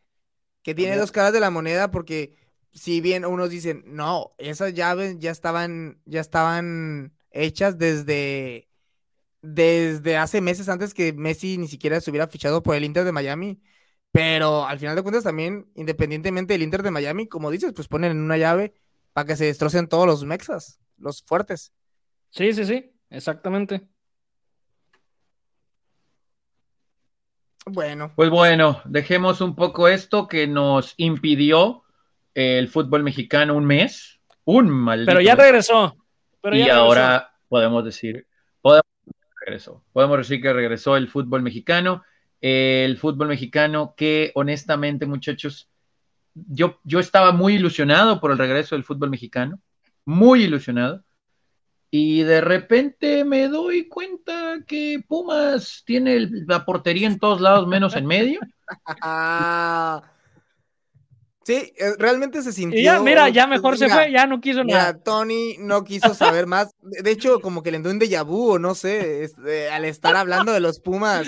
Que 0.63 0.73
tiene 0.73 0.95
dos 0.95 1.11
caras 1.11 1.33
de 1.33 1.39
la 1.39 1.49
moneda 1.49 1.91
porque 1.91 2.35
si 2.71 3.01
bien 3.01 3.25
unos 3.25 3.49
dicen, 3.49 3.83
no, 3.85 4.33
esas 4.37 4.73
llaves 4.73 5.19
ya 5.19 5.31
estaban, 5.31 6.01
ya 6.05 6.21
estaban 6.21 7.13
hechas 7.31 7.77
desde, 7.77 8.69
desde 9.41 10.17
hace 10.17 10.41
meses 10.41 10.69
antes 10.69 10.93
que 10.93 11.13
Messi 11.13 11.57
ni 11.57 11.67
siquiera 11.67 11.99
se 11.99 12.09
hubiera 12.09 12.27
fichado 12.27 12.63
por 12.63 12.75
el 12.75 12.85
Inter 12.85 13.03
de 13.03 13.11
Miami. 13.11 13.61
Pero 14.11 14.65
al 14.65 14.77
final 14.77 14.95
de 14.95 15.03
cuentas 15.03 15.23
también, 15.23 15.71
independientemente 15.75 16.53
del 16.53 16.63
Inter 16.63 16.83
de 16.83 16.91
Miami, 16.91 17.27
como 17.27 17.49
dices, 17.49 17.71
pues 17.73 17.87
ponen 17.87 18.11
en 18.11 18.19
una 18.19 18.37
llave 18.37 18.73
para 19.13 19.25
que 19.25 19.35
se 19.35 19.45
destrocen 19.45 19.87
todos 19.87 20.05
los 20.05 20.25
mexas, 20.25 20.79
los 20.97 21.23
fuertes. 21.23 21.71
Sí, 22.29 22.53
sí, 22.53 22.65
sí, 22.65 22.93
exactamente. 23.09 23.87
Bueno. 27.65 28.11
Pues 28.15 28.29
bueno, 28.29 28.81
dejemos 28.85 29.41
un 29.41 29.55
poco 29.55 29.87
esto 29.87 30.27
que 30.27 30.47
nos 30.47 30.93
impidió 30.97 31.83
el 32.33 32.69
fútbol 32.69 33.03
mexicano 33.03 33.55
un 33.55 33.65
mes. 33.65 34.19
Un 34.45 34.69
maldito. 34.69 35.11
Pero 35.11 35.21
ya 35.21 35.35
regresó. 35.35 35.95
y 36.51 36.69
ahora 36.69 37.33
podemos 37.47 37.85
decir, 37.85 38.27
podemos, 38.61 38.85
regresó. 39.45 39.83
Podemos 39.93 40.17
decir 40.17 40.41
que 40.41 40.53
regresó 40.53 40.97
el 40.97 41.07
fútbol 41.07 41.41
mexicano. 41.41 42.03
El 42.39 42.97
fútbol 42.97 43.27
mexicano 43.27 43.93
que 43.95 44.31
honestamente, 44.33 45.05
muchachos, 45.05 45.69
yo, 46.33 46.79
yo 46.83 46.99
estaba 46.99 47.31
muy 47.31 47.55
ilusionado 47.55 48.19
por 48.19 48.31
el 48.31 48.39
regreso 48.39 48.75
del 48.75 48.83
fútbol 48.83 49.11
mexicano. 49.11 49.59
Muy 50.05 50.43
ilusionado. 50.43 51.03
Y 51.93 52.23
de 52.23 52.39
repente 52.39 53.25
me 53.25 53.49
doy 53.49 53.89
cuenta 53.89 54.59
que 54.65 55.03
Pumas 55.05 55.83
tiene 55.85 56.25
la 56.47 56.63
portería 56.63 57.05
en 57.05 57.19
todos 57.19 57.41
lados 57.41 57.67
menos 57.67 57.97
en 57.97 58.05
medio. 58.05 58.39
sí, 61.43 61.73
eh, 61.77 61.93
realmente 61.99 62.41
se 62.43 62.53
sintió. 62.53 62.81
ya, 62.81 63.01
mira, 63.01 63.27
ya 63.27 63.45
mejor 63.45 63.77
se 63.77 63.89
fue, 63.89 64.09
ya 64.09 64.25
no 64.25 64.39
quiso 64.39 64.63
nada. 64.63 64.97
Tony 65.03 65.57
no 65.59 65.83
quiso 65.83 66.13
saber 66.13 66.47
más. 66.47 66.73
De 66.79 67.11
hecho, 67.11 67.41
como 67.41 67.61
que 67.61 67.71
le 67.71 67.77
entró 67.77 67.91
un 67.91 67.99
déjà 67.99 68.25
vu, 68.25 68.51
o 68.51 68.59
no 68.59 68.73
sé, 68.73 69.25
este, 69.25 69.69
al 69.69 69.83
estar 69.83 70.15
hablando 70.15 70.53
de 70.53 70.61
los 70.61 70.79
Pumas, 70.79 71.27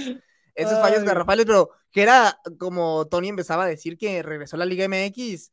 esos 0.56 0.80
fallos 0.80 1.04
garrafales, 1.04 1.46
pero 1.46 1.72
que 1.92 2.04
era 2.04 2.40
como 2.58 3.06
Tony 3.08 3.28
empezaba 3.28 3.66
a 3.66 3.68
decir 3.68 3.98
que 3.98 4.24
regresó 4.24 4.56
a 4.56 4.60
la 4.60 4.66
Liga 4.66 4.88
MX 4.88 5.52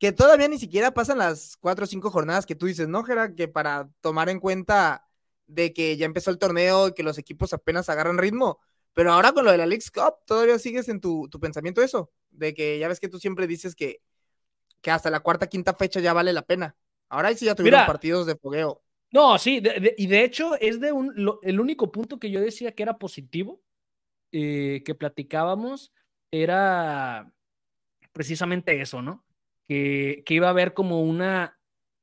que 0.00 0.12
todavía 0.12 0.48
ni 0.48 0.58
siquiera 0.58 0.92
pasan 0.92 1.18
las 1.18 1.58
cuatro 1.58 1.84
o 1.84 1.86
cinco 1.86 2.10
jornadas 2.10 2.46
que 2.46 2.54
tú 2.54 2.64
dices, 2.64 2.88
¿no, 2.88 3.04
Gera? 3.04 3.34
Que 3.34 3.48
para 3.48 3.90
tomar 4.00 4.30
en 4.30 4.40
cuenta 4.40 5.06
de 5.46 5.74
que 5.74 5.98
ya 5.98 6.06
empezó 6.06 6.30
el 6.30 6.38
torneo 6.38 6.88
y 6.88 6.94
que 6.94 7.02
los 7.02 7.18
equipos 7.18 7.52
apenas 7.52 7.90
agarran 7.90 8.16
ritmo. 8.16 8.58
Pero 8.94 9.12
ahora 9.12 9.32
con 9.32 9.44
lo 9.44 9.52
de 9.52 9.58
la 9.58 9.66
League 9.66 9.84
Cup, 9.94 10.24
todavía 10.24 10.58
sigues 10.58 10.88
en 10.88 11.02
tu, 11.02 11.28
tu 11.28 11.38
pensamiento 11.38 11.82
eso, 11.82 12.10
de 12.30 12.54
que 12.54 12.78
ya 12.78 12.88
ves 12.88 12.98
que 12.98 13.10
tú 13.10 13.20
siempre 13.20 13.46
dices 13.46 13.74
que, 13.74 14.00
que 14.80 14.90
hasta 14.90 15.10
la 15.10 15.20
cuarta, 15.20 15.48
quinta 15.48 15.74
fecha 15.74 16.00
ya 16.00 16.14
vale 16.14 16.32
la 16.32 16.46
pena. 16.46 16.76
Ahora 17.10 17.34
sí 17.34 17.44
ya 17.44 17.54
tuvieron 17.54 17.84
partidos 17.84 18.26
de 18.26 18.36
fogueo. 18.36 18.82
No, 19.12 19.38
sí, 19.38 19.62
y 19.98 20.06
de 20.06 20.24
hecho 20.24 20.56
es 20.58 20.80
de 20.80 20.92
un, 20.92 21.12
el 21.42 21.60
único 21.60 21.92
punto 21.92 22.18
que 22.18 22.30
yo 22.30 22.40
decía 22.40 22.72
que 22.72 22.84
era 22.84 22.96
positivo, 22.96 23.60
eh, 24.32 24.82
que 24.82 24.94
platicábamos, 24.94 25.92
era 26.30 27.30
precisamente 28.12 28.80
eso, 28.80 29.02
¿no? 29.02 29.22
Que, 29.70 30.24
que 30.26 30.34
iba 30.34 30.48
a 30.48 30.50
haber 30.50 30.74
como 30.74 31.00
una 31.00 31.56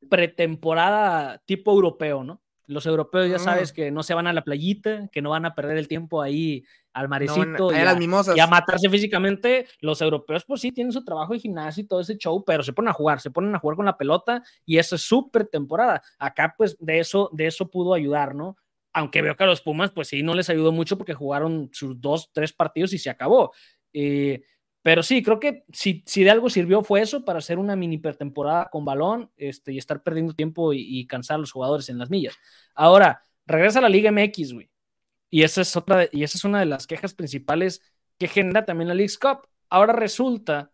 pretemporada 0.09 1.43
tipo 1.45 1.73
europeo, 1.73 2.23
¿no? 2.23 2.41
Los 2.65 2.85
europeos 2.85 3.29
ya 3.29 3.39
sabes 3.39 3.73
mm. 3.73 3.75
que 3.75 3.91
no 3.91 4.03
se 4.03 4.13
van 4.13 4.25
a 4.25 4.31
la 4.31 4.45
playita, 4.45 5.09
que 5.09 5.21
no 5.21 5.31
van 5.31 5.45
a 5.45 5.53
perder 5.53 5.77
el 5.77 5.89
tiempo 5.89 6.21
ahí 6.21 6.63
al 6.93 7.09
marecito 7.09 7.71
y, 7.71 8.39
a, 8.39 8.47
matarse 8.47 8.89
físicamente. 8.89 9.67
Los 9.81 10.01
europeos, 10.01 10.45
pues 10.45 10.61
sí, 10.61 10.71
tienen 10.71 10.93
su 10.93 11.03
trabajo 11.03 11.33
de 11.33 11.39
gimnasio 11.39 11.83
y 11.83 11.87
todo 11.87 11.99
ese 11.99 12.17
show, 12.17 12.41
pero 12.45 12.63
se 12.63 12.71
ponen 12.71 12.89
a 12.89 12.93
jugar, 12.93 13.19
se 13.19 13.31
ponen 13.31 13.53
a 13.53 13.59
jugar 13.59 13.75
con 13.75 13.85
la 13.85 13.97
pelota 13.97 14.43
y 14.65 14.77
eso 14.77 14.95
es 14.95 15.01
súper 15.01 15.47
temporada. 15.47 16.01
Acá, 16.19 16.55
pues, 16.57 16.77
de 16.79 16.99
eso, 16.99 17.29
de 17.33 17.47
eso 17.47 17.69
pudo 17.69 17.93
ayudar, 17.93 18.33
¿no? 18.33 18.55
Aunque 18.93 19.21
veo 19.21 19.35
que 19.35 19.43
a 19.43 19.47
los 19.47 19.61
Pumas, 19.61 19.91
pues 19.91 20.07
sí, 20.07 20.23
no 20.23 20.33
les 20.33 20.49
ayudó 20.49 20.71
mucho 20.71 20.97
porque 20.97 21.13
jugaron 21.13 21.69
sus 21.71 21.99
dos, 21.99 22.31
tres 22.33 22.53
partidos 22.53 22.93
y 22.93 22.97
se 22.97 23.09
acabó. 23.09 23.53
Eh, 23.93 24.41
pero 24.81 25.03
sí, 25.03 25.21
creo 25.21 25.39
que 25.39 25.63
si, 25.73 26.03
si, 26.05 26.23
de 26.23 26.29
algo 26.29 26.49
sirvió 26.49 26.83
fue 26.83 27.01
eso 27.01 27.25
para 27.25 27.39
hacer 27.39 27.59
una 27.59 27.75
mini 27.75 27.97
pretemporada 27.97 28.69
con 28.69 28.85
balón 28.85 29.31
este, 29.35 29.73
y 29.73 29.77
estar 29.77 30.01
perdiendo 30.01 30.33
tiempo 30.33 30.71
y, 30.73 31.05
cansar 31.07 31.35
a 31.35 31.39
los 31.39 31.51
jugadores 31.51 31.89
en 31.89 31.97
las 31.97 32.09
millas. 32.09 32.37
Ahora, 32.73 33.25
regresa 33.45 33.79
a 33.79 33.81
la 33.81 33.89
Liga 33.89 34.11
MX, 34.11 34.53
güey. 34.53 34.69
Y 35.29 35.43
esa 35.43 35.61
es 35.61 35.75
otra, 35.75 36.07
y 36.11 36.23
esa 36.23 36.37
es 36.37 36.45
una 36.45 36.59
de 36.59 36.67
las 36.67 36.87
quejas 36.87 37.13
principales 37.13 37.81
que 38.17 38.27
genera 38.27 38.65
también 38.65 38.87
la 38.87 38.93
League 38.93 39.13
Cup. 39.19 39.47
Ahora 39.69 39.93
resulta 39.93 40.71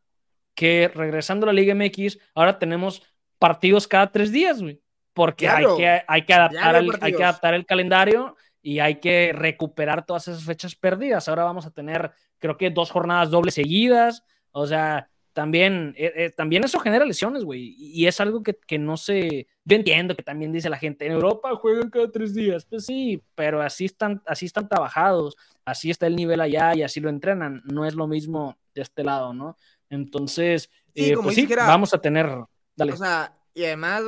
que 0.54 0.92
regresando 0.94 1.46
a 1.46 1.48
la 1.48 1.54
Liga 1.54 1.74
MX, 1.74 2.20
ahora 2.36 2.60
tenemos 2.60 3.02
partidos 3.40 3.88
cada 3.88 4.12
tres 4.12 4.32
días, 4.32 4.62
güey. 4.62 4.80
Porque 5.14 5.48
hay, 5.48 5.66
que, 5.78 6.02
hay, 6.08 6.26
que 6.26 6.34
adaptar 6.34 6.76
el, 6.76 6.92
hay 7.02 7.14
que 7.14 7.24
adaptar 7.24 7.54
el 7.54 7.66
calendario 7.66 8.36
y 8.64 8.80
hay 8.80 8.96
que 8.96 9.32
recuperar 9.34 10.06
todas 10.06 10.28
esas 10.28 10.44
fechas 10.44 10.76
perdidas. 10.76 11.28
Ahora 11.28 11.44
vamos 11.44 11.66
a 11.66 11.72
tener 11.72 12.12
creo 12.44 12.58
que 12.58 12.70
dos 12.72 12.92
jornadas 12.92 13.32
dobles 13.32 13.54
seguidas, 13.54 14.26
o 14.52 14.68
sea, 14.68 15.08
también, 15.32 15.96
eh, 15.98 16.12
eh, 16.14 16.30
también 16.30 16.66
eso 16.66 16.78
genera 16.78 17.06
lesiones, 17.06 17.46
güey, 17.46 17.74
y 17.78 18.06
es 18.06 18.20
algo 18.20 18.44
que, 18.44 18.58
que, 18.68 18.78
no 18.78 18.98
sé, 18.98 19.48
yo 19.64 19.78
entiendo 19.78 20.14
que 20.14 20.24
también 20.24 20.52
dice 20.52 20.70
la 20.70 20.78
gente, 20.78 21.06
en 21.06 21.14
Europa 21.14 21.56
juegan 21.56 21.90
cada 21.90 22.12
tres 22.12 22.34
días, 22.36 22.66
pues 22.66 22.86
sí, 22.86 23.24
pero 23.34 23.62
así 23.62 23.86
están, 23.86 24.22
así 24.28 24.46
están 24.46 24.68
trabajados, 24.68 25.38
así 25.64 25.90
está 25.90 26.06
el 26.06 26.18
nivel 26.18 26.42
allá 26.42 26.76
y 26.76 26.84
así 26.84 27.00
lo 27.00 27.08
entrenan, 27.08 27.62
no 27.64 27.86
es 27.86 27.96
lo 27.96 28.08
mismo 28.08 28.58
de 28.76 28.82
este 28.82 29.06
lado, 29.06 29.34
¿no? 29.34 29.58
Entonces, 29.90 30.70
sí, 30.94 31.12
eh, 31.12 31.16
pues 31.16 31.36
sí, 31.36 31.48
vamos 31.56 31.94
a 31.94 32.00
tener, 32.00 32.30
dale. 32.76 32.92
O 32.92 32.98
sea, 32.98 33.38
y 33.54 33.64
además, 33.64 34.04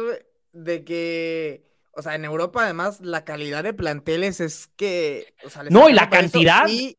de 0.51 0.83
que... 0.83 1.63
O 1.97 2.01
sea, 2.01 2.15
en 2.15 2.25
Europa, 2.25 2.65
además, 2.65 2.99
la 2.99 3.23
calidad 3.23 3.63
de 3.63 3.73
planteles 3.73 4.41
es 4.41 4.67
que. 4.75 5.33
no, 5.69 5.87
y 5.87 5.93
la 5.93 6.09
cantidad. 6.09 6.67
Y, 6.67 6.97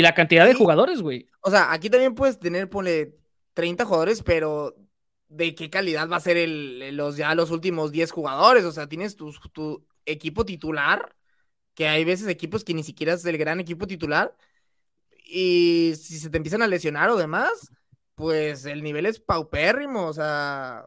la 0.00 0.14
cantidad 0.14 0.46
de 0.46 0.54
jugadores, 0.54 1.02
güey. 1.02 1.28
O 1.42 1.50
sea, 1.50 1.72
aquí 1.72 1.90
también 1.90 2.14
puedes 2.14 2.38
tener, 2.38 2.70
ponle 2.70 3.14
30 3.54 3.84
jugadores, 3.84 4.22
pero 4.22 4.74
¿de 5.28 5.54
qué 5.54 5.70
calidad 5.70 6.08
va 6.08 6.16
a 6.16 6.20
ser 6.20 6.36
el, 6.36 6.96
los, 6.96 7.16
ya 7.16 7.34
los 7.34 7.50
últimos 7.50 7.92
10 7.92 8.10
jugadores? 8.10 8.64
O 8.64 8.72
sea, 8.72 8.88
tienes 8.88 9.16
tu, 9.16 9.32
tu 9.52 9.86
equipo 10.06 10.44
titular, 10.44 11.14
que 11.74 11.88
hay 11.88 12.04
veces 12.04 12.28
equipos 12.28 12.64
que 12.64 12.74
ni 12.74 12.82
siquiera 12.82 13.14
es 13.14 13.24
el 13.24 13.38
gran 13.38 13.60
equipo 13.60 13.86
titular, 13.86 14.34
y 15.24 15.94
si 15.96 16.18
se 16.18 16.30
te 16.30 16.36
empiezan 16.36 16.62
a 16.62 16.66
lesionar 16.66 17.08
o 17.10 17.16
demás, 17.16 17.72
pues 18.14 18.66
el 18.66 18.82
nivel 18.82 19.06
es 19.06 19.20
paupérrimo, 19.20 20.06
o 20.06 20.12
sea... 20.12 20.86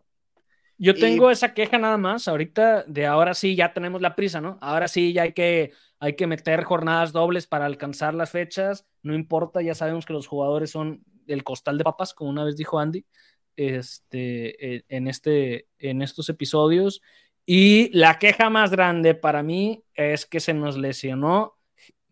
Yo 0.77 0.93
tengo 0.93 1.31
esa 1.31 1.53
queja 1.53 1.77
nada 1.77 1.97
más, 1.97 2.27
ahorita 2.27 2.83
de 2.83 3.05
ahora 3.05 3.33
sí 3.33 3.55
ya 3.55 3.73
tenemos 3.73 4.01
la 4.01 4.13
prisa, 4.13 4.41
¿no? 4.41 4.57
Ahora 4.61 4.89
sí 4.89 5.13
ya 5.13 5.21
hay 5.21 5.31
que 5.31 5.71
hay 5.99 6.15
que 6.15 6.27
meter 6.27 6.63
jornadas 6.63 7.11
dobles 7.11 7.47
para 7.47 7.65
alcanzar 7.65 8.13
las 8.13 8.31
fechas, 8.31 8.85
no 9.01 9.13
importa, 9.13 9.61
ya 9.61 9.75
sabemos 9.75 10.05
que 10.05 10.13
los 10.13 10.27
jugadores 10.27 10.71
son 10.71 11.03
el 11.27 11.43
costal 11.43 11.77
de 11.77 11.83
papas, 11.83 12.13
como 12.13 12.29
una 12.29 12.43
vez 12.43 12.55
dijo 12.55 12.79
Andy, 12.79 13.05
este, 13.55 14.75
e, 14.75 14.85
en, 14.89 15.07
este, 15.07 15.67
en 15.79 16.01
estos 16.01 16.29
episodios. 16.29 17.01
Y 17.45 17.89
la 17.97 18.17
queja 18.19 18.49
más 18.49 18.71
grande 18.71 19.15
para 19.15 19.43
mí 19.43 19.83
es 19.93 20.25
que 20.25 20.39
se 20.39 20.53
nos 20.53 20.77
lesionó 20.77 21.57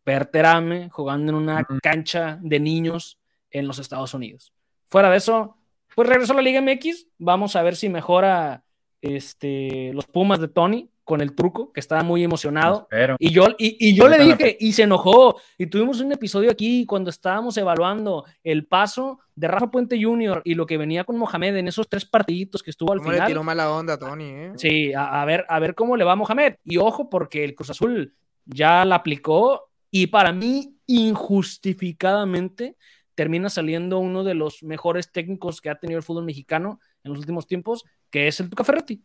Berterame 0.06 0.90
jugando 0.90 1.32
en 1.32 1.38
una 1.38 1.66
cancha 1.82 2.40
de 2.42 2.60
niños 2.60 3.20
en 3.50 3.68
los 3.68 3.80
Estados 3.80 4.14
Unidos. 4.14 4.54
Fuera 4.90 5.10
de 5.10 5.18
eso, 5.18 5.58
pues 5.96 6.08
regresó 6.08 6.34
a 6.34 6.38
la 6.38 6.42
Liga 6.42 6.62
MX, 6.62 7.08
vamos 7.18 7.56
a 7.56 7.64
ver 7.64 7.76
si 7.76 7.90
mejora 7.90 8.64
este, 9.02 9.92
los 9.94 10.06
Pumas 10.06 10.40
de 10.40 10.48
Tony, 10.48 10.90
con 11.04 11.22
el 11.22 11.36
truco, 11.36 11.72
que 11.74 11.80
estaba 11.80 12.04
muy 12.04 12.24
emocionado. 12.24 12.88
Y 13.20 13.32
yo, 13.32 13.48
y, 13.58 13.94
yo 13.96 14.08
le 14.08 14.20
dije, 14.20 14.58
y 14.60 14.72
se 14.74 14.84
enojó. 14.84 15.40
Y 15.58 15.68
tuvimos 15.68 16.00
un 16.00 16.12
episodio 16.12 16.50
aquí 16.50 16.86
cuando 16.86 17.10
estábamos 17.10 17.58
evaluando 17.58 18.26
el 18.44 18.66
paso 18.66 19.20
de 19.36 19.48
Rafa 19.48 19.70
Puente 19.70 20.02
Jr. 20.02 20.42
y 20.46 20.56
lo 20.56 20.66
que 20.66 20.78
venía 20.78 21.04
con 21.04 21.18
Mohamed 21.18 21.58
en 21.58 21.68
esos 21.68 21.90
tres 21.90 22.06
partiditos 22.06 22.64
que 22.64 22.72
estuvo 22.72 22.94
al 22.94 23.02
final. 23.02 23.20
le 23.20 23.26
tiró 23.26 23.44
mala 23.44 23.72
onda, 23.72 23.98
Tony, 23.98 24.30
¿eh? 24.30 24.52
Sí, 24.56 24.94
a, 24.96 25.26
ver, 25.26 25.46
a 25.50 25.60
ver 25.60 25.76
cómo 25.76 25.98
le 25.98 26.06
va 26.06 26.14
a 26.14 26.18
Mohamed. 26.18 26.56
Y 26.64 26.78
ojo, 26.78 27.10
porque 27.10 27.44
el 27.44 27.56
Cruz 27.56 27.70
Azul 27.70 28.16
ya 28.46 28.86
la 28.86 28.96
aplicó 28.96 29.70
y 29.92 30.08
para 30.08 30.32
mí, 30.32 30.76
injustificadamente, 30.88 32.78
termina 33.16 33.50
saliendo 33.50 34.00
uno 34.00 34.24
de 34.24 34.34
los 34.34 34.64
mejores 34.64 35.12
técnicos 35.12 35.62
que 35.62 35.70
ha 35.70 35.80
tenido 35.80 35.98
el 35.98 36.04
fútbol 36.04 36.26
mexicano 36.26 36.80
en 37.04 37.12
los 37.12 37.20
últimos 37.20 37.46
tiempos, 37.46 37.84
que 38.10 38.28
es 38.28 38.40
el 38.40 38.50
Tuca 38.50 38.64
Ferretti. 38.64 39.04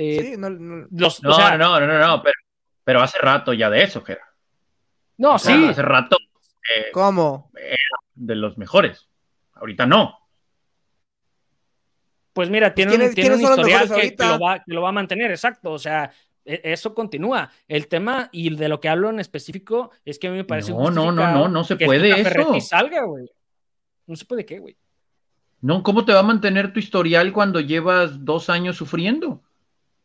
Eh, 0.00 0.36
no, 0.38 0.48
no, 0.48 0.86
no, 0.88 1.80
no, 1.80 1.98
no, 1.98 2.22
pero, 2.22 2.34
pero 2.84 3.02
hace 3.02 3.18
rato 3.18 3.52
ya 3.52 3.68
de 3.68 3.82
eso, 3.82 4.00
Gera. 4.02 4.24
No, 5.16 5.38
sí. 5.40 5.66
Hace 5.68 5.82
rato. 5.82 6.16
Eh, 6.76 6.86
¿Cómo? 6.92 7.50
de 8.14 8.34
los 8.36 8.58
mejores. 8.58 9.08
Ahorita 9.54 9.86
no. 9.86 10.16
Pues 12.32 12.48
mira, 12.50 12.72
tiene, 12.72 12.94
un, 12.94 13.14
tiene 13.14 13.34
un 13.34 13.40
historial 13.40 13.88
que, 13.88 14.14
lo 14.16 14.38
va, 14.38 14.58
que, 14.60 14.72
lo 14.72 14.82
va, 14.82 14.90
a 14.90 14.92
mantener, 14.92 15.32
exacto. 15.32 15.72
O 15.72 15.78
sea, 15.78 16.12
e, 16.44 16.60
eso 16.62 16.94
continúa. 16.94 17.50
El 17.66 17.88
tema 17.88 18.28
y 18.30 18.54
de 18.54 18.68
lo 18.68 18.80
que 18.80 18.88
hablo 18.88 19.10
en 19.10 19.18
específico 19.18 19.90
es 20.04 20.20
que 20.20 20.28
a 20.28 20.30
mí 20.30 20.36
me 20.36 20.44
parece. 20.44 20.70
No, 20.72 20.90
no, 20.90 21.10
no, 21.10 21.32
no, 21.32 21.48
no 21.48 21.64
se 21.64 21.74
puede 21.74 22.20
eso. 22.20 22.60
salga, 22.60 23.02
güey. 23.02 23.28
No 24.06 24.14
se 24.14 24.24
puede 24.24 24.46
qué, 24.46 24.60
güey. 24.60 24.76
No, 25.60 25.82
¿cómo 25.82 26.04
te 26.04 26.12
va 26.12 26.20
a 26.20 26.24
mantener 26.24 26.72
tu 26.72 26.78
historial 26.78 27.32
cuando 27.32 27.60
llevas 27.60 28.24
dos 28.24 28.48
años 28.48 28.76
sufriendo? 28.76 29.42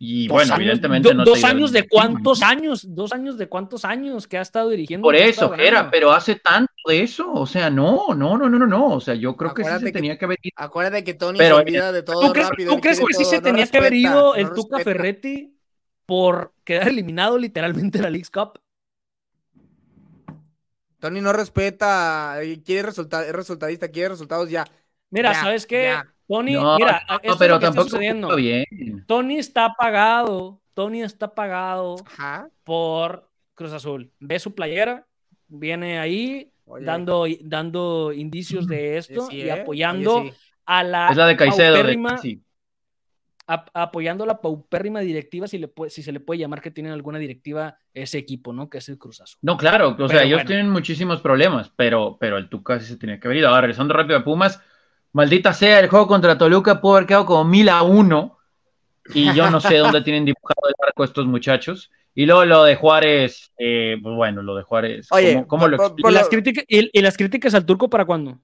Y 0.05 0.27
bueno, 0.27 0.55
evidentemente 0.55 1.13
no 1.13 1.23
Dos 1.23 1.45
años 1.45 1.71
de 1.71 1.87
cuántos 1.87 2.41
años, 2.41 2.93
dos 2.93 3.13
años 3.13 3.37
de 3.37 3.47
cuántos 3.47 3.85
años 3.85 4.27
que 4.27 4.37
ha 4.37 4.41
estado 4.41 4.67
dirigiendo. 4.67 5.05
Por 5.05 5.15
eso, 5.15 5.55
era, 5.55 5.89
pero 5.89 6.11
hace 6.11 6.35
tanto 6.35 6.73
de 6.85 7.03
eso, 7.03 7.31
o 7.31 7.45
sea, 7.45 7.69
no, 7.69 8.07
no, 8.13 8.37
no, 8.37 8.49
no, 8.49 8.67
no, 8.67 8.87
o 8.87 8.99
sea, 8.99 9.15
yo 9.15 9.37
creo 9.37 9.53
que 9.53 9.63
sí 9.63 9.69
se 9.79 9.91
tenía 9.93 10.17
que 10.17 10.25
haber 10.25 10.39
ido. 10.43 10.51
Acuérdate 10.57 11.05
que 11.05 11.13
Tony 11.13 11.37
se 11.37 11.53
olvida 11.53 11.93
de 11.93 12.03
todo 12.03 12.19
¿tú 12.19 12.33
crees, 12.33 12.49
rápido. 12.49 12.75
¿Tú 12.75 12.81
crees 12.81 12.99
que 12.99 13.13
sí 13.13 13.23
se 13.23 13.39
tenía 13.39 13.65
que 13.65 13.77
haber 13.77 13.93
ido 13.93 14.35
el 14.35 14.51
Tuca 14.51 14.79
Ferretti 14.79 15.57
por 16.05 16.53
quedar 16.65 16.89
eliminado 16.89 17.37
literalmente 17.37 17.99
en 17.99 18.03
la 18.03 18.09
League 18.09 18.27
Cup? 18.29 18.59
Tony 20.99 21.21
no 21.21 21.31
respeta, 21.31 22.39
quiere 22.65 22.81
resultar, 22.81 23.23
es 23.23 23.31
resultadista, 23.31 23.87
quiere 23.87 24.09
resultados 24.09 24.49
ya. 24.49 24.65
Mira, 25.11 25.33
¿sabes 25.33 25.65
qué? 25.65 25.95
Tony, 26.27 26.51
mira, 26.53 27.03
pero 27.37 27.59
tampoco 27.59 27.87
está 27.87 27.97
sucediendo. 27.97 28.35
Bien. 28.35 28.65
Tony 29.07 29.37
está 29.37 29.73
pagado, 29.77 30.61
Tony 30.73 31.03
está 31.03 31.33
pagado 31.33 31.95
por 32.63 33.29
Cruz 33.55 33.73
Azul. 33.73 34.11
Ve 34.19 34.39
su 34.39 34.55
playera, 34.55 35.05
viene 35.47 35.99
ahí 35.99 36.51
dando, 36.81 37.25
dando 37.41 38.11
indicios 38.13 38.67
de 38.67 38.97
esto 38.97 39.27
y 39.29 39.41
¿eh? 39.41 39.51
apoyando 39.51 40.23
a 40.65 40.83
la. 40.83 41.09
Es 41.09 41.17
la 41.17 41.27
de 41.27 41.37
Caicedo, 41.37 42.17
sí. 42.21 42.41
apoyando 43.45 44.25
la 44.25 44.39
paupérrima 44.41 45.01
directiva, 45.01 45.47
si, 45.47 45.57
le 45.57 45.67
puede, 45.67 45.91
si 45.91 46.01
se 46.01 46.11
le 46.11 46.19
puede 46.19 46.39
llamar 46.39 46.61
que 46.61 46.71
tienen 46.71 46.93
alguna 46.93 47.19
directiva 47.19 47.77
ese 47.93 48.17
equipo, 48.17 48.53
¿no? 48.53 48.69
Que 48.69 48.79
es 48.79 48.89
el 48.89 48.97
Cruz 48.97 49.21
Azul. 49.21 49.39
No, 49.41 49.57
claro, 49.57 49.95
o 49.99 50.07
sea, 50.07 50.23
ellos 50.23 50.45
tienen 50.45 50.69
muchísimos 50.69 51.21
problemas, 51.21 51.71
pero, 51.75 52.17
pero 52.19 52.37
el 52.37 52.49
Tuca 52.49 52.79
sí 52.79 52.85
se 52.85 52.97
tiene 52.97 53.19
que 53.19 53.27
haber 53.27 53.37
ido. 53.37 53.49
Ahora, 53.49 53.61
regresando 53.61 53.93
rápido 53.93 54.17
a 54.17 54.23
Pumas, 54.23 54.61
Maldita 55.13 55.53
sea, 55.53 55.79
el 55.79 55.89
juego 55.89 56.07
contra 56.07 56.37
Toluca 56.37 56.81
pudo 56.81 56.95
haber 56.95 57.07
quedado 57.07 57.25
como 57.25 57.45
mil 57.45 57.69
a 57.69 57.81
uno. 57.83 58.37
Y 59.13 59.33
yo 59.33 59.49
no 59.49 59.59
sé 59.59 59.77
dónde 59.77 60.01
tienen 60.03 60.25
dibujado 60.25 60.67
el 60.67 60.75
arco 60.87 61.03
estos 61.03 61.25
muchachos. 61.25 61.91
Y 62.15 62.25
luego 62.25 62.45
lo 62.45 62.63
de 62.63 62.75
Juárez, 62.75 63.51
eh, 63.57 63.97
pues 64.01 64.15
bueno, 64.15 64.41
lo 64.43 64.55
de 64.55 64.63
Juárez, 64.63 65.07
¿cómo, 65.47 65.67
lo 65.67 65.77
explico? 65.77 66.11
Las 66.11 66.29
críticas, 66.29 66.63
y, 66.67 67.01
las 67.01 67.17
críticas 67.17 67.55
al 67.55 67.65
turco 67.65 67.89
para 67.89 68.05
cuándo? 68.05 68.39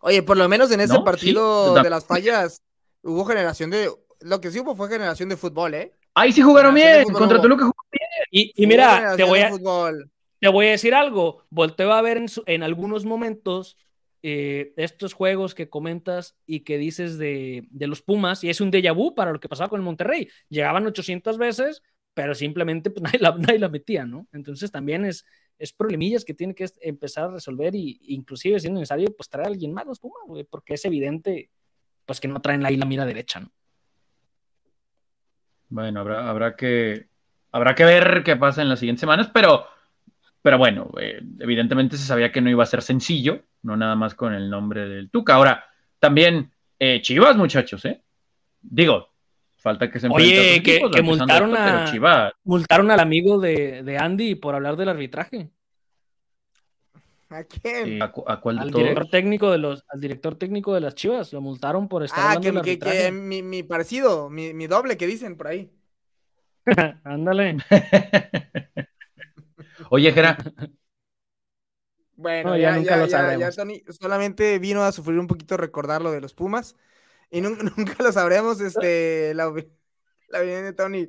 Oye, 0.00 0.22
por 0.22 0.36
lo 0.36 0.48
menos 0.48 0.70
en 0.72 0.80
ese 0.80 0.98
partido 1.00 1.74
de 1.74 1.90
las 1.90 2.06
fallas, 2.06 2.62
Hubo 3.02 3.24
generación 3.24 3.70
de. 3.70 3.90
Lo 4.20 4.40
que 4.40 4.50
sí 4.50 4.60
hubo 4.60 4.76
fue 4.76 4.88
generación 4.88 5.28
de 5.28 5.36
fútbol, 5.36 5.74
¿eh? 5.74 5.92
Ahí 6.14 6.32
sí 6.32 6.40
jugaron 6.42 6.74
bien. 6.74 7.04
Contra 7.04 7.36
hubo. 7.36 7.42
Toluca 7.42 7.64
jugaron 7.64 8.28
Y, 8.30 8.52
y 8.54 8.66
mira, 8.66 9.16
te 9.16 9.24
voy 9.24 9.40
a, 9.40 9.50
fútbol. 9.50 10.10
te 10.38 10.48
voy 10.48 10.68
a 10.68 10.70
decir 10.70 10.94
algo. 10.94 11.42
Volteo 11.50 11.92
a 11.92 12.00
ver 12.02 12.18
en, 12.18 12.28
su- 12.28 12.44
en 12.46 12.62
algunos 12.62 13.04
momentos 13.04 13.76
eh, 14.22 14.72
estos 14.76 15.12
juegos 15.14 15.54
que 15.54 15.68
comentas 15.68 16.36
y 16.46 16.60
que 16.60 16.78
dices 16.78 17.18
de, 17.18 17.66
de 17.70 17.86
los 17.86 18.02
Pumas, 18.02 18.44
y 18.44 18.50
es 18.50 18.60
un 18.60 18.70
déjà 18.70 18.94
vu 18.94 19.14
para 19.14 19.32
lo 19.32 19.40
que 19.40 19.48
pasaba 19.48 19.68
con 19.68 19.80
el 19.80 19.84
Monterrey. 19.84 20.28
Llegaban 20.48 20.86
800 20.86 21.38
veces, 21.38 21.82
pero 22.14 22.34
simplemente 22.34 22.90
pues, 22.90 23.02
nadie, 23.12 23.18
la, 23.18 23.36
nadie 23.36 23.58
la 23.58 23.68
metía, 23.68 24.04
¿no? 24.04 24.26
Entonces 24.32 24.70
también 24.70 25.04
es, 25.04 25.24
es 25.58 25.72
problemillas 25.72 26.24
que 26.24 26.34
tiene 26.34 26.54
que 26.54 26.66
empezar 26.80 27.24
a 27.24 27.32
resolver 27.32 27.74
y 27.74 28.00
inclusive 28.08 28.60
si 28.60 28.68
es 28.68 28.72
necesario, 28.72 29.14
pues 29.16 29.28
traer 29.28 29.46
a 29.46 29.50
alguien 29.50 29.72
más 29.72 29.86
los 29.86 30.00
Pumas, 30.00 30.22
porque 30.50 30.74
es 30.74 30.84
evidente 30.84 31.50
pues 32.04 32.20
que 32.20 32.28
no 32.28 32.40
traen 32.40 32.66
ahí 32.66 32.76
la 32.76 32.86
mira 32.86 33.06
derecha, 33.06 33.40
¿no? 33.40 33.52
Bueno, 35.68 36.00
habrá, 36.00 36.28
habrá 36.28 36.54
que 36.54 37.08
habrá 37.50 37.74
que 37.74 37.84
ver 37.84 38.22
qué 38.24 38.36
pasa 38.36 38.62
en 38.62 38.68
las 38.68 38.78
siguientes 38.80 39.00
semanas, 39.00 39.30
pero, 39.32 39.66
pero 40.42 40.58
bueno, 40.58 40.90
eh, 41.00 41.20
evidentemente 41.40 41.96
se 41.96 42.04
sabía 42.04 42.30
que 42.32 42.40
no 42.40 42.50
iba 42.50 42.62
a 42.62 42.66
ser 42.66 42.82
sencillo, 42.82 43.42
no 43.62 43.76
nada 43.76 43.94
más 43.94 44.14
con 44.14 44.34
el 44.34 44.50
nombre 44.50 44.88
del 44.88 45.08
Tuca. 45.10 45.34
Ahora, 45.34 45.64
también 45.98 46.50
eh, 46.78 47.00
Chivas, 47.00 47.36
muchachos, 47.36 47.84
¿eh? 47.84 48.02
Digo, 48.60 49.08
falta 49.56 49.90
que 49.90 50.00
se 50.00 50.08
Oye, 50.08 50.58
a 50.58 50.62
que- 50.62 50.76
equipos, 50.76 50.90
que 50.90 50.98
empezando 51.00 51.34
multaron 51.34 51.56
a- 51.56 51.84
Chivas, 51.90 52.32
Multaron 52.44 52.90
al 52.90 53.00
amigo 53.00 53.38
de, 53.38 53.82
de 53.84 53.98
Andy 53.98 54.34
por 54.34 54.54
hablar 54.56 54.76
del 54.76 54.88
arbitraje. 54.88 55.48
¿A 57.30 57.44
quién? 57.44 58.02
¿a, 58.02 58.12
cu- 58.12 58.24
a 58.26 58.40
cuál 58.40 58.56
de 58.56 58.62
Al 58.62 58.70
todos? 58.70 58.82
director 58.84 59.08
técnico 59.10 59.50
de 59.52 59.58
los, 59.58 59.84
al 59.88 60.00
director 60.00 60.34
técnico 60.34 60.74
de 60.74 60.80
las 60.82 60.94
Chivas, 60.94 61.32
lo 61.32 61.40
multaron 61.40 61.88
por 61.88 62.02
estar 62.04 62.20
Ah, 62.20 62.32
hablando 62.32 62.42
que, 62.42 62.52
del 62.52 62.62
que, 62.62 62.78
que 62.78 62.88
arbitraje. 62.90 63.12
mi, 63.12 63.42
mi 63.42 63.62
parecido, 63.62 64.28
mi, 64.28 64.52
mi 64.52 64.66
doble 64.66 64.96
que 64.98 65.06
dicen 65.06 65.36
por 65.36 65.46
ahí. 65.46 65.70
Ándale. 67.04 67.56
Oye, 69.92 70.10
Jera, 70.12 70.36
Bueno, 72.16 72.50
No, 72.50 72.56
ya 72.56 72.70
ya, 72.70 72.76
nunca 72.76 72.94
ya, 72.94 72.96
lo 72.96 73.06
ya, 73.06 73.08
sabremos. 73.08 73.50
ya 73.50 73.52
Tony 73.52 73.82
solamente 73.90 74.58
vino 74.58 74.82
a 74.84 74.92
sufrir 74.92 75.18
un 75.18 75.26
poquito 75.26 75.56
recordar 75.56 76.02
lo 76.02 76.12
de 76.12 76.20
los 76.20 76.34
Pumas. 76.34 76.76
Y 77.30 77.40
nunca, 77.40 77.62
nunca 77.76 77.96
lo 78.02 78.12
sabremos, 78.12 78.60
este, 78.60 79.34
la, 79.34 79.44
la 80.28 80.38
opinión 80.40 80.64
de 80.64 80.72
Tony. 80.74 81.08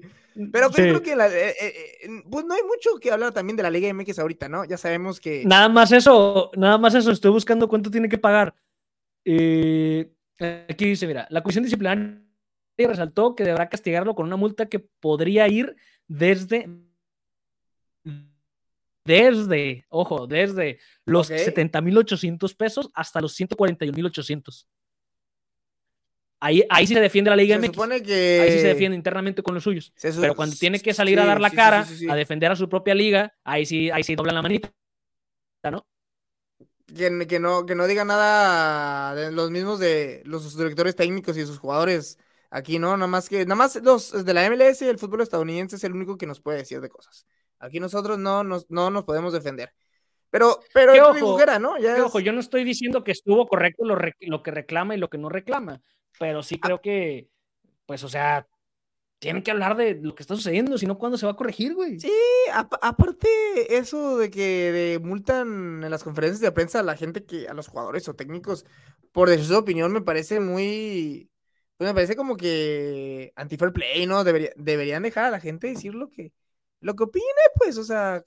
Pero 0.51 0.69
pues, 0.71 0.77
Sí. 0.77 0.83
yo 0.83 0.89
creo 0.89 1.01
que 1.03 1.15
la- 1.15 1.27
eh, 1.29 1.49
eh, 1.59 1.73
eh, 2.03 2.09
pues 2.29 2.45
no 2.45 2.55
hay 2.55 2.63
mucho 2.63 2.97
que 3.01 3.11
hablar 3.11 3.33
también 3.33 3.57
de 3.57 3.63
la 3.63 3.71
Liga 3.71 3.87
MX 3.89 4.19
ahorita, 4.19 4.49
¿no? 4.49 4.65
Ya 4.65 4.77
sabemos 4.77 5.19
que. 5.19 5.45
Nada 5.45 5.69
más 5.69 5.91
eso, 5.91 6.51
nada 6.55 6.77
más 6.77 6.95
eso. 6.95 7.11
Estoy 7.11 7.31
buscando 7.31 7.67
cuánto 7.67 7.91
tiene 7.91 8.09
que 8.09 8.17
pagar. 8.17 8.55
Eh, 9.25 10.11
aquí 10.69 10.85
dice, 10.85 11.07
mira, 11.07 11.27
la 11.29 11.43
comisión 11.43 11.63
disciplinaria 11.63 12.21
resaltó 12.77 13.35
que 13.35 13.43
deberá 13.43 13.69
castigarlo 13.69 14.15
con 14.15 14.27
una 14.27 14.37
multa 14.37 14.67
que 14.67 14.79
podría 14.79 15.47
ir 15.47 15.75
desde, 16.07 16.69
desde, 19.05 19.85
ojo, 19.89 20.27
desde 20.27 20.79
los 21.05 21.29
Ok. 21.29 21.37
70.800 21.37 22.55
pesos 22.55 22.89
hasta 22.93 23.21
los 23.21 23.33
141.800. 23.39 24.67
Ahí, 26.39 26.61
ahí 26.69 26.85
sí 26.85 26.93
se 26.93 26.99
defiende 26.99 27.29
la 27.29 27.37
Liga 27.37 27.55
se 27.55 27.61
MX. 27.61 27.75
supone 27.75 28.03
que. 28.03 28.39
Ahí 28.41 28.51
sí 28.51 28.59
se 28.59 28.67
defiende 28.67 28.97
internamente 28.97 29.41
con 29.41 29.53
los 29.55 29.63
suyos. 29.63 29.93
su- 29.95 30.19
Pero 30.19 30.35
cuando 30.35 30.55
tiene 30.57 30.79
que 30.79 30.93
salir 30.93 31.19
a 31.19 31.25
dar 31.25 31.39
la 31.39 31.49
sí, 31.49 31.55
cara, 31.55 31.85
sí, 31.85 32.09
a 32.09 32.15
defender 32.15 32.51
a 32.51 32.55
su 32.57 32.67
propia 32.67 32.93
liga, 32.93 33.33
ahí 33.45 33.65
sí, 33.65 33.89
ahí 33.91 34.03
sí 34.03 34.15
doblan 34.15 34.35
la 34.35 34.41
manita, 34.41 34.73
¿no? 35.71 35.87
Que, 36.95 37.25
que 37.27 37.39
no, 37.39 37.65
que 37.65 37.75
no 37.75 37.87
diga 37.87 38.03
nada 38.05 39.15
de 39.15 39.31
los 39.31 39.49
mismos 39.51 39.79
de 39.79 40.21
los 40.25 40.55
directores 40.57 40.95
técnicos 40.95 41.37
y 41.37 41.45
sus 41.45 41.57
jugadores 41.57 42.19
aquí, 42.49 42.77
¿no? 42.77 42.95
Nada 42.97 43.07
más 43.07 43.29
que, 43.29 43.45
nada 43.45 43.55
más 43.55 43.77
los 43.81 44.25
de 44.25 44.33
la 44.33 44.45
MLS 44.45 44.81
y 44.85 44.89
el 44.89 44.99
fútbol 44.99 45.21
estadounidense 45.21 45.77
es 45.77 45.83
el 45.85 45.93
único 45.93 46.17
que 46.17 46.27
nos 46.27 46.41
puede 46.41 46.57
decir 46.59 46.81
de 46.81 46.89
cosas. 46.89 47.25
Aquí 47.63 47.79
nosotros 47.79 48.19
no 48.19 48.43
nos, 48.43 48.69
no 48.69 48.89
nos 48.89 49.03
podemos 49.05 49.33
defender. 49.33 49.71
Pero, 50.29 50.59
pero 50.73 50.95
yo 50.95 51.09
ojo, 51.11 51.37
¿no? 51.59 51.77
Ya 51.77 51.95
es- 51.95 52.01
ojo, 52.03 52.19
yo 52.19 52.33
no 52.33 52.39
estoy 52.39 52.63
diciendo 52.63 53.03
que 53.03 53.11
estuvo 53.11 53.47
correcto 53.47 53.85
lo, 53.85 53.95
re- 53.95 54.15
lo 54.21 54.41
que 54.43 54.51
reclama 54.51 54.95
y 54.95 54.97
lo 54.97 55.09
que 55.09 55.17
no 55.17 55.29
reclama, 55.29 55.81
pero 56.19 56.41
sí 56.43 56.59
creo 56.59 56.81
que, 56.81 57.27
pues, 57.85 58.03
o 58.03 58.09
sea, 58.09 58.47
tienen 59.19 59.43
que 59.43 59.51
hablar 59.51 59.77
de 59.77 59.95
lo 59.95 60.15
que 60.15 60.23
está 60.23 60.35
sucediendo, 60.35 60.77
si 60.77 60.85
no, 60.85 60.97
¿cuándo 60.97 61.17
se 61.17 61.25
va 61.25 61.31
a 61.31 61.35
corregir, 61.35 61.75
güey? 61.75 61.99
Sí, 61.99 62.11
apa- 62.51 62.79
aparte 62.81 63.77
eso 63.77 64.17
de 64.17 64.29
que 64.29 64.71
de 64.71 64.99
multan 64.99 65.83
en 65.83 65.89
las 65.91 66.03
conferencias 66.03 66.41
de 66.41 66.51
prensa 66.51 66.79
a 66.79 66.83
la 66.83 66.97
gente 66.97 67.23
que, 67.23 67.47
a 67.47 67.53
los 67.53 67.67
jugadores 67.69 68.09
o 68.09 68.15
técnicos, 68.15 68.65
por 69.13 69.29
decir 69.29 69.45
su 69.45 69.55
opinión, 69.57 69.93
me 69.93 70.01
parece 70.01 70.39
muy, 70.39 71.29
pues 71.77 71.89
me 71.89 71.93
parece 71.93 72.15
como 72.17 72.35
que 72.35 73.31
anti-fair 73.35 73.71
play, 73.71 74.05
¿no? 74.07 74.23
Debería- 74.23 74.51
deberían 74.57 75.03
dejar 75.03 75.25
a 75.25 75.31
la 75.31 75.39
gente 75.39 75.67
decir 75.67 75.93
lo 75.95 76.09
que, 76.09 76.33
lo 76.83 76.95
que 76.95 77.03
opine, 77.05 77.25
pues, 77.57 77.77
o 77.77 77.83
sea, 77.85 78.23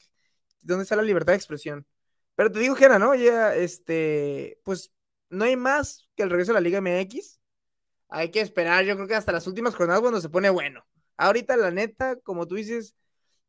¿dónde 0.63 0.85
está 0.85 0.97
la 0.97 1.03
libertad 1.03 1.33
de 1.33 1.39
expresión? 1.39 1.87
Pero 2.35 2.53
te 2.53 2.61
digo, 2.61 2.75
Jera, 2.75 2.99
¿no? 2.99 3.15
Ya, 3.15 3.55
este, 3.55 4.59
pues, 4.65 4.93
no 5.31 5.45
hay 5.45 5.57
más 5.57 6.09
que 6.17 6.25
el 6.25 6.31
regreso 6.31 6.53
a 6.53 6.55
la 6.55 6.61
Liga 6.61 6.79
MX. 6.79 7.41
Hay 8.09 8.31
que 8.31 8.41
esperar, 8.41 8.85
yo 8.85 8.95
creo 8.97 9.09
que 9.09 9.15
hasta 9.17 9.33
las 9.33 9.47
últimas 9.47 9.75
jornadas 9.75 10.01
cuando 10.03 10.21
se 10.21 10.29
pone 10.31 10.51
bueno. 10.51 10.87
Ahorita, 11.17 11.57
la 11.57 11.71
neta, 11.71 12.17
como 12.21 12.47
tú 12.47 12.57
dices, 12.57 12.95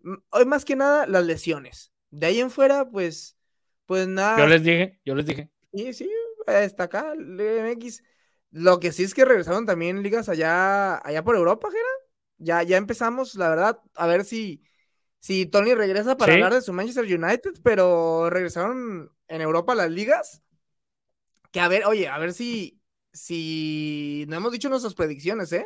m- 0.04 0.17
hoy 0.32 0.46
más 0.46 0.65
que 0.65 0.76
nada 0.76 1.08
las 1.08 1.26
lesiones. 1.26 1.91
De 2.12 2.28
ahí 2.28 2.39
en 2.39 2.52
fuera, 2.52 2.89
pues, 2.89 3.38
pues 3.86 4.08
nada. 4.08 4.39
Yo 4.39 4.48
les 4.48 4.63
dije, 4.63 5.00
yo 5.06 5.15
les 5.15 5.26
dije. 5.26 5.50
Sí, 5.74 5.93
sí, 5.93 6.12
está 6.48 6.84
acá, 6.84 7.13
Liga 7.15 7.58
MX. 7.62 8.04
Lo 8.52 8.80
que 8.80 8.91
sí 8.91 9.04
es 9.04 9.13
que 9.13 9.26
regresaron 9.26 9.65
también 9.65 10.02
ligas 10.02 10.30
allá, 10.30 10.98
allá 11.06 11.24
por 11.24 11.36
Europa, 11.36 11.70
Jera. 11.70 11.84
Ya, 12.38 12.63
ya 12.63 12.78
empezamos, 12.78 13.36
la 13.36 13.50
verdad, 13.50 13.80
a 13.96 14.08
ver 14.08 14.24
si, 14.24 14.63
si 15.19 15.45
Tony 15.45 15.73
regresa 15.73 16.15
para 16.17 16.32
Sí. 16.34 16.36
hablar 16.36 16.53
de 16.53 16.62
su 16.62 16.73
Manchester 16.73 17.03
United, 17.06 17.60
pero 17.63 18.30
regresaron 18.30 19.12
en 19.27 19.41
Europa 19.41 19.75
las 19.75 19.89
ligas. 19.91 20.41
Que 21.51 21.60
a 21.60 21.67
ver, 21.67 21.86
oye, 21.86 22.08
a 22.08 22.17
ver 22.17 22.34
si, 22.34 22.80
si 23.13 24.25
no 24.27 24.36
hemos 24.38 24.51
dicho 24.51 24.69
nuestras 24.69 24.93
predicciones, 24.95 25.51
¿eh? 25.53 25.65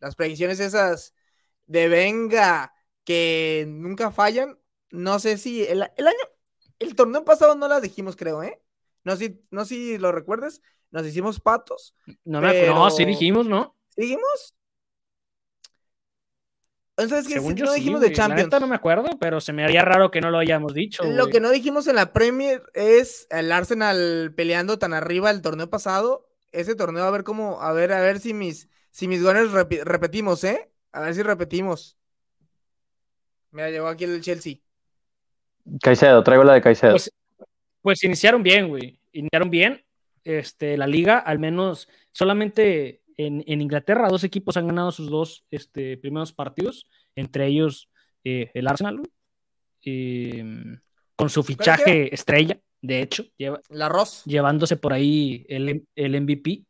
Las 0.00 0.16
predicciones 0.16 0.60
esas 0.60 1.14
de 1.66 1.88
venga, 1.88 2.72
que 3.04 3.64
nunca 3.68 4.10
fallan. 4.10 4.58
No 4.90 5.18
sé 5.18 5.38
si 5.38 5.62
el, 5.64 5.88
el 5.96 6.06
año, 6.06 6.18
el 6.78 6.94
torneo 6.94 7.24
pasado 7.24 7.54
no 7.54 7.68
las 7.68 7.82
dijimos, 7.82 8.16
creo, 8.16 8.42
¿eh? 8.42 8.60
No 9.04 9.16
sé, 9.16 9.26
si- 9.26 9.40
no 9.50 9.64
si 9.64 9.98
lo 9.98 10.12
recuerdas, 10.12 10.62
nos 10.90 11.06
hicimos 11.06 11.40
patos. 11.40 11.94
No, 12.24 12.40
me 12.40 12.48
acuerdo, 12.48 12.74
no, 12.74 12.90
sí 12.90 12.98
Pero- 12.98 13.08
dijimos, 13.10 13.46
¿no? 13.46 13.76
¿Dijimos? 13.96 14.54
Entonces, 16.96 17.26
que 17.26 17.34
Según 17.34 17.56
yo 17.56 17.64
no 17.64 17.72
sí, 17.72 17.80
dijimos 17.80 18.00
de 18.00 18.08
La 18.10 18.14
Champions. 18.14 18.44
neta 18.46 18.60
no 18.60 18.68
me 18.68 18.76
acuerdo, 18.76 19.08
pero 19.18 19.40
se 19.40 19.52
me 19.52 19.64
haría 19.64 19.82
raro 19.82 20.10
que 20.12 20.20
no 20.20 20.30
lo 20.30 20.38
hayamos 20.38 20.74
dicho, 20.74 21.02
Lo 21.04 21.22
güey. 21.24 21.32
que 21.32 21.40
no 21.40 21.50
dijimos 21.50 21.88
en 21.88 21.96
la 21.96 22.12
Premier 22.12 22.62
es 22.72 23.26
el 23.30 23.50
Arsenal 23.50 24.32
peleando 24.36 24.78
tan 24.78 24.94
arriba 24.94 25.30
el 25.30 25.42
torneo 25.42 25.68
pasado. 25.68 26.28
Ese 26.52 26.76
torneo, 26.76 27.02
a 27.04 27.10
ver 27.10 27.24
cómo, 27.24 27.60
a 27.62 27.72
ver, 27.72 27.92
a 27.92 28.00
ver 28.00 28.20
si 28.20 28.32
mis, 28.32 28.68
si 28.92 29.08
mis 29.08 29.22
goles 29.24 29.50
repi- 29.50 29.82
repetimos, 29.82 30.44
¿eh? 30.44 30.70
A 30.92 31.00
ver 31.00 31.14
si 31.16 31.22
repetimos. 31.22 31.96
Mira, 33.50 33.70
llegó 33.70 33.88
aquí 33.88 34.04
el 34.04 34.20
Chelsea. 34.20 34.56
Caicedo, 35.82 36.22
traigo 36.22 36.44
la 36.44 36.54
de 36.54 36.62
Caicedo. 36.62 36.92
Pues, 36.92 37.10
pues 37.82 38.04
iniciaron 38.04 38.42
bien, 38.42 38.68
güey. 38.68 39.00
Iniciaron 39.12 39.50
bien. 39.50 39.84
Este, 40.22 40.76
la 40.76 40.86
liga, 40.86 41.18
al 41.18 41.38
menos 41.38 41.88
solamente 42.12 43.02
en, 43.16 43.44
en 43.46 43.62
Inglaterra, 43.62 44.08
dos 44.08 44.24
equipos 44.24 44.56
han 44.56 44.66
ganado 44.66 44.92
sus 44.92 45.10
dos 45.10 45.44
este, 45.50 45.96
primeros 45.96 46.32
partidos, 46.32 46.86
entre 47.14 47.46
ellos 47.46 47.90
eh, 48.24 48.50
el 48.54 48.66
Arsenal. 48.66 49.02
Eh, 49.82 50.44
con 51.16 51.30
su 51.30 51.42
fichaje 51.42 52.12
estrella, 52.12 52.58
de 52.80 53.00
hecho, 53.00 53.24
lleva, 53.36 53.60
La 53.68 53.88
Ross. 53.88 54.22
llevándose 54.24 54.76
por 54.76 54.92
ahí 54.92 55.46
el, 55.48 55.86
el 55.94 56.20
MVP 56.20 56.64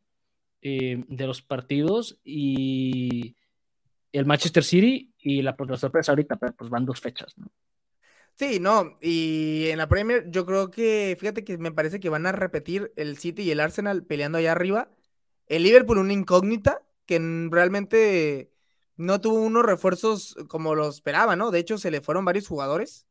eh, 0.61 1.03
de 1.07 1.27
los 1.27 1.41
partidos 1.41 2.19
y 2.23 3.35
el 4.11 4.25
Manchester 4.25 4.63
City 4.63 5.13
y 5.19 5.41
la, 5.41 5.55
la 5.57 5.77
sorpresa 5.77 6.11
ahorita, 6.11 6.37
pero 6.37 6.53
pues 6.53 6.69
van 6.69 6.85
dos 6.85 7.01
fechas, 7.01 7.37
¿no? 7.37 7.47
Sí, 8.37 8.59
no, 8.59 8.97
y 9.01 9.67
en 9.67 9.77
la 9.77 9.87
Premier 9.87 10.25
yo 10.29 10.45
creo 10.45 10.69
que, 10.69 11.15
fíjate 11.17 11.45
que 11.45 11.57
me 11.57 11.71
parece 11.71 12.01
que 12.01 12.09
van 12.09 12.25
a 12.25 12.33
repetir 12.33 12.91
el 12.97 13.17
City 13.17 13.43
y 13.43 13.51
el 13.51 13.61
Arsenal 13.61 14.03
peleando 14.03 14.37
allá 14.37 14.51
arriba. 14.51 14.89
El 15.47 15.63
Liverpool 15.63 15.97
una 15.99 16.13
incógnita 16.13 16.81
que 17.05 17.19
realmente 17.51 18.51
no 18.97 19.19
tuvo 19.21 19.35
unos 19.41 19.65
refuerzos 19.65 20.35
como 20.47 20.73
lo 20.75 20.89
esperaba, 20.89 21.35
¿no? 21.35 21.51
De 21.51 21.59
hecho 21.59 21.77
se 21.77 21.91
le 21.91 22.01
fueron 22.01 22.25
varios 22.25 22.47
jugadores. 22.47 23.05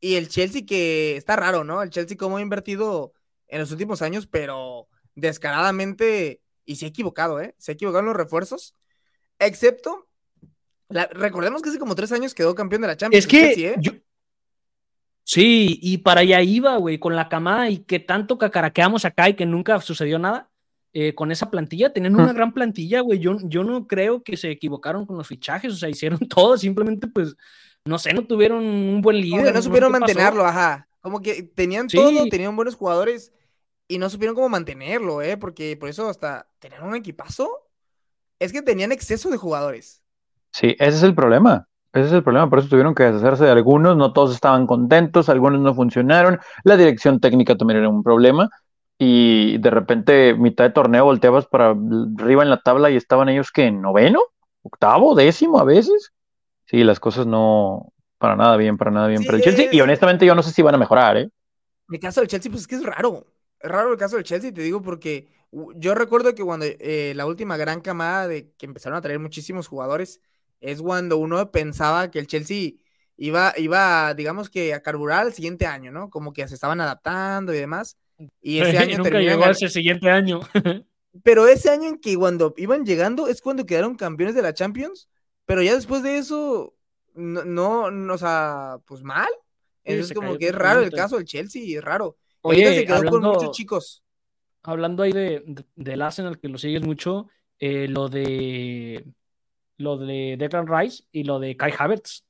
Y 0.00 0.16
el 0.16 0.28
Chelsea 0.28 0.66
que 0.66 1.16
está 1.16 1.36
raro, 1.36 1.64
¿no? 1.64 1.82
El 1.82 1.90
Chelsea 1.90 2.16
como 2.16 2.36
ha 2.36 2.42
invertido 2.42 3.14
en 3.48 3.60
los 3.60 3.70
últimos 3.70 4.02
años, 4.02 4.26
pero 4.26 4.88
descaradamente, 5.14 6.42
y 6.64 6.76
se 6.76 6.84
ha 6.86 6.88
equivocado, 6.88 7.40
¿eh? 7.40 7.54
Se 7.58 7.72
ha 7.72 7.74
equivocado 7.74 8.00
en 8.00 8.06
los 8.06 8.16
refuerzos, 8.16 8.74
excepto, 9.38 10.08
la- 10.88 11.06
recordemos 11.06 11.62
que 11.62 11.70
hace 11.70 11.78
como 11.78 11.94
tres 11.94 12.12
años 12.12 12.34
quedó 12.34 12.54
campeón 12.54 12.82
de 12.82 12.88
la 12.88 12.96
Champions. 12.96 13.24
Es 13.24 13.30
que 13.30 13.40
Chelsea, 13.54 13.70
¿eh? 13.70 13.76
yo- 13.80 13.92
Sí, 15.24 15.78
y 15.82 15.98
para 15.98 16.20
allá 16.20 16.40
iba, 16.42 16.76
güey, 16.76 16.98
con 16.98 17.16
la 17.16 17.28
camada 17.28 17.68
y 17.68 17.78
que 17.78 17.98
tanto 17.98 18.38
cacaraqueamos 18.38 19.04
acá 19.04 19.28
y 19.28 19.34
que 19.34 19.44
nunca 19.46 19.80
sucedió 19.80 20.18
nada. 20.20 20.50
Eh, 20.98 21.14
con 21.14 21.30
esa 21.30 21.50
plantilla, 21.50 21.92
tenían 21.92 22.14
una 22.14 22.32
gran 22.32 22.54
plantilla, 22.54 23.02
güey. 23.02 23.18
Yo, 23.18 23.36
yo 23.42 23.64
no 23.64 23.86
creo 23.86 24.22
que 24.22 24.38
se 24.38 24.50
equivocaron 24.50 25.04
con 25.04 25.18
los 25.18 25.28
fichajes, 25.28 25.70
o 25.70 25.76
sea, 25.76 25.90
hicieron 25.90 26.18
todo, 26.26 26.56
simplemente 26.56 27.06
pues, 27.06 27.36
no 27.84 27.98
sé, 27.98 28.14
no 28.14 28.24
tuvieron 28.24 28.64
un 28.64 29.02
buen 29.02 29.20
líder. 29.20 29.32
Como 29.32 29.44
que 29.44 29.52
no 29.52 29.60
supieron 29.60 29.92
mantenerlo, 29.92 30.46
ajá. 30.46 30.88
Como 31.02 31.20
que 31.20 31.42
tenían 31.42 31.86
todo, 31.88 32.26
tenían 32.30 32.56
buenos 32.56 32.76
jugadores 32.76 33.30
y 33.86 33.98
no 33.98 34.08
supieron 34.08 34.34
cómo 34.34 34.48
mantenerlo, 34.48 35.20
¿eh? 35.20 35.36
Porque 35.36 35.76
por 35.76 35.90
eso 35.90 36.08
hasta 36.08 36.48
tenían 36.60 36.82
un 36.84 36.96
equipazo. 36.96 37.68
Es 38.38 38.50
que 38.50 38.62
tenían 38.62 38.90
exceso 38.90 39.28
de 39.28 39.36
jugadores. 39.36 40.02
Sí, 40.52 40.76
ese 40.78 40.96
es 40.96 41.02
el 41.02 41.14
problema. 41.14 41.68
Ese 41.92 42.06
es 42.06 42.12
el 42.12 42.22
problema, 42.22 42.48
por 42.48 42.58
eso 42.58 42.68
tuvieron 42.68 42.94
que 42.94 43.02
deshacerse 43.02 43.44
de 43.44 43.50
algunos, 43.50 43.98
no 43.98 44.14
todos 44.14 44.34
estaban 44.34 44.66
contentos, 44.66 45.28
algunos 45.28 45.60
no 45.60 45.74
funcionaron, 45.74 46.38
la 46.64 46.76
dirección 46.76 47.20
técnica 47.20 47.56
también 47.56 47.80
era 47.80 47.88
un 47.88 48.02
problema, 48.02 48.50
y 48.98 49.58
de 49.58 49.70
repente 49.70 50.34
mitad 50.34 50.64
de 50.64 50.70
torneo 50.70 51.04
volteabas 51.04 51.46
para 51.46 51.70
arriba 51.70 52.42
en 52.42 52.50
la 52.50 52.60
tabla 52.62 52.90
y 52.90 52.96
estaban 52.96 53.28
ellos 53.28 53.52
que 53.52 53.66
en 53.66 53.82
noveno, 53.82 54.20
octavo, 54.62 55.14
décimo 55.14 55.58
a 55.60 55.64
veces. 55.64 56.12
Sí, 56.64 56.82
las 56.82 56.98
cosas 56.98 57.26
no 57.26 57.92
para 58.18 58.36
nada 58.36 58.56
bien, 58.56 58.76
para 58.78 58.90
nada 58.90 59.08
bien 59.08 59.24
para 59.24 59.36
el 59.36 59.44
Chelsea 59.44 59.68
y 59.70 59.80
honestamente 59.80 60.24
yo 60.24 60.34
no 60.34 60.42
sé 60.42 60.50
si 60.50 60.62
van 60.62 60.74
a 60.74 60.78
mejorar, 60.78 61.18
¿eh? 61.18 61.30
El 61.90 62.00
caso 62.00 62.20
del 62.20 62.28
Chelsea 62.28 62.50
pues 62.50 62.62
es 62.62 62.68
que 62.68 62.76
es 62.76 62.82
raro. 62.84 63.26
Es 63.60 63.70
raro 63.70 63.92
el 63.92 63.98
caso 63.98 64.16
del 64.16 64.24
Chelsea, 64.24 64.52
te 64.52 64.62
digo 64.62 64.82
porque 64.82 65.28
yo 65.76 65.94
recuerdo 65.94 66.34
que 66.34 66.42
cuando 66.42 66.66
eh, 66.66 67.12
la 67.14 67.26
última 67.26 67.56
gran 67.56 67.80
camada 67.80 68.26
de 68.26 68.50
que 68.58 68.66
empezaron 68.66 68.98
a 68.98 69.02
traer 69.02 69.18
muchísimos 69.18 69.68
jugadores 69.68 70.20
es 70.60 70.80
cuando 70.82 71.18
uno 71.18 71.50
pensaba 71.50 72.10
que 72.10 72.18
el 72.18 72.26
Chelsea 72.26 72.72
iba 73.18 73.52
iba 73.56 74.14
digamos 74.14 74.50
que 74.50 74.74
a 74.74 74.82
carburar 74.82 75.26
el 75.26 75.34
siguiente 75.34 75.66
año, 75.66 75.92
¿no? 75.92 76.10
Como 76.10 76.32
que 76.32 76.48
se 76.48 76.54
estaban 76.54 76.80
adaptando 76.80 77.54
y 77.54 77.58
demás 77.58 77.96
y 78.40 78.58
ese 78.60 78.78
año 78.78 78.98
nunca 78.98 79.20
llegó 79.20 79.44
ese 79.46 79.68
siguiente 79.68 80.10
año. 80.10 80.40
pero 81.22 81.48
ese 81.48 81.70
año 81.70 81.88
en 81.88 81.98
que 81.98 82.16
cuando 82.16 82.54
iban 82.56 82.84
llegando 82.84 83.28
es 83.28 83.40
cuando 83.40 83.66
quedaron 83.66 83.96
campeones 83.96 84.34
de 84.34 84.42
la 84.42 84.54
Champions, 84.54 85.08
pero 85.44 85.62
ya 85.62 85.74
después 85.74 86.02
de 86.02 86.18
eso, 86.18 86.74
no, 87.14 87.90
no, 87.90 88.14
o 88.14 88.18
sea, 88.18 88.78
pues 88.84 89.02
mal. 89.02 89.28
Entonces, 89.84 90.14
como 90.14 90.36
que 90.36 90.48
es 90.48 90.54
raro 90.54 90.82
el 90.82 90.90
caso 90.90 91.16
del 91.16 91.24
Chelsea, 91.24 91.78
es 91.78 91.84
raro. 91.84 92.16
Oye, 92.42 92.74
se 92.74 92.84
quedó 92.84 93.04
con 93.08 93.22
muchos 93.22 93.52
chicos. 93.52 94.02
Hablando 94.62 95.04
ahí 95.04 95.12
de, 95.12 95.44
de, 95.46 95.64
del 95.76 96.02
Arsenal, 96.02 96.40
que 96.40 96.48
lo 96.48 96.58
sigues 96.58 96.82
mucho, 96.82 97.28
eh, 97.60 97.86
lo 97.88 98.08
de 98.08 99.06
lo 99.78 99.96
de 99.96 100.36
Declan 100.38 100.66
Rice 100.66 101.04
y 101.12 101.24
lo 101.24 101.38
de 101.38 101.56
Kai 101.56 101.72
Havertz 101.78 102.25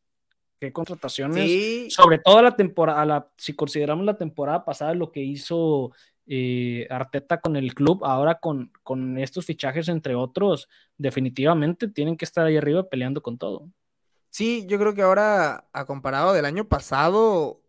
qué 0.61 0.73
contrataciones, 0.73 1.93
sobre 1.93 2.19
todo 2.19 2.43
la 2.43 2.57
temporada, 2.57 3.31
si 3.37 3.55
consideramos 3.55 4.05
la 4.05 4.17
temporada 4.17 4.65
pasada, 4.65 4.95
lo 4.95 5.13
que 5.13 5.21
hizo 5.21 5.93
eh, 6.27 6.87
Arteta 6.91 7.41
con 7.41 7.57
el 7.57 7.75
club, 7.75 8.05
ahora 8.05 8.37
con, 8.41 8.73
con 8.83 9.19
estos 9.19 9.47
fichajes, 9.47 9.89
entre 9.89 10.15
otros, 10.15 10.69
definitivamente 10.99 11.89
tienen 11.89 12.17
que 12.17 12.25
estar 12.25 12.47
ahí 12.47 12.57
arriba 12.57 12.89
peleando 12.89 13.23
con 13.23 13.39
todo. 13.39 13.71
Sí, 14.31 14.67
yo 14.69 14.79
creo 14.79 14.95
que 14.95 15.03
ahora, 15.03 15.69
a 15.73 15.85
comparado 15.87 16.33
del 16.33 16.45
año 16.45 16.69
pasado, 16.69 17.63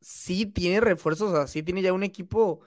sí 0.00 0.46
tiene 0.46 0.80
refuerzos, 0.80 1.32
o 1.32 1.46
sí 1.46 1.62
tiene 1.62 1.82
ya 1.82 1.92
un 1.92 2.02
equipo 2.02 2.60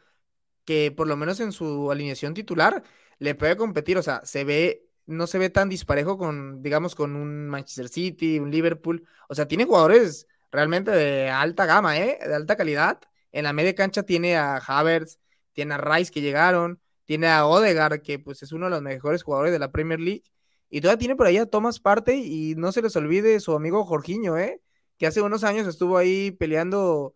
que 0.66 0.92
por 0.92 1.08
lo 1.08 1.18
menos 1.18 1.40
en 1.40 1.52
su 1.52 1.92
alineación 1.92 2.34
titular 2.34 2.84
le 3.20 3.36
puede 3.36 3.58
competir, 3.58 3.98
o 3.98 4.04
sea, 4.04 4.22
se 4.26 4.44
ve 4.44 4.91
no 5.06 5.28
se 5.28 5.38
ve 5.38 5.50
tan 5.50 5.70
disparejo 5.70 6.18
con, 6.18 6.62
digamos, 6.62 6.96
con 6.96 7.16
un 7.16 7.48
Manchester 7.48 7.90
City, 7.90 8.40
un 8.40 8.52
Liverpool. 8.52 9.08
O 9.30 9.36
sea, 9.36 9.48
tiene 9.48 9.66
jugadores 9.66 10.28
realmente 10.52 10.92
de 10.92 11.30
alta 11.30 11.66
gama, 11.66 11.98
¿eh? 12.00 12.20
De 12.26 12.36
alta 12.36 12.56
calidad. 12.56 13.00
En 13.32 13.44
la 13.46 13.54
media 13.54 13.76
cancha 13.76 14.04
tiene 14.04 14.38
a 14.38 14.58
Havertz, 14.58 15.20
tiene 15.54 15.74
a 15.76 15.78
Rice 15.78 16.12
que 16.12 16.22
llegaron, 16.22 16.82
tiene 17.06 17.28
a 17.28 17.46
Odegaard, 17.46 18.02
que 18.02 18.20
pues 18.20 18.44
es 18.44 18.52
uno 18.52 18.66
de 18.66 18.72
los 18.72 18.82
mejores 18.82 19.24
jugadores 19.24 19.52
de 19.52 19.60
la 19.60 19.72
Premier 19.72 20.00
League. 20.00 20.24
Y 20.70 20.82
todavía 20.82 21.00
tiene 21.00 21.16
por 21.16 21.28
ahí 21.28 21.38
a 21.38 21.46
Thomas 21.46 21.80
Parte 21.80 22.16
y 22.16 22.56
no 22.56 22.72
se 22.72 22.82
les 22.82 22.96
olvide 22.96 23.40
su 23.40 23.54
amigo 23.54 23.86
Jorginho, 23.86 24.38
¿eh? 24.38 24.62
Que 24.98 25.08
hace 25.08 25.22
unos 25.22 25.44
años 25.44 25.68
estuvo 25.68 25.98
ahí 25.98 26.32
peleando, 26.32 27.16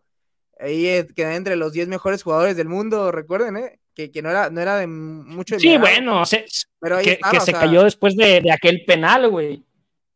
ahí 0.58 0.86
eh, 0.88 1.06
queda 1.14 1.36
entre 1.36 1.56
los 1.56 1.72
10 1.72 1.88
mejores 1.88 2.22
jugadores 2.22 2.56
del 2.56 2.68
mundo, 2.68 3.12
recuerden, 3.12 3.56
¿eh? 3.56 3.80
Que, 3.96 4.22
no, 4.22 4.30
era, 4.30 4.50
no 4.50 4.60
era 4.60 4.76
de 4.76 4.86
mucho. 4.86 5.58
Sí, 5.58 5.78
bueno, 5.78 6.22
pero 6.78 6.98
que, 6.98 7.18
se 7.40 7.52
cayó 7.52 7.82
después 7.82 8.14
de, 8.14 8.44
aquel 8.52 8.84
penal, 8.86 9.30
güey. 9.30 9.64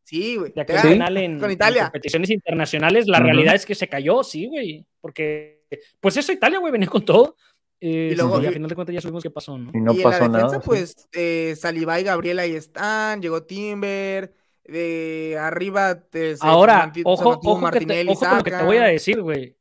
Sí, 0.03 0.35
güey. 0.35 0.51
De 0.51 0.61
aquel 0.61 0.81
penal 0.81 1.17
en, 1.17 1.39
competiciones 1.39 2.29
internacionales, 2.29 3.07
la 3.07 3.19
realidad 3.19 3.55
es 3.55 3.65
que 3.65 3.73
se 3.73 3.87
cayó, 3.87 4.23
sí, 4.23 4.47
güey. 4.47 4.85
Porque, 4.99 5.63
pues 5.99 6.15
eso, 6.17 6.31
Italia, 6.31 6.59
güey, 6.59 6.71
venía 6.71 6.87
con 6.87 7.03
todo. 7.03 7.35
y 7.79 8.13
luego, 8.13 8.35
al 8.35 8.53
final 8.53 8.69
de 8.69 8.75
cuentas 8.75 8.93
ya 8.93 9.01
supimos 9.01 9.23
qué 9.23 9.31
pasó, 9.31 9.57
¿no? 9.57 9.71
Y 9.73 9.81
no 9.81 9.95
pasó 9.95 10.25
en 10.25 10.31
la 10.33 10.37
defensa, 10.43 10.59
pues, 10.59 11.09
eh, 11.13 11.55
Saliba 11.57 11.99
y 11.99 12.03
Gabriela 12.03 12.43
ahí 12.43 12.53
están, 12.53 13.19
llegó 13.19 13.43
Timber, 13.43 14.31
de 14.63 15.37
arriba. 15.39 16.03
Ahora, 16.41 16.93
ojo, 17.03 17.39
ojo, 17.43 17.71
que 17.71 17.85
te, 17.85 18.07
ojo 18.07 18.19
con 18.19 18.37
lo 18.37 18.43
que 18.43 18.51
te 18.51 18.63
voy 18.63 18.77
a 18.77 18.83
decir, 18.83 19.21
güey 19.21 19.55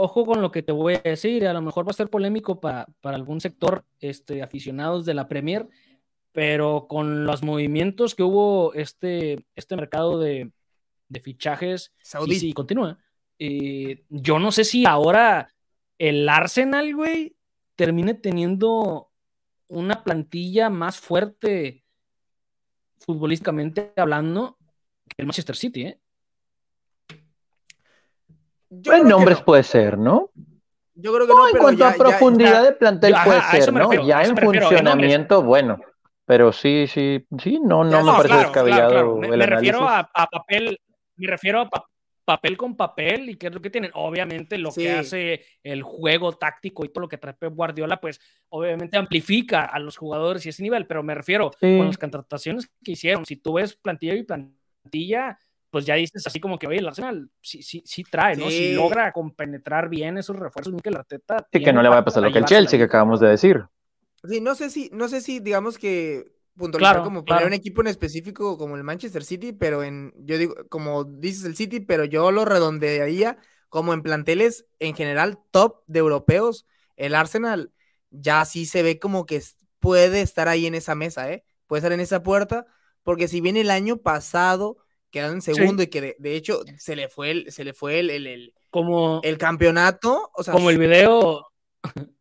ojo 0.00 0.24
con 0.24 0.40
lo 0.42 0.50
que 0.50 0.62
te 0.62 0.72
voy 0.72 0.94
a 0.94 1.02
decir, 1.02 1.46
a 1.46 1.52
lo 1.52 1.62
mejor 1.62 1.86
va 1.86 1.90
a 1.90 1.94
ser 1.94 2.08
polémico 2.08 2.60
para, 2.60 2.86
algún 3.02 3.40
sector 3.40 3.84
este, 4.00 4.42
aficionados 4.42 5.04
de 5.04 5.14
la 5.14 5.28
Premier, 5.28 5.68
pero 6.32 6.86
con 6.88 7.24
los 7.24 7.42
movimientos 7.42 8.14
que 8.14 8.22
hubo 8.22 8.72
este, 8.74 9.44
este 9.54 9.76
mercado 9.76 10.18
de, 10.18 10.52
fichajes, 11.22 11.92
Saudí. 12.02 12.36
sí, 12.36 12.52
continúa. 12.52 12.98
Eh, 13.38 14.04
yo 14.08 14.38
no 14.38 14.52
sé 14.52 14.64
si 14.64 14.86
ahora 14.86 15.52
el 15.98 16.28
Arsenal, 16.28 16.94
güey, 16.94 17.36
termine 17.74 18.14
teniendo 18.14 19.10
una 19.68 20.04
plantilla 20.04 20.70
más 20.70 20.98
fuerte 20.98 21.84
futbolísticamente 23.00 23.92
hablando 23.96 24.58
que 25.08 25.16
el 25.18 25.26
Manchester 25.26 25.56
City, 25.56 25.82
¿eh? 25.82 26.00
En 28.70 29.08
nombres 29.08 29.40
puede 29.42 29.62
ser, 29.62 29.98
¿no? 29.98 30.30
Yo 30.94 31.14
creo 31.14 31.26
que 31.26 31.32
no, 31.32 31.48
en 31.48 31.56
cuanto 31.56 31.84
a 31.84 31.92
profundidad 31.92 32.62
de 32.62 32.72
plantel 32.72 33.14
puede 33.24 33.42
ser, 33.42 33.72
¿no? 33.72 33.92
ya 34.06 34.22
en 34.22 34.36
funcionamiento, 34.36 35.42
bueno. 35.42 35.78
Pero 36.26 36.52
sí, 36.52 36.86
sí, 36.86 37.26
sí, 37.42 37.58
no, 37.60 37.82
no 37.82 38.04
me 38.04 38.12
parece 38.12 38.36
descabellado. 38.36 39.16
Me, 39.16 39.46
refiero 39.46 39.88
a, 39.88 40.08
papel, 40.30 40.78
me 41.16 41.26
refiero 41.26 41.62
a 41.62 41.70
papel 42.24 42.56
con 42.56 42.76
papel 42.76 43.30
y 43.30 43.34
qué 43.34 43.48
es 43.48 43.52
lo 43.52 43.60
que 43.60 43.70
tienen. 43.70 43.90
Obviamente 43.94 44.56
lo 44.56 44.70
que 44.70 44.92
hace 44.92 45.44
el 45.64 45.82
juego 45.82 46.34
táctico 46.34 46.84
y 46.84 46.90
todo 46.90 47.00
lo 47.02 47.08
que 47.08 47.18
trae 47.18 47.34
Pep 47.34 47.52
Guardiola, 47.52 48.00
pues 48.00 48.20
obviamente 48.50 48.96
amplifica 48.96 49.64
a 49.64 49.80
los 49.80 49.96
jugadores 49.96 50.46
y 50.46 50.50
ese 50.50 50.62
nivel, 50.62 50.86
pero 50.86 51.02
me 51.02 51.16
refiero 51.16 51.50
con 51.60 51.86
las 51.86 51.98
contrataciones 51.98 52.70
que 52.84 52.92
hicieron. 52.92 53.26
Si 53.26 53.34
tú 53.34 53.54
ves 53.54 53.74
plantilla 53.74 54.14
y 54.14 54.22
plantilla, 54.22 55.36
pues 55.70 55.86
ya 55.86 55.94
dices 55.94 56.26
así 56.26 56.40
como 56.40 56.58
que, 56.58 56.66
oye, 56.66 56.78
el 56.78 56.88
Arsenal 56.88 57.30
sí, 57.40 57.62
sí, 57.62 57.82
sí 57.86 58.02
trae, 58.02 58.36
¿no? 58.36 58.50
Si 58.50 58.74
logra 58.74 59.12
compenetrar 59.12 59.88
bien 59.88 60.18
esos 60.18 60.36
refuerzos, 60.36 60.74
Mikel 60.74 60.96
Arteta. 60.96 61.46
Sí, 61.52 61.62
que 61.62 61.72
no 61.72 61.82
le 61.82 61.88
va 61.88 61.98
a 61.98 62.04
pasar 62.04 62.22
lo 62.22 62.32
que 62.32 62.38
el 62.38 62.44
Chelsea 62.44 62.78
que 62.78 62.84
acabamos 62.84 63.20
de 63.20 63.28
decir. 63.28 63.64
Sí, 64.24 64.40
no 64.40 64.54
sé 64.54 64.70
si, 64.70 64.90
no 64.92 65.08
sé 65.08 65.20
si, 65.20 65.40
digamos 65.40 65.78
que 65.78 66.24
puntualizar 66.56 67.02
como 67.02 67.24
poner 67.24 67.46
un 67.46 67.52
equipo 67.52 67.80
en 67.80 67.86
específico 67.86 68.58
como 68.58 68.76
el 68.76 68.84
Manchester 68.84 69.24
City, 69.24 69.52
pero 69.52 69.82
en, 69.82 70.12
yo 70.18 70.36
digo, 70.36 70.54
como 70.68 71.04
dices 71.04 71.44
el 71.44 71.56
City, 71.56 71.80
pero 71.80 72.04
yo 72.04 72.30
lo 72.32 72.44
redondearía 72.44 73.38
como 73.68 73.94
en 73.94 74.02
planteles 74.02 74.66
en 74.80 74.94
general 74.94 75.38
top 75.52 75.82
de 75.86 76.00
europeos, 76.00 76.66
el 76.96 77.14
Arsenal 77.14 77.72
ya 78.10 78.44
sí 78.44 78.66
se 78.66 78.82
ve 78.82 78.98
como 78.98 79.24
que 79.24 79.40
puede 79.78 80.20
estar 80.20 80.48
ahí 80.48 80.66
en 80.66 80.74
esa 80.74 80.94
mesa, 80.94 81.30
¿eh? 81.32 81.44
Puede 81.66 81.78
estar 81.78 81.92
en 81.92 82.00
esa 82.00 82.22
puerta, 82.22 82.66
porque 83.04 83.28
si 83.28 83.40
bien 83.40 83.56
el 83.56 83.70
año 83.70 83.98
pasado 83.98 84.78
quedaron 85.10 85.36
en 85.36 85.42
segundo 85.42 85.82
y 85.82 85.88
que 85.88 86.16
de, 86.18 86.36
hecho 86.36 86.62
se 86.78 86.96
le 86.96 87.08
fue 87.08 87.30
el, 87.30 87.52
se 87.52 87.64
le 87.64 87.72
fue 87.72 88.00
el, 88.00 88.10
el, 88.10 88.54
como, 88.70 89.20
el 89.22 89.38
campeonato. 89.38 90.30
O 90.34 90.42
sea, 90.42 90.54
como 90.54 90.70
el 90.70 90.78
video. 90.78 91.46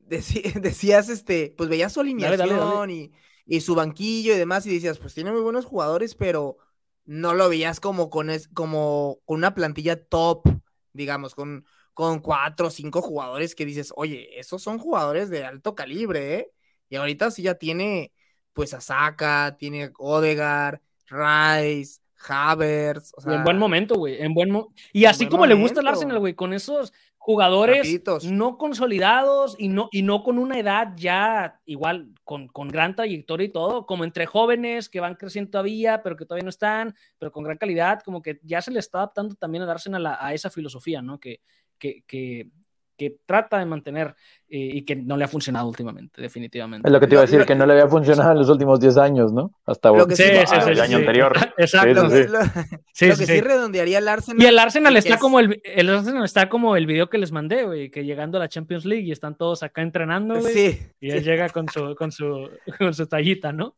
decías, 0.00 1.08
este, 1.08 1.54
pues 1.56 1.68
veías 1.68 1.92
su 1.92 2.00
alineación 2.00 2.90
Y, 2.90 3.12
y, 3.46 3.60
su 3.60 3.74
banquillo 3.74 4.34
y 4.34 4.38
demás, 4.38 4.66
y 4.66 4.74
decías, 4.74 4.98
pues 4.98 5.14
tiene 5.14 5.32
muy 5.32 5.40
buenos 5.40 5.64
jugadores, 5.64 6.14
pero 6.14 6.58
no 7.04 7.34
lo 7.34 7.48
veías 7.48 7.80
como 7.80 8.10
con, 8.10 8.30
es, 8.30 8.48
como 8.48 9.20
con 9.24 9.38
una 9.38 9.54
plantilla 9.54 10.02
top, 10.04 10.46
digamos, 10.92 11.34
con, 11.34 11.64
con 11.92 12.20
cuatro 12.20 12.68
o 12.68 12.70
cinco 12.70 13.02
jugadores 13.02 13.54
que 13.54 13.64
dices, 13.64 13.92
oye, 13.96 14.38
esos 14.38 14.62
son 14.62 14.78
jugadores 14.78 15.30
de 15.30 15.44
alto 15.44 15.74
calibre, 15.74 16.34
¿eh? 16.34 16.50
Y 16.88 16.96
ahorita 16.96 17.30
sí 17.30 17.42
ya 17.42 17.54
tiene, 17.54 18.12
pues 18.52 18.74
a 18.74 18.80
Saka, 18.80 19.56
tiene 19.58 19.92
Odegar, 19.98 20.82
Rice, 21.08 22.00
Havertz. 22.28 23.12
O 23.14 23.30
en 23.30 23.44
buen 23.44 23.58
momento, 23.58 23.96
güey. 23.96 24.20
En 24.20 24.34
buen 24.34 24.50
y 24.92 25.04
así 25.04 25.26
como 25.26 25.46
le 25.46 25.54
gusta 25.54 25.80
el 25.80 25.88
Arsenal, 25.88 26.18
güey, 26.18 26.34
con 26.34 26.52
esos 26.52 26.92
jugadores 27.24 28.02
no 28.24 28.58
consolidados 28.58 29.56
y 29.58 29.68
no, 29.68 29.88
y 29.90 30.02
no 30.02 30.22
con 30.22 30.38
una 30.38 30.58
edad 30.58 30.92
ya 30.94 31.58
igual, 31.64 32.12
con, 32.22 32.48
con, 32.48 32.68
gran 32.68 32.94
trayectoria 32.94 33.46
y 33.46 33.48
todo, 33.48 33.86
como 33.86 34.04
entre 34.04 34.26
jóvenes 34.26 34.90
que 34.90 35.00
van 35.00 35.14
creciendo 35.14 35.52
todavía, 35.52 36.02
pero 36.02 36.18
que 36.18 36.26
todavía 36.26 36.44
no 36.44 36.50
están, 36.50 36.94
pero 37.18 37.32
con 37.32 37.44
gran 37.44 37.56
calidad, 37.56 38.02
como 38.04 38.20
que 38.20 38.40
ya 38.42 38.60
se 38.60 38.70
le 38.70 38.78
está 38.78 38.98
adaptando 38.98 39.36
también 39.36 39.62
al 39.62 39.70
Arsenal 39.70 40.04
a, 40.04 40.18
a 40.20 40.34
esa 40.34 40.50
filosofía, 40.50 41.00
¿no? 41.00 41.18
Que, 41.18 41.40
que, 41.78 42.04
que, 42.06 42.50
que 42.96 43.16
trata 43.26 43.58
de 43.58 43.66
mantener 43.66 44.14
eh, 44.48 44.58
y 44.72 44.84
que 44.84 44.94
no 44.96 45.16
le 45.16 45.24
ha 45.24 45.28
funcionado 45.28 45.66
últimamente, 45.68 46.22
definitivamente. 46.22 46.88
Es 46.88 46.92
lo 46.92 47.00
que 47.00 47.06
te 47.08 47.14
iba 47.14 47.22
a 47.22 47.26
decir, 47.26 47.44
que 47.44 47.54
no 47.54 47.66
le 47.66 47.72
había 47.72 47.88
funcionado 47.88 48.32
en 48.32 48.38
los 48.38 48.48
últimos 48.48 48.78
10 48.80 48.96
años, 48.98 49.32
¿no? 49.32 49.52
Hasta 49.66 49.90
Lo 49.90 50.06
que 50.06 50.14
Sí, 50.16 50.22
sí, 50.22 50.30
sí, 50.46 50.56
sí, 50.62 50.68
el 50.70 50.76
sí, 50.76 50.80
año 50.80 50.88
sí. 50.98 51.02
anterior. 51.02 51.32
Exacto. 51.58 51.94
Lo 51.94 52.10
Sí, 52.10 52.16
que, 52.16 52.22
sí. 52.24 52.28
lo- 52.30 52.40
Sí, 52.94 53.06
lo 53.08 53.14
sí, 53.16 53.20
que 53.20 53.26
sí. 53.26 53.32
sí 53.34 53.40
redondearía 53.40 53.98
el 53.98 54.08
Arsenal. 54.08 54.42
Y 54.42 54.46
el 54.46 54.58
Arsenal 54.58 54.96
está 54.96 55.14
es- 55.14 55.20
como 55.20 55.40
el, 55.40 55.60
el 55.64 55.90
Arsenal 55.90 56.24
está 56.24 56.48
como 56.48 56.76
el 56.76 56.86
video 56.86 57.10
que 57.10 57.18
les 57.18 57.32
mandé, 57.32 57.64
güey, 57.64 57.90
que 57.90 58.04
llegando 58.04 58.38
a 58.38 58.40
la 58.40 58.48
Champions 58.48 58.84
League 58.84 59.04
y 59.04 59.12
están 59.12 59.36
todos 59.36 59.62
acá 59.62 59.82
entrenando, 59.82 60.38
güey. 60.40 60.52
Sí. 60.54 60.78
Y 61.00 61.10
él 61.10 61.24
llega 61.24 61.48
con 61.48 61.68
su, 61.68 61.94
con 61.96 62.12
su, 62.12 62.48
con 62.78 62.94
su 62.94 63.06
tallita, 63.06 63.52
¿no? 63.52 63.76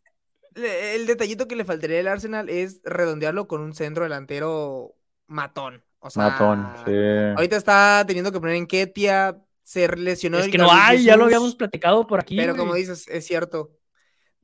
El 0.54 1.06
detallito 1.06 1.46
que 1.48 1.56
le 1.56 1.64
faltaría 1.66 2.00
al 2.00 2.08
Arsenal 2.08 2.48
es 2.48 2.80
redondearlo 2.84 3.46
con 3.46 3.60
un 3.60 3.74
centro 3.74 4.04
delantero 4.04 4.94
matón. 5.26 5.82
O 5.98 6.10
sea, 6.10 6.30
Matón, 6.30 6.68
sí. 6.84 6.92
ahorita 7.36 7.56
está 7.56 8.04
teniendo 8.06 8.30
que 8.30 8.38
poner 8.40 8.56
en 8.56 8.66
Ketia, 8.66 9.42
se 9.62 9.88
lesionó 9.96 10.38
Es 10.38 10.44
el 10.46 10.50
que 10.52 10.58
no 10.58 10.70
hay, 10.70 11.02
ya 11.04 11.16
lo 11.16 11.24
habíamos 11.24 11.56
platicado 11.56 12.06
por 12.06 12.20
aquí. 12.20 12.36
Pero 12.36 12.52
güey. 12.52 12.58
como 12.60 12.74
dices, 12.74 13.08
es 13.08 13.26
cierto. 13.26 13.72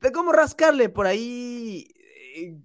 De 0.01 0.11
cómo 0.11 0.31
rascarle 0.33 0.89
por 0.89 1.07
ahí. 1.07 1.87
eh, 2.35 2.57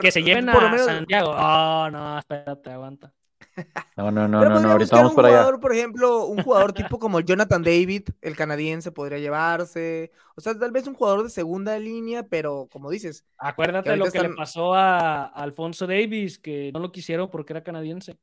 que 0.00 0.10
se 0.10 0.22
lleven 0.22 0.46
por 0.46 0.64
a 0.64 0.70
menos- 0.70 0.86
Santiago. 0.86 1.32
Oh, 1.36 1.90
no, 1.90 2.18
espérate, 2.18 2.70
aguanta. 2.70 3.12
No, 3.96 4.10
no, 4.10 4.26
no, 4.26 4.40
no, 4.40 4.60
no, 4.60 4.70
ahorita 4.72 4.96
vamos 4.96 5.10
un 5.12 5.16
para 5.16 5.28
allá. 5.28 5.36
jugador, 5.38 5.60
por 5.60 5.74
ejemplo, 5.74 6.26
un 6.26 6.42
jugador 6.42 6.72
tipo 6.72 6.98
como 6.98 7.20
Jonathan 7.20 7.62
David, 7.62 8.08
el 8.22 8.34
canadiense, 8.36 8.90
podría 8.92 9.18
llevarse. 9.18 10.10
O 10.34 10.40
sea, 10.40 10.58
tal 10.58 10.70
vez 10.70 10.86
un 10.86 10.94
jugador 10.94 11.22
de 11.22 11.30
segunda 11.30 11.78
línea, 11.78 12.22
pero 12.26 12.68
como 12.72 12.90
dices, 12.90 13.24
Acuérdate 13.36 13.90
Que 13.90 13.96
lo 13.96 14.10
que 14.10 14.20
le 14.20 14.30
pasó 14.30 14.74
a, 14.74 15.24
Alfonso 15.24 15.86
Davis, 15.86 16.38
que 16.38 16.70
no 16.72 16.80
lo 16.80 16.90
quisieron 16.92 17.30
porque 17.30 17.52
era 17.52 17.62
canadiense. 17.62 18.16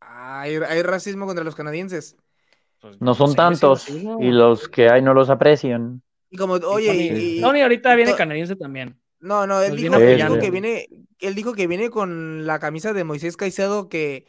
hay, 0.00 0.56
hay 0.56 0.82
racismo 0.82 1.26
contra 1.26 1.44
los 1.44 1.54
canadienses. 1.54 2.16
Pues, 2.80 3.00
No 3.00 3.14
son 3.14 3.34
tantos 3.34 3.88
y 3.88 4.30
los 4.30 4.68
que 4.68 4.88
hay 4.90 5.02
no 5.02 5.14
los 5.14 5.30
aprecian. 5.30 6.02
Y 6.30 6.36
como, 6.36 6.54
oye, 6.54 6.86
Tony, 6.88 7.02
y- 7.02 7.38
y- 7.38 7.40
Tony 7.40 7.62
ahorita 7.62 7.94
viene 7.94 8.12
to- 8.12 8.16
canadiense 8.18 8.56
también. 8.56 8.98
No, 9.24 9.46
no, 9.46 9.62
él 9.62 9.76
dijo, 9.76 9.96
él 9.96 10.16
dijo 10.18 10.38
que 10.38 10.50
viene, 10.50 10.88
él 11.18 11.34
dijo 11.34 11.54
que 11.54 11.66
viene 11.66 11.90
con 11.90 12.46
la 12.46 12.58
camisa 12.58 12.92
de 12.92 13.04
Moisés 13.04 13.36
Caicedo 13.36 13.88
que, 13.88 14.26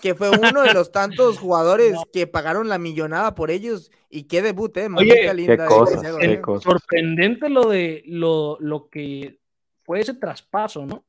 que 0.00 0.14
fue 0.14 0.30
uno 0.30 0.62
de 0.62 0.72
los 0.72 0.92
tantos 0.92 1.38
jugadores 1.38 1.92
No. 1.94 2.04
que 2.12 2.26
pagaron 2.26 2.68
la 2.68 2.78
millonada 2.78 3.34
por 3.34 3.50
ellos. 3.50 3.90
Y 4.08 4.24
qué 4.24 4.42
debut, 4.42 4.76
eh, 4.76 4.88
Oye, 4.96 5.20
qué 5.22 5.34
linda 5.34 5.68
Caicedo, 5.68 6.18
qué 6.18 6.32
eh. 6.34 6.40
cosas. 6.40 6.62
Sorprendente 6.62 7.48
lo 7.48 7.68
de 7.68 8.02
lo, 8.06 8.56
lo 8.60 8.88
que 8.88 9.40
fue 9.84 10.00
ese 10.00 10.14
traspaso, 10.14 10.86
¿no? 10.86 11.04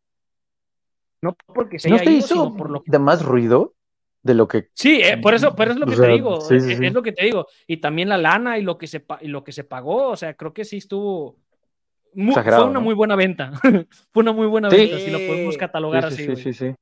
No 1.22 1.36
porque 1.48 1.80
se 1.80 1.90
¿No 1.90 1.96
haya 1.96 2.04
te 2.06 2.12
ido, 2.12 2.20
hizo 2.20 2.28
sino 2.28 2.56
por 2.56 2.70
lo 2.70 2.84
que 2.84 2.92
de 2.92 3.00
más 3.00 3.24
ruido 3.24 3.74
de 4.24 4.34
lo 4.34 4.48
que 4.48 4.70
Sí, 4.74 5.02
eh, 5.02 5.18
por 5.18 5.34
eso, 5.34 5.56
por 5.56 5.68
eso 5.68 5.74
es 5.74 5.80
lo 5.80 5.86
O 5.86 5.90
que 5.90 5.96
sea, 5.96 6.06
te 6.06 6.12
digo, 6.14 6.42
sí, 6.42 6.60
sí, 6.60 6.72
es, 6.74 6.78
sí. 6.80 6.86
es 6.86 6.94
lo 6.94 7.02
que 7.02 7.12
te 7.12 7.26
digo. 7.26 7.48
Y 7.66 7.78
también 7.78 8.10
la 8.10 8.18
lana 8.18 8.58
y 8.58 8.62
lo 8.62 8.78
que 8.78 8.88
se, 8.88 9.00
pa- 9.00 9.20
y 9.22 9.28
lo 9.28 9.44
que 9.44 9.52
se 9.52 9.64
pagó, 9.64 10.10
o 10.10 10.16
sea, 10.18 10.36
creo 10.36 10.54
que 10.54 10.66
sí 10.66 10.78
estuvo... 10.78 11.38
mu- 12.18 12.32
Exagerado, 12.32 12.64
fue 12.64 12.72
una 12.72 12.80
¿no? 12.80 12.86
muy 12.86 12.96
buena 12.96 13.16
venta. 13.16 13.52
fue 14.12 14.22
una 14.24 14.34
muy 14.34 14.48
buena 14.48 14.70
Sí. 14.70 14.76
venta, 14.78 15.00
si 15.00 15.12
lo 15.12 15.20
podemos 15.20 15.58
catalogar 15.58 16.10
sí, 16.12 16.18
sí, 16.18 16.24
así. 16.24 16.36
sí, 16.36 16.54
sí, 16.54 16.54
sí. 16.54 16.76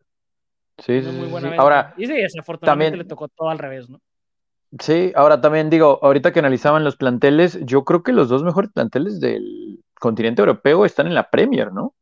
Sí, 0.77 1.01
Una 1.01 1.11
sí, 1.11 1.17
muy 1.17 1.25
sí, 1.25 1.31
buena 1.31 1.47
sí. 1.47 1.51
venta. 1.51 1.61
Ahora, 1.63 1.93
y 1.97 2.05
sí, 2.07 2.13
desafortunadamente 2.13 2.91
también- 2.91 2.97
le 3.07 3.09
tocó 3.09 3.27
todo 3.27 3.49
al 3.49 3.59
revés, 3.59 3.89
¿no? 3.89 3.99
sí, 4.79 5.13
ahora 5.15 5.39
también 5.39 5.69
digo, 5.69 5.99
ahorita 6.01 6.33
que 6.33 6.39
analizaban 6.39 6.83
los 6.83 6.97
planteles, 6.97 7.59
yo 7.63 7.86
creo 7.86 8.03
que 8.03 8.11
los 8.11 8.27
dos 8.27 8.43
mejores 8.43 8.71
planteles 8.73 9.19
del 9.21 9.79
continente 9.99 10.41
europeo 10.41 10.86
están 10.86 11.07
en 11.07 11.13
la 11.15 11.29
Premier, 11.29 11.71
¿no? 11.71 11.93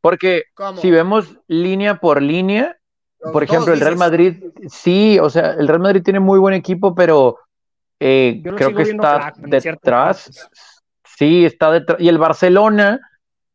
Porque 0.00 0.44
¿Cómo? 0.54 0.80
si 0.80 0.90
vemos 0.90 1.36
línea 1.46 2.00
por 2.00 2.22
línea, 2.22 2.78
Los 3.20 3.32
por 3.32 3.42
ejemplo, 3.44 3.72
el 3.74 3.80
Real 3.80 3.92
dices. 3.94 3.98
Madrid, 4.10 4.44
sí, 4.68 5.18
o 5.20 5.28
sea, 5.30 5.52
el 5.52 5.68
Real 5.68 5.80
Madrid 5.80 6.02
tiene 6.02 6.20
muy 6.20 6.38
buen 6.38 6.54
equipo, 6.54 6.94
pero 6.94 7.38
eh, 8.00 8.40
creo 8.42 8.74
que 8.74 8.82
está 8.82 9.32
detrás. 9.36 10.48
Sí, 11.20 11.44
está 11.44 11.70
detrás. 11.70 12.00
Y 12.00 12.08
el 12.08 12.16
Barcelona 12.16 12.98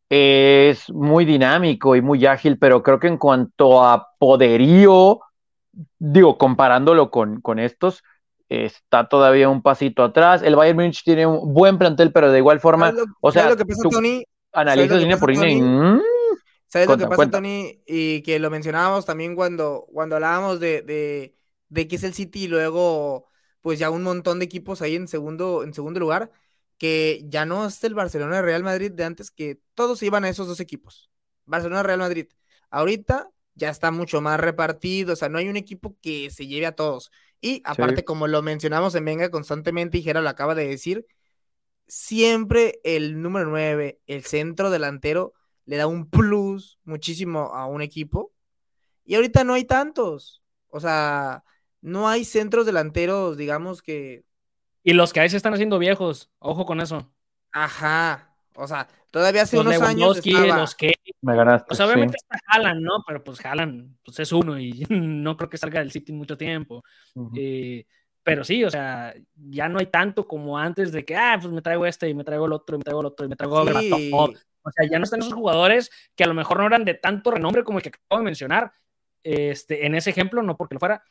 es 0.07 0.87
muy 0.91 1.25
dinámico 1.25 1.95
y 1.95 2.01
muy 2.03 2.23
ágil, 2.27 2.59
pero 2.59 2.83
creo 2.83 2.99
que 2.99 3.07
en 3.07 3.17
cuanto 3.17 3.83
a 3.83 4.09
poderío, 4.19 5.19
digo, 5.97 6.37
comparándolo 6.37 7.09
con, 7.09 7.41
con 7.41 7.57
estos, 7.57 8.03
está 8.49 9.09
todavía 9.09 9.49
un 9.49 9.63
pasito 9.63 10.03
atrás. 10.03 10.43
El 10.43 10.55
Bayern 10.55 10.77
Múnich 10.77 11.03
tiene 11.03 11.25
un 11.25 11.55
buen 11.55 11.79
plantel, 11.79 12.11
pero 12.11 12.31
de 12.31 12.37
igual 12.37 12.59
forma, 12.59 12.91
¿Sabes 12.91 13.03
lo, 13.03 13.13
o 13.19 13.31
sea, 13.31 13.49
lo 13.49 13.57
que 13.57 13.65
pasa, 13.65 13.89
Tony? 13.89 14.23
analizas 14.53 14.99
línea 14.99 15.17
por 15.17 15.31
línea 15.31 15.49
y, 15.49 15.59
¿Sabes 16.67 16.85
Cuenta, 16.85 16.91
lo 16.91 16.97
que 16.97 17.03
pasa, 17.05 17.15
cuenta. 17.15 17.37
Tony? 17.39 17.81
Y 17.87 18.21
que 18.21 18.37
lo 18.37 18.51
mencionábamos 18.51 19.07
también 19.07 19.35
cuando, 19.35 19.87
cuando 19.91 20.17
hablábamos 20.17 20.59
de, 20.59 20.83
de, 20.83 21.35
de 21.69 21.87
que 21.87 21.95
es 21.95 22.03
el 22.03 22.13
City 22.13 22.43
y 22.43 22.47
luego, 22.47 23.27
pues 23.61 23.79
ya 23.79 23.89
un 23.89 24.03
montón 24.03 24.37
de 24.37 24.45
equipos 24.45 24.83
ahí 24.83 24.95
en 24.95 25.07
segundo, 25.07 25.63
en 25.63 25.73
segundo 25.73 25.99
lugar, 25.99 26.31
que 26.77 27.23
ya 27.25 27.45
no 27.45 27.65
es 27.65 27.83
el 27.83 27.93
Barcelona 27.93 28.41
Real 28.41 28.63
Madrid 28.63 28.91
de 28.91 29.03
antes, 29.03 29.31
que 29.31 29.59
todos 29.73 30.03
iban 30.03 30.25
a 30.25 30.29
esos 30.29 30.47
dos 30.47 30.59
equipos. 30.59 31.09
Barcelona 31.45 31.83
Real 31.83 31.99
Madrid. 31.99 32.27
Ahorita 32.69 33.29
ya 33.53 33.69
está 33.69 33.91
mucho 33.91 34.21
más 34.21 34.39
repartido, 34.39 35.13
o 35.13 35.15
sea, 35.15 35.29
no 35.29 35.37
hay 35.37 35.47
un 35.47 35.57
equipo 35.57 35.95
que 36.01 36.29
se 36.29 36.47
lleve 36.47 36.65
a 36.65 36.75
todos. 36.75 37.11
Y 37.39 37.61
aparte, 37.63 38.03
como 38.03 38.27
lo 38.27 38.41
mencionamos 38.41 38.95
en 38.95 39.05
Venga 39.05 39.29
constantemente, 39.29 39.97
y 39.97 40.03
Jera 40.03 40.21
lo 40.21 40.29
acaba 40.29 40.55
de 40.55 40.67
decir, 40.67 41.05
siempre 41.87 42.79
el 42.83 43.21
número 43.21 43.49
9, 43.49 43.99
el 44.07 44.25
centro 44.25 44.69
delantero, 44.69 45.33
le 45.65 45.77
da 45.77 45.87
un 45.87 46.09
plus 46.09 46.79
muchísimo 46.83 47.53
a 47.53 47.65
un 47.65 47.81
equipo. 47.81 48.31
Y 49.03 49.15
ahorita 49.15 49.43
no 49.43 49.53
hay 49.53 49.65
tantos. 49.65 50.43
O 50.67 50.79
sea, 50.79 51.43
no 51.81 52.07
hay 52.07 52.25
centros 52.25 52.65
delanteros, 52.65 53.37
digamos 53.37 53.81
que. 53.81 54.23
Y 54.87 54.93
los 54.93 55.11
que 55.11 55.19
ahí 55.19 55.29
se 55.29 55.37
están 55.37 55.53
haciendo 55.55 55.79
viejos, 55.79 56.31
ojo 56.39 56.65
con 56.65 56.79
eso. 56.79 57.11
Ajá. 57.51 58.29
O 58.55 58.67
sea, 58.67 58.87
todavía 59.11 59.41
hace 59.41 59.57
Los 59.57 59.65
unos 59.65 59.81
años. 59.81 60.17
Estaba- 60.25 60.57
los 60.59 60.75
que 60.75 60.93
me 61.21 61.35
ganaste. 61.35 61.67
O 61.71 61.75
sea, 61.75 61.87
obviamente 61.87 62.17
sí. 62.19 62.25
está 62.31 62.39
Haaland, 62.53 62.81
¿no? 62.81 63.03
Pero 63.05 63.23
pues 63.23 63.43
Haaland 63.43 63.97
pues 64.05 64.19
es 64.19 64.31
uno 64.31 64.59
y 64.59 64.85
no 64.89 65.35
creo 65.35 65.49
que 65.49 65.57
salga 65.57 65.79
del 65.79 65.91
City 65.91 66.13
mucho 66.13 66.37
tiempo. 66.37 66.83
Eh, 67.35 67.85
pero 68.23 68.43
sí, 68.43 68.63
o 68.63 68.69
sea, 68.69 69.13
ya 69.35 69.67
no 69.69 69.79
hay 69.79 69.87
tanto 69.87 70.27
como 70.27 70.57
antes 70.57 70.91
de 70.91 71.03
que, 71.03 71.15
ah, 71.15 71.37
pues 71.41 71.51
me 71.51 71.61
traigo 71.61 71.85
este 71.85 72.07
y 72.07 72.13
me 72.13 72.23
traigo 72.23 72.45
el 72.45 72.53
otro 72.53 72.75
y 72.75 72.77
me 72.79 72.83
traigo 72.83 73.01
el 73.01 73.07
otro 73.07 73.25
y 73.25 73.29
me 73.29 73.35
traigo 73.35 73.57
a 73.57 73.65
Sí. 73.65 73.73
Berbatov. 73.73 74.35
O 74.67 74.71
sea, 74.71 74.87
ya 74.89 74.97
no 74.99 75.03
están 75.03 75.19
esos 75.19 75.33
jugadores 75.33 75.91
que 76.15 76.23
a 76.23 76.27
lo 76.27 76.33
mejor 76.33 76.59
no 76.59 76.65
eran 76.67 76.85
de 76.85 76.93
tanto 76.95 77.31
renombre 77.31 77.63
como 77.63 77.77
el 77.79 77.83
que 77.83 77.89
acabo 77.89 78.19
de 78.19 78.25
mencionar. 78.25 78.71
Este, 79.23 79.85
en 79.87 79.95
ese 79.95 80.11
ejemplo, 80.11 80.41
no 80.43 80.55
porque 80.57 80.75
lo 80.75 80.79
fuera, 80.79 81.03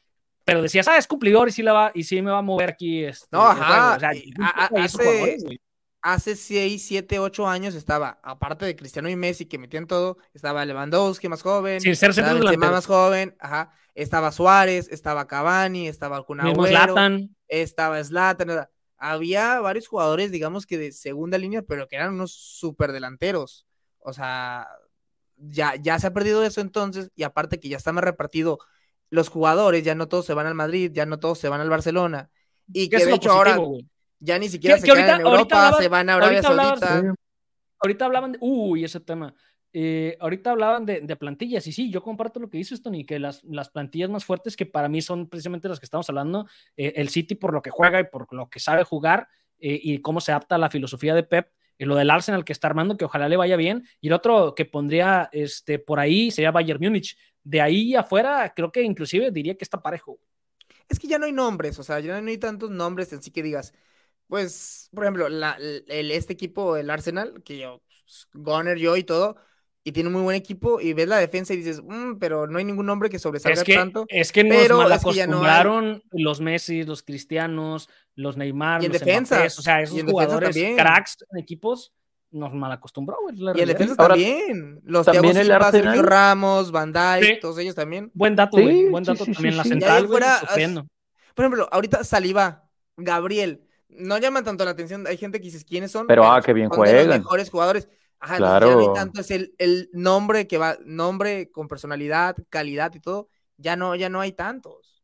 pero 0.45 0.62
decías, 0.62 0.86
ah, 0.88 0.97
es 0.99 1.07
cumplidor 1.07 1.49
y 1.49 1.53
sí, 1.53 1.62
la 1.62 1.72
va, 1.72 1.92
y 1.95 2.05
sí 2.05 2.20
me 2.22 2.30
va 2.30 2.38
a 2.38 2.42
mover 2.42 2.70
aquí. 2.70 3.05
Este, 3.05 3.26
No, 3.32 3.42
ajá, 3.47 3.64
juego". 3.66 3.97
O 3.97 4.01
sea, 4.01 4.11
a- 4.42 4.66
hace- 4.84 5.59
hace 6.03 6.36
6, 6.36 6.86
7, 6.86 7.18
8 7.18 7.49
años 7.49 7.74
estaba, 7.74 8.20
aparte 8.22 8.66
de 8.66 8.76
Cristiano 8.76 9.09
y 9.09 9.16
Messi 9.16 9.47
que 9.47 9.57
metían 9.59 9.86
todo, 9.86 10.18
estaba 10.34 10.64
Lewandowski 10.66 11.28
más 11.28 11.42
joven, 11.42 11.80
Sin 11.80 11.97
ser 11.97 12.11
estaba 12.11 12.34
Benzema 12.34 12.70
más 12.70 12.86
joven, 12.86 13.34
ajá, 13.40 13.72
estaba 13.95 14.30
Suárez, 14.32 14.88
estaba 14.90 15.26
Cavani, 15.26 15.88
estaba 15.88 16.22
Kun 16.24 16.40
Agüero, 16.40 16.95
estaba 17.49 18.05
Zlatan, 18.05 18.68
había 18.99 19.61
varios 19.61 19.88
jugadores, 19.88 20.30
digamos 20.30 20.66
que 20.66 20.76
de 20.78 20.92
segunda 20.92 21.38
línea, 21.38 21.62
pero 21.62 21.88
que 21.88 21.97
eran 21.97 22.12
unos 22.14 22.32
super 22.32 22.92
delanteros. 22.92 23.66
O 23.99 24.12
sea, 24.12 24.68
ya, 25.36 25.74
ya 25.76 25.99
se 25.99 26.07
ha 26.07 26.12
perdido 26.12 26.45
eso 26.45 26.61
entonces, 26.61 27.11
y 27.16 27.22
aparte 27.22 27.59
que 27.61 27.68
ya 27.68 27.76
está 27.78 27.92
más 27.92 28.05
repartido 28.05 28.59
los 29.11 29.28
jugadores, 29.28 29.82
ya 29.84 29.94
no 29.94 30.09
todos 30.09 30.26
se 30.26 30.34
van 30.34 30.46
al 30.46 30.55
Madrid, 30.55 30.90
ya 30.92 31.07
no 31.07 31.18
todos 31.20 31.38
se 31.38 31.48
van 31.48 31.61
al 31.61 31.70
Barcelona, 31.70 32.30
y 32.72 32.88
Que 32.88 33.05
de 33.05 33.14
hecho 33.14 33.30
ahora 33.32 33.59
ya 34.18 34.38
ni 34.38 34.48
siquiera 34.48 34.76
se 34.78 34.86
que 34.86 34.92
quedan 34.92 34.98
ahorita- 35.02 35.16
en 35.20 35.26
ahorita 35.26 35.38
Europa, 35.38 35.57
hablabas- 35.68 35.82
se 35.82 35.88
van 35.88 36.09
a 36.11 36.14
Arabia 36.14 36.40
ahorita 36.40 36.78
Saudita. 36.80 37.00
Sí. 37.00 37.07
Ahorita 37.80 38.05
hablaban 38.07 38.32
de. 38.32 38.38
Uy, 38.40 38.84
ese 38.84 39.00
tema. 39.00 39.34
Eh, 39.76 40.16
ahorita 40.20 40.52
hablaban 40.52 40.86
de, 40.86 41.00
de 41.00 41.16
plantillas, 41.16 41.66
y 41.66 41.72
sí, 41.72 41.90
yo 41.90 42.00
comparto 42.02 42.38
lo 42.40 42.48
que 42.48 42.57
dices, 42.59 42.80
Tony, 42.80 43.05
que 43.05 43.18
las, 43.18 43.42
las 43.44 43.68
plantillas 43.70 44.09
más 44.09 44.24
fuertes 44.24 44.57
que 44.57 44.66
para 44.66 44.88
mí 44.88 45.02
son 45.02 45.28
precisamente 45.28 45.68
las 45.68 45.80
que 45.80 45.84
estamos 45.86 46.09
hablando, 46.09 46.46
eh, 46.76 46.92
el 46.96 47.09
City 47.09 47.34
por 47.34 47.52
lo 47.52 47.61
que 47.61 47.70
juega 47.70 47.98
y 48.00 48.05
por 48.05 48.32
lo 48.32 48.48
que 48.48 48.61
sabe 48.61 48.84
jugar 48.84 49.26
eh, 49.59 49.78
y 49.82 49.98
cómo 49.98 50.20
se 50.20 50.30
adapta 50.30 50.55
a 50.55 50.59
la 50.59 50.70
filosofía 50.70 51.12
de 51.14 51.24
Pep, 51.24 51.48
y 51.76 51.86
lo 51.86 51.96
del 51.96 52.09
Arsenal 52.11 52.44
que 52.44 52.52
está 52.52 52.68
armando, 52.68 52.96
que 52.96 53.05
ojalá 53.05 53.28
le 53.28 53.36
vaya 53.36 53.57
bien, 53.57 53.84
y 54.00 54.07
el 54.07 54.12
otro 54.12 54.55
que 54.55 54.64
pondría 54.64 55.28
este, 55.32 55.80
por 55.80 55.98
ahí 55.98 56.30
sería 56.30 56.52
Bayern 56.52 56.80
Múnich. 56.80 57.18
De 57.45 57.61
ahí 57.61 57.95
afuera, 57.95 58.53
creo 58.55 58.72
que 58.72 58.82
inclusive 58.82 59.30
diría 59.30 59.55
que 59.57 59.64
está 59.64 59.80
parejo. 59.82 60.18
Es 60.88 60.99
que 60.99 61.07
ya 61.07 61.18
no 61.18 61.26
hay 61.26 61.32
nombres, 61.32 61.78
o 61.78 61.82
sea, 61.82 62.01
ya 62.01 62.20
no 62.20 62.28
hay 62.28 62.38
tantos 62.38 62.70
nombres 62.70 63.12
en 63.12 63.22
sí 63.22 63.30
que 63.30 63.42
digas, 63.42 63.72
pues, 64.28 64.88
por 64.95 65.05
ejemplo, 65.05 65.28
la- 65.28 65.57
el, 65.88 66.11
este 66.11 66.32
equipo, 66.32 66.76
el 66.76 66.90
Arsenal, 66.90 67.42
que 67.45 67.59
yo, 67.59 67.82
pues, 68.05 68.28
Gunner, 68.32 68.78
yo 68.78 68.97
y 68.97 69.05
todo, 69.05 69.36
y 69.82 69.92
tiene 69.92 70.09
un 70.09 70.14
muy 70.14 70.22
buen 70.22 70.36
equipo, 70.36 70.80
y 70.80 70.95
ves 70.95 71.09
la 71.09 71.18
defensa 71.18 71.53
y 71.53 71.59
dices, 71.59 71.82
"Mm, 71.82 72.16
pero 72.18 72.47
no 72.47 72.59
hay 72.59 72.64
ningún 72.64 72.86
nombre 72.86 73.11
que 73.11 73.18
sobresalga 73.18 73.61
Es 73.61 73.64
que, 73.64 73.74
tanto. 73.74 74.07
es 74.09 74.32
que 74.32 74.45
nos 74.45 74.57
pero 74.57 74.78
mal 74.78 74.92
es 74.92 75.05
que 75.05 75.26
no 75.26 75.45
hay. 75.45 76.03
los 76.12 76.40
Messi, 76.40 76.84
los 76.84 77.03
Cristianos, 77.03 77.90
los 78.14 78.36
Neymar, 78.38 78.82
Y 78.82 78.86
en 78.86 78.92
los 78.92 79.01
defensas, 79.01 79.38
Mbappés, 79.38 79.59
o 79.59 79.62
sea, 79.62 79.82
esos 79.82 80.03
jugadores 80.03 80.57
cracks 80.76 81.18
en 81.30 81.38
equipos 81.38 81.92
nos 82.35 82.53
mal 82.53 82.70
acostumbró, 82.72 83.16
güey, 83.22 83.37
Y 83.37 83.45
realidad. 83.45 83.66
defensa 83.66 83.95
Ahora, 83.99 84.14
también. 84.14 84.80
Los 84.85 85.07
también 85.07 85.22
Thiago 85.35 85.39
el 85.41 85.47
Silva, 85.47 85.70
Sergio 85.70 85.91
Arsenal. 85.91 86.07
Ramos, 86.07 86.70
Van 86.72 86.93
Dijk, 86.93 87.24
Sí. 87.24 87.39
todos 87.41 87.59
ellos 87.59 87.74
también. 87.74 88.11
Buen 88.14 88.37
dato, 88.37 88.57
Sí, 88.59 88.62
güey, 88.62 88.89
buen 88.91 89.05
dato 89.05 89.24
sí, 89.24 89.32
también 89.32 89.53
sí, 89.55 89.59
la 89.59 89.64
central, 89.64 89.93
ahí 89.93 90.01
güey, 90.03 90.11
fuera, 90.11 90.39
sufriendo. 90.41 90.87
Por 91.35 91.45
ejemplo, 91.45 91.68
ahorita 91.72 92.05
Saliba, 92.05 92.64
Gabriel, 92.97 93.66
no 93.89 94.18
llaman 94.18 94.45
tanto 94.45 94.64
la 94.64 94.72
atención. 94.72 95.07
Hay 95.07 95.16
gente 95.16 95.39
que 95.41 95.45
dice 95.47 95.64
quiénes 95.64 95.91
son. 95.91 96.07
Pero, 96.07 96.24
ah, 96.30 96.41
qué 96.43 96.53
bien 96.53 96.68
de 96.68 96.76
los 96.76 96.87
juegan. 96.89 97.20
mejores 97.20 97.51
jugadores. 97.51 97.89
Ajá, 98.20 98.37
Claro. 98.39 98.68
ya 98.68 98.74
no 98.74 98.80
hay 98.80 98.95
tanto, 98.95 99.20
es 99.20 99.30
el, 99.30 99.55
el 99.59 99.91
nombre 99.93 100.47
que 100.47 100.57
va, 100.59 100.76
nombre 100.85 101.51
con 101.51 101.68
personalidad, 101.68 102.37
calidad 102.51 102.93
y 102.95 103.01
todo. 103.01 103.28
Ya 103.59 103.76
no, 103.76 103.95
ya 103.95 104.09
no 104.09 104.20
hay 104.20 104.32
tantos. 104.32 105.03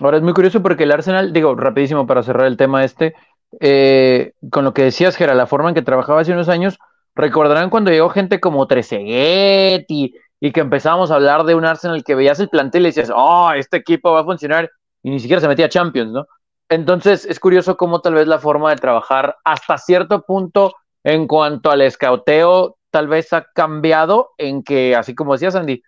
Ahora 0.00 0.18
es 0.18 0.22
muy 0.22 0.32
curioso 0.32 0.62
porque 0.62 0.84
el 0.84 0.92
Arsenal, 0.92 1.32
digo, 1.32 1.54
rapidísimo 1.56 2.06
para 2.06 2.22
cerrar 2.22 2.46
el 2.46 2.56
tema 2.56 2.84
este, 2.84 3.14
eh, 3.60 4.32
con 4.50 4.64
lo 4.64 4.74
que 4.74 4.82
decías, 4.84 5.16
Gera, 5.16 5.34
la 5.34 5.46
forma 5.46 5.70
en 5.70 5.74
que 5.74 5.82
trabajaba 5.82 6.20
hace 6.20 6.32
unos 6.32 6.48
años, 6.48 6.78
recordarán 7.14 7.70
cuando 7.70 7.90
llegó 7.90 8.08
gente 8.10 8.40
como 8.40 8.66
Trezeguet 8.66 9.86
y, 9.88 10.14
que 10.52 10.60
empezábamos 10.60 11.10
a 11.10 11.16
hablar 11.16 11.44
de 11.44 11.54
un 11.54 11.64
Arsenal 11.64 12.04
que 12.04 12.14
veías 12.14 12.38
el 12.38 12.48
plantel 12.48 12.82
y 12.82 12.86
decías, 12.86 13.10
oh, 13.14 13.50
este 13.52 13.78
equipo 13.78 14.12
va 14.12 14.20
a 14.20 14.24
funcionar 14.24 14.70
y 15.02 15.10
ni 15.10 15.18
siquiera 15.18 15.40
se 15.40 15.48
metía 15.48 15.68
Champions, 15.68 16.12
¿no? 16.12 16.26
Entonces 16.68 17.24
es 17.24 17.40
curioso 17.40 17.76
cómo 17.76 18.00
tal 18.00 18.14
vez 18.14 18.28
la 18.28 18.38
forma 18.38 18.70
de 18.70 18.76
trabajar 18.76 19.36
hasta 19.44 19.78
cierto 19.78 20.22
punto 20.22 20.74
en 21.02 21.26
cuanto 21.26 21.70
al 21.70 21.80
escauteo 21.80 22.76
tal 22.90 23.08
vez 23.08 23.32
ha 23.32 23.46
cambiado 23.54 24.30
en 24.38 24.62
que, 24.62 24.94
así 24.94 25.14
como 25.14 25.32
decías, 25.32 25.54
Andy, 25.54 25.82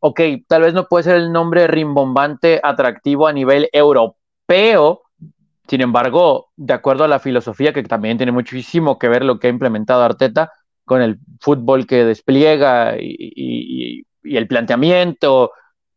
ok, 0.00 0.20
tal 0.48 0.62
vez 0.62 0.74
no 0.74 0.88
puede 0.88 1.04
ser 1.04 1.16
el 1.16 1.32
nombre 1.32 1.66
rimbombante 1.66 2.60
atractivo 2.62 3.26
a 3.26 3.32
nivel 3.32 3.68
europeo, 3.72 5.01
sin 5.72 5.80
embargo, 5.80 6.50
de 6.56 6.74
acuerdo 6.74 7.04
a 7.04 7.08
la 7.08 7.18
filosofía, 7.18 7.72
que 7.72 7.82
también 7.82 8.18
tiene 8.18 8.30
muchísimo 8.32 8.98
que 8.98 9.08
ver 9.08 9.24
lo 9.24 9.38
que 9.38 9.46
ha 9.46 9.50
implementado 9.50 10.02
Arteta 10.02 10.52
con 10.84 11.00
el 11.00 11.18
fútbol 11.40 11.86
que 11.86 12.04
despliega 12.04 12.96
y, 13.00 13.16
y- 13.18 14.02
y 14.22 14.36
el 14.36 14.46
planteamiento 14.48 15.50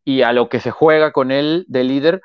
y 0.05 0.21
a 0.21 0.31
lo 0.33 0.47
que 0.49 0.61
se 0.61 0.71
juega 0.71 1.11
con 1.11 1.31
él 1.31 1.65
de 1.67 1.83
líder, 1.83 2.21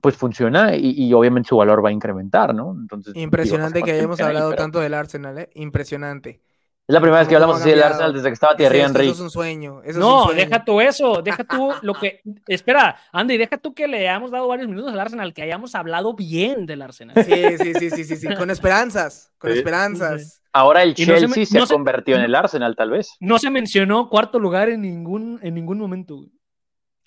pues 0.00 0.16
funciona 0.16 0.74
y, 0.74 0.92
y 0.96 1.12
obviamente 1.12 1.50
su 1.50 1.58
valor 1.58 1.84
va 1.84 1.90
a 1.90 1.92
incrementar, 1.92 2.54
¿no? 2.54 2.72
Entonces, 2.80 3.14
digo, 3.14 3.22
Impresionante 3.24 3.82
que 3.84 3.90
hayamos 3.92 4.20
hablado 4.22 4.50
pero 4.50 4.62
tanto 4.62 4.80
del 4.80 4.94
Arsenal, 4.94 5.38
¿eh? 5.38 5.50
Impresionante. 5.54 6.40
Es 6.88 6.92
la 6.94 7.00
primera 7.00 7.18
vez 7.18 7.28
que 7.28 7.34
hablamos 7.34 7.56
ha 7.56 7.60
así 7.60 7.70
del. 7.70 7.82
Arsenal 7.82 8.12
desde 8.12 8.28
que 8.28 8.34
estaba 8.34 8.52
Es 8.52 8.58
Thierry 8.58 8.78
Henry. 8.80 9.04
eso 9.06 9.14
es 9.14 9.20
un 9.20 9.30
sueño. 9.30 9.80
eso 9.82 9.90
es 9.90 9.96
un 9.96 10.02
No, 10.02 10.24
sueño. 10.26 10.38
deja 10.40 10.64
tú 10.64 10.80
eso, 10.80 11.20
deja 11.22 11.42
tú 11.42 11.70
lo 11.82 11.94
que. 11.94 12.20
Espera, 12.46 12.96
Andy, 13.12 13.36
deja 13.36 13.56
tú 13.58 13.74
que 13.74 13.88
le 13.88 14.08
hayamos 14.08 14.30
dado 14.30 14.46
varios 14.46 14.68
minutos 14.68 14.92
al 14.92 15.00
Arsenal, 15.00 15.34
que 15.34 15.42
hayamos 15.42 15.74
hablado 15.74 16.14
bien 16.14 16.64
del 16.64 16.82
Arsenal. 16.82 17.16
Sí, 17.24 17.32
sí, 17.58 17.74
sí, 17.74 17.90
sí, 17.90 18.04
sí, 18.04 18.16
sí, 18.16 18.34
Con 18.36 18.50
esperanzas, 18.50 19.32
con 19.38 19.50
Sí. 19.52 19.58
esperanzas. 19.58 20.42
Ahora 20.52 20.82
el 20.84 20.90
no 20.90 20.94
se 20.96 21.04
Chelsea 21.04 21.28
me- 21.28 21.44
se, 21.46 21.58
no 21.58 21.66
se- 21.66 21.74
convirtió 21.74 22.16
en 22.16 22.22
el 22.22 22.34
Arsenal, 22.34 22.76
tal 22.76 22.90
vez. 22.90 23.16
No 23.20 23.38
se 23.38 23.50
mencionó 23.50 24.08
cuarto 24.08 24.38
lugar 24.38 24.68
en 24.68 24.80
ningún, 24.82 25.38
en 25.42 25.54
ningún 25.54 25.78
momento. 25.78 26.16
güey. 26.16 26.30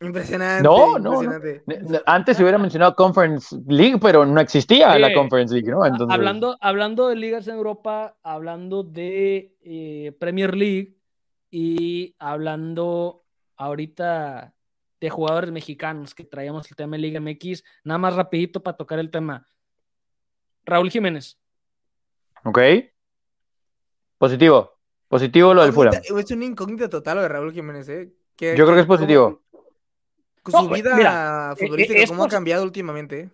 Impresionante. 0.02 0.64
No, 0.64 0.98
no, 0.98 1.22
impresionante. 1.24 2.02
Antes 2.06 2.38
se 2.38 2.44
hubiera 2.44 2.58
mencionado 2.58 2.96
Conference 2.96 3.56
League, 3.68 3.98
pero 4.02 4.26
no 4.26 4.40
existía 4.40 4.94
Sí. 4.94 5.00
la 5.00 5.14
Conference 5.14 5.54
League, 5.54 5.70
¿no? 5.70 5.86
Entonces, 5.86 6.14
Hablando, 6.14 6.58
hablando 6.62 7.08
de 7.10 7.16
ligas 7.18 7.48
en 7.48 7.56
Europa, 7.56 8.18
hablando 8.24 8.84
de 8.84 9.56
eh, 9.62 10.16
Premier 10.20 10.56
League 10.56 10.96
y 11.52 12.16
hablando 12.20 13.26
ahorita 13.58 14.54
de 15.02 15.10
jugadores 15.10 15.52
mexicanos 15.52 16.14
que 16.16 16.24
traíamos 16.24 16.70
el 16.70 16.76
tema 16.78 16.96
de 16.96 17.02
Liga 17.02 17.20
MX, 17.20 17.64
nada 17.84 17.98
más 17.98 18.16
rapidito 18.16 18.62
para 18.64 18.78
tocar 18.78 19.00
el 19.00 19.12
tema. 19.12 19.46
Raúl 20.66 20.90
Jiménez. 20.92 21.38
ok. 22.44 22.60
Positivo. 24.18 24.78
Positivo 25.08 25.54
lo 25.54 25.64
del 25.64 25.74
Fulham. 25.74 25.94
Es 25.94 26.32
una 26.32 26.46
incógnita 26.46 26.90
total 26.90 27.16
lo 27.18 27.22
de 27.24 27.30
Raúl 27.30 27.52
Jiménez, 27.54 27.90
¿eh? 27.90 28.14
Que- 28.36 28.56
Yo 28.56 28.66
creo 28.66 28.76
que 28.76 28.82
es 28.82 28.88
cómo- 28.88 28.98
positivo. 30.44 30.62
Su 30.64 30.70
No, 30.70 30.76
vida 30.76 30.96
mira, 30.96 31.56
futbolística, 31.58 32.00
eh, 32.00 32.04
es 32.04 32.10
cómo 32.10 32.24
ha 32.24 32.28
posi- 32.28 32.32
cambido 32.32 32.64
últimamente. 32.64 33.20
¿eh? 33.22 33.30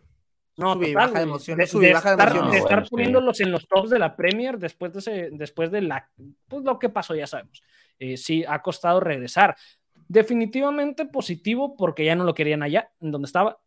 No, 0.57 0.73
Sube 0.73 0.89
y 0.89 0.93
total, 0.93 1.07
baja 1.09 1.19
de 1.19 1.23
emociones, 1.25 1.71
De, 1.73 1.79
de 1.79 1.93
baja 1.93 2.09
de 2.09 2.13
estar, 2.15 2.27
emociones. 2.29 2.51
de 2.53 2.57
estar 2.59 2.89
poniéndolos 2.89 3.39
en 3.41 3.51
los 3.51 3.67
tops 3.67 3.89
de 3.89 3.99
la 3.99 4.15
Premier 4.15 4.57
después 4.57 4.93
de, 4.93 4.99
ese, 4.99 5.29
después 5.33 5.69
de 5.71 5.81
la, 5.81 6.09
pues 6.47 6.63
lo 6.63 6.79
que 6.79 6.87
pasó 6.89 7.13
ya 7.13 7.27
sabemos. 7.27 7.61
Eh, 7.99 8.15
sí, 8.17 8.45
ha 8.47 8.61
costado 8.61 8.99
regresar. 9.01 9.55
Definitivamente 10.07 11.05
positivo 11.05 11.75
porque 11.75 12.05
ya 12.05 12.15
no 12.15 12.23
lo 12.23 12.33
querían 12.33 12.63
allá, 12.63 12.89
en 13.01 13.11
donde 13.11 13.25
estaba, 13.25 13.59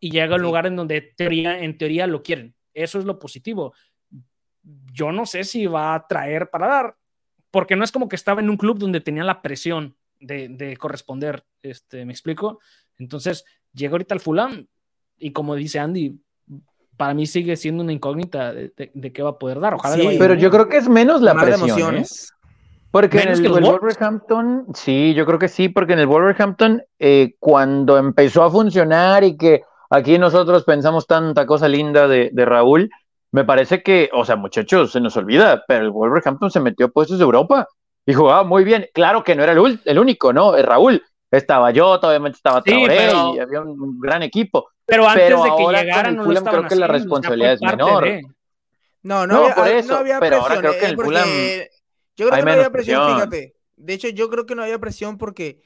y 0.00 0.10
llega 0.10 0.34
a 0.34 0.36
un 0.36 0.40
Sí. 0.40 0.46
lugar 0.46 0.66
en 0.66 0.76
donde 0.76 1.00
teoría, 1.02 1.58
en 1.62 1.76
teoría 1.76 2.06
lo 2.06 2.22
quieren. 2.22 2.54
Eso 2.72 2.98
es 2.98 3.04
lo 3.04 3.18
positivo. 3.18 3.74
Yo 4.92 5.12
no 5.12 5.26
sé 5.26 5.44
si 5.44 5.66
va 5.66 5.94
a 5.94 6.06
traer 6.06 6.48
para 6.48 6.66
dar, 6.66 6.96
porque 7.50 7.76
no 7.76 7.84
es 7.84 7.92
como 7.92 8.08
que 8.08 8.16
estaba 8.16 8.40
en 8.40 8.48
un 8.48 8.56
club 8.56 8.78
donde 8.78 9.00
tenía 9.00 9.24
la 9.24 9.42
presión 9.42 9.96
de, 10.22 10.48
de 10.48 10.76
corresponder. 10.76 11.44
Este, 11.62 12.04
¿Me 12.04 12.12
explico? 12.12 12.60
Entonces, 12.98 13.44
llega 13.72 13.92
ahorita 13.92 14.14
al 14.14 14.20
Fulham 14.20 14.66
y 15.18 15.32
como 15.32 15.54
dice 15.54 15.78
Andy, 15.78 16.18
para 16.96 17.14
mí 17.14 17.26
sigue 17.26 17.56
siendo 17.56 17.82
una 17.82 17.92
incógnita 17.92 18.52
de, 18.52 18.72
de- 18.76 18.90
de 18.94 19.12
qué 19.12 19.22
va 19.22 19.30
a 19.30 19.38
poder 19.38 19.60
dar. 19.60 19.74
Ojalá 19.74 19.96
le 19.96 20.10
Sí, 20.10 20.16
Pero 20.18 20.34
yo 20.34 20.50
creo 20.50 20.68
que 20.68 20.76
es 20.76 20.88
menos 20.88 21.20
la 21.22 21.34
de 21.34 21.40
presión. 21.40 21.68
¿eh? 21.68 21.72
emociones. 21.72 22.32
Porque 22.90 23.20
en 23.20 23.28
el. 23.30 23.48
Wolverhampton, 23.48 24.66
sí, 24.74 25.14
yo 25.14 25.24
creo 25.24 25.38
que 25.38 25.48
sí, 25.48 25.68
porque 25.70 25.94
en 25.94 26.00
el 26.00 26.06
Wolverhampton, 26.06 26.82
eh, 26.98 27.34
cuando 27.38 27.96
empezó 27.96 28.42
a 28.44 28.50
funcionar 28.50 29.24
y 29.24 29.36
que 29.36 29.62
aquí 29.88 30.18
nosotros 30.18 30.64
pensamos 30.64 31.06
tanta 31.06 31.46
cosa 31.46 31.68
linda 31.68 32.06
de, 32.06 32.28
de 32.32 32.44
Raúl, 32.44 32.90
me 33.30 33.44
parece 33.44 33.82
que, 33.82 34.10
o 34.12 34.26
sea, 34.26 34.36
muchachos, 34.36 34.92
se 34.92 35.00
nos 35.00 35.16
olvida, 35.16 35.64
pero 35.66 35.84
el 35.86 35.90
Wolverhampton 35.90 36.50
se 36.50 36.60
metió 36.60 36.86
a 36.86 36.90
puestos 36.90 37.16
de 37.18 37.24
Europa 37.24 37.66
y 38.06 38.12
jugaba 38.14 38.44
muy 38.44 38.64
bien. 38.64 38.88
Claro 38.94 39.22
que 39.24 39.34
no 39.34 39.42
era 39.42 39.52
el, 39.52 39.80
el 39.84 39.98
único, 39.98 40.32
¿no? 40.32 40.56
Eh, 40.56 40.62
Raúl. 40.62 41.02
Estaba 41.30 41.70
yo, 41.70 41.92
obviamente 41.92 42.36
estaba 42.36 42.60
Sí, 42.62 42.70
Traoré 42.72 42.96
pero- 42.96 43.34
y 43.34 43.38
había 43.38 43.60
un, 43.62 43.80
un 43.80 43.98
gran 44.00 44.22
equipo. 44.22 44.68
Pero 44.84 45.08
antes 45.08 45.24
pero 45.24 45.38
de 45.38 45.42
que 45.44 45.50
ahora 45.50 45.78
con 45.78 45.86
llegara 45.86 46.08
el 46.10 46.16
no 46.16 46.22
creo 46.24 46.34
que 46.34 46.42
la 46.42 46.50
haciendo, 46.50 46.68
sea, 46.68 46.86
fue 46.86 46.98
responsabilidad 46.98 47.52
es 47.54 47.60
parte 47.60 47.76
menor. 47.76 48.04
de- 48.04 48.22
No, 49.02 49.26
no, 49.26 49.34
No, 49.34 49.40
había, 49.44 49.54
por 49.54 49.64
ah, 49.64 49.70
eso, 49.70 49.88
no 49.88 49.96
había 49.96 50.20
pero 50.20 50.36
ahora 50.36 50.54
presión. 50.56 50.60
creo 50.60 50.72
que 50.80 50.86
eh, 50.86 50.90
el 50.90 50.96
Fulham 50.96 51.28
yo 52.16 52.28
creo 52.28 52.38
que 52.38 52.44
no 52.44 52.52
había 52.52 52.70
presión, 52.70 53.00
presión. 53.00 53.14
fíjate. 53.16 53.54
De 53.76 53.92
hecho, 53.94 54.08
yo 54.10 54.28
creo 54.28 54.44
que 54.46 54.54
no 54.54 54.62
había 54.62 54.78
presión 54.78 55.16
porque 55.16 55.62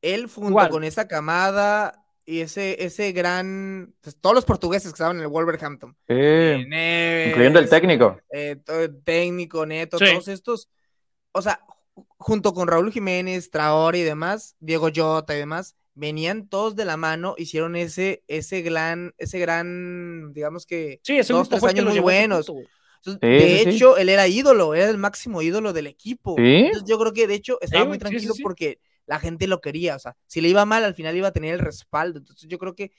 él 0.00 0.26
junto 0.28 0.68
con 0.70 0.82
esa 0.84 1.06
camada 1.06 2.04
y 2.24 2.40
ese, 2.40 2.82
ese 2.84 3.12
gran... 3.12 3.94
pues, 4.00 4.16
todos 4.18 4.34
los 4.34 4.44
portugueses 4.46 4.88
que 4.90 4.94
estaban 4.94 5.16
en 5.18 5.22
el 5.24 5.28
Wolverhampton. 5.28 5.92
Sí, 6.08 6.14
eh, 6.14 6.64
Neves, 6.66 7.28
incluyendo 7.28 7.58
el 7.58 7.68
técnico. 7.68 8.18
eh, 8.30 8.56
to- 8.64 8.80
el 8.80 9.02
técnico, 9.04 9.66
Neto, 9.66 9.98
Sí. 9.98 10.06
todos 10.10 10.28
estos, 10.28 10.68
o 11.32 11.42
sea, 11.42 11.60
junto 12.22 12.54
con 12.54 12.68
Raúl 12.68 12.92
Jiménez, 12.92 13.50
Traoré 13.50 13.98
y 13.98 14.02
demás, 14.02 14.56
Diego 14.60 14.88
Jota 14.94 15.34
y 15.34 15.38
demás, 15.38 15.76
venían 15.94 16.48
todos 16.48 16.74
de 16.74 16.84
la 16.84 16.96
mano, 16.96 17.34
hicieron 17.36 17.76
ese, 17.76 18.22
ese 18.28 18.62
gran, 18.62 19.14
ese 19.18 19.38
gran, 19.38 20.32
digamos 20.32 20.64
que 20.64 21.00
Sí, 21.02 21.18
ese 21.18 21.32
dos, 21.32 21.48
tres 21.48 21.62
años 21.64 21.84
los 21.84 21.94
muy 21.94 22.00
buenos. 22.00 22.48
Entonces, 22.48 23.18
Sí, 23.20 23.28
de 23.28 23.40
sí, 23.58 23.64
sí. 23.64 23.68
hecho, 23.76 23.96
él 23.96 24.08
era 24.08 24.28
ídolo, 24.28 24.74
era 24.74 24.88
el 24.88 24.96
máximo 24.96 25.42
ídolo 25.42 25.72
del 25.72 25.88
equipo. 25.88 26.36
Sí. 26.38 26.44
Entonces, 26.44 26.88
yo 26.88 26.98
creo 26.98 27.12
que 27.12 27.26
de 27.26 27.34
hecho 27.34 27.58
estaba 27.60 27.84
muy 27.84 27.98
güey, 27.98 27.98
sí, 27.98 28.04
sí, 28.06 28.10
tranquilo 28.10 28.34
sí. 28.34 28.42
porque 28.42 28.78
la 29.06 29.18
gente 29.18 29.48
lo 29.48 29.60
quería, 29.60 29.96
o 29.96 29.98
sea, 29.98 30.16
si 30.28 30.40
le 30.40 30.48
iba 30.48 30.64
mal, 30.64 30.84
al 30.84 30.94
final 30.94 31.16
iba 31.16 31.28
a 31.28 31.32
tener 31.32 31.54
el 31.54 31.58
respaldo. 31.60 32.20
Entonces, 32.20 32.48
yo 32.48 32.58
creo 32.58 32.74
que 32.74 32.92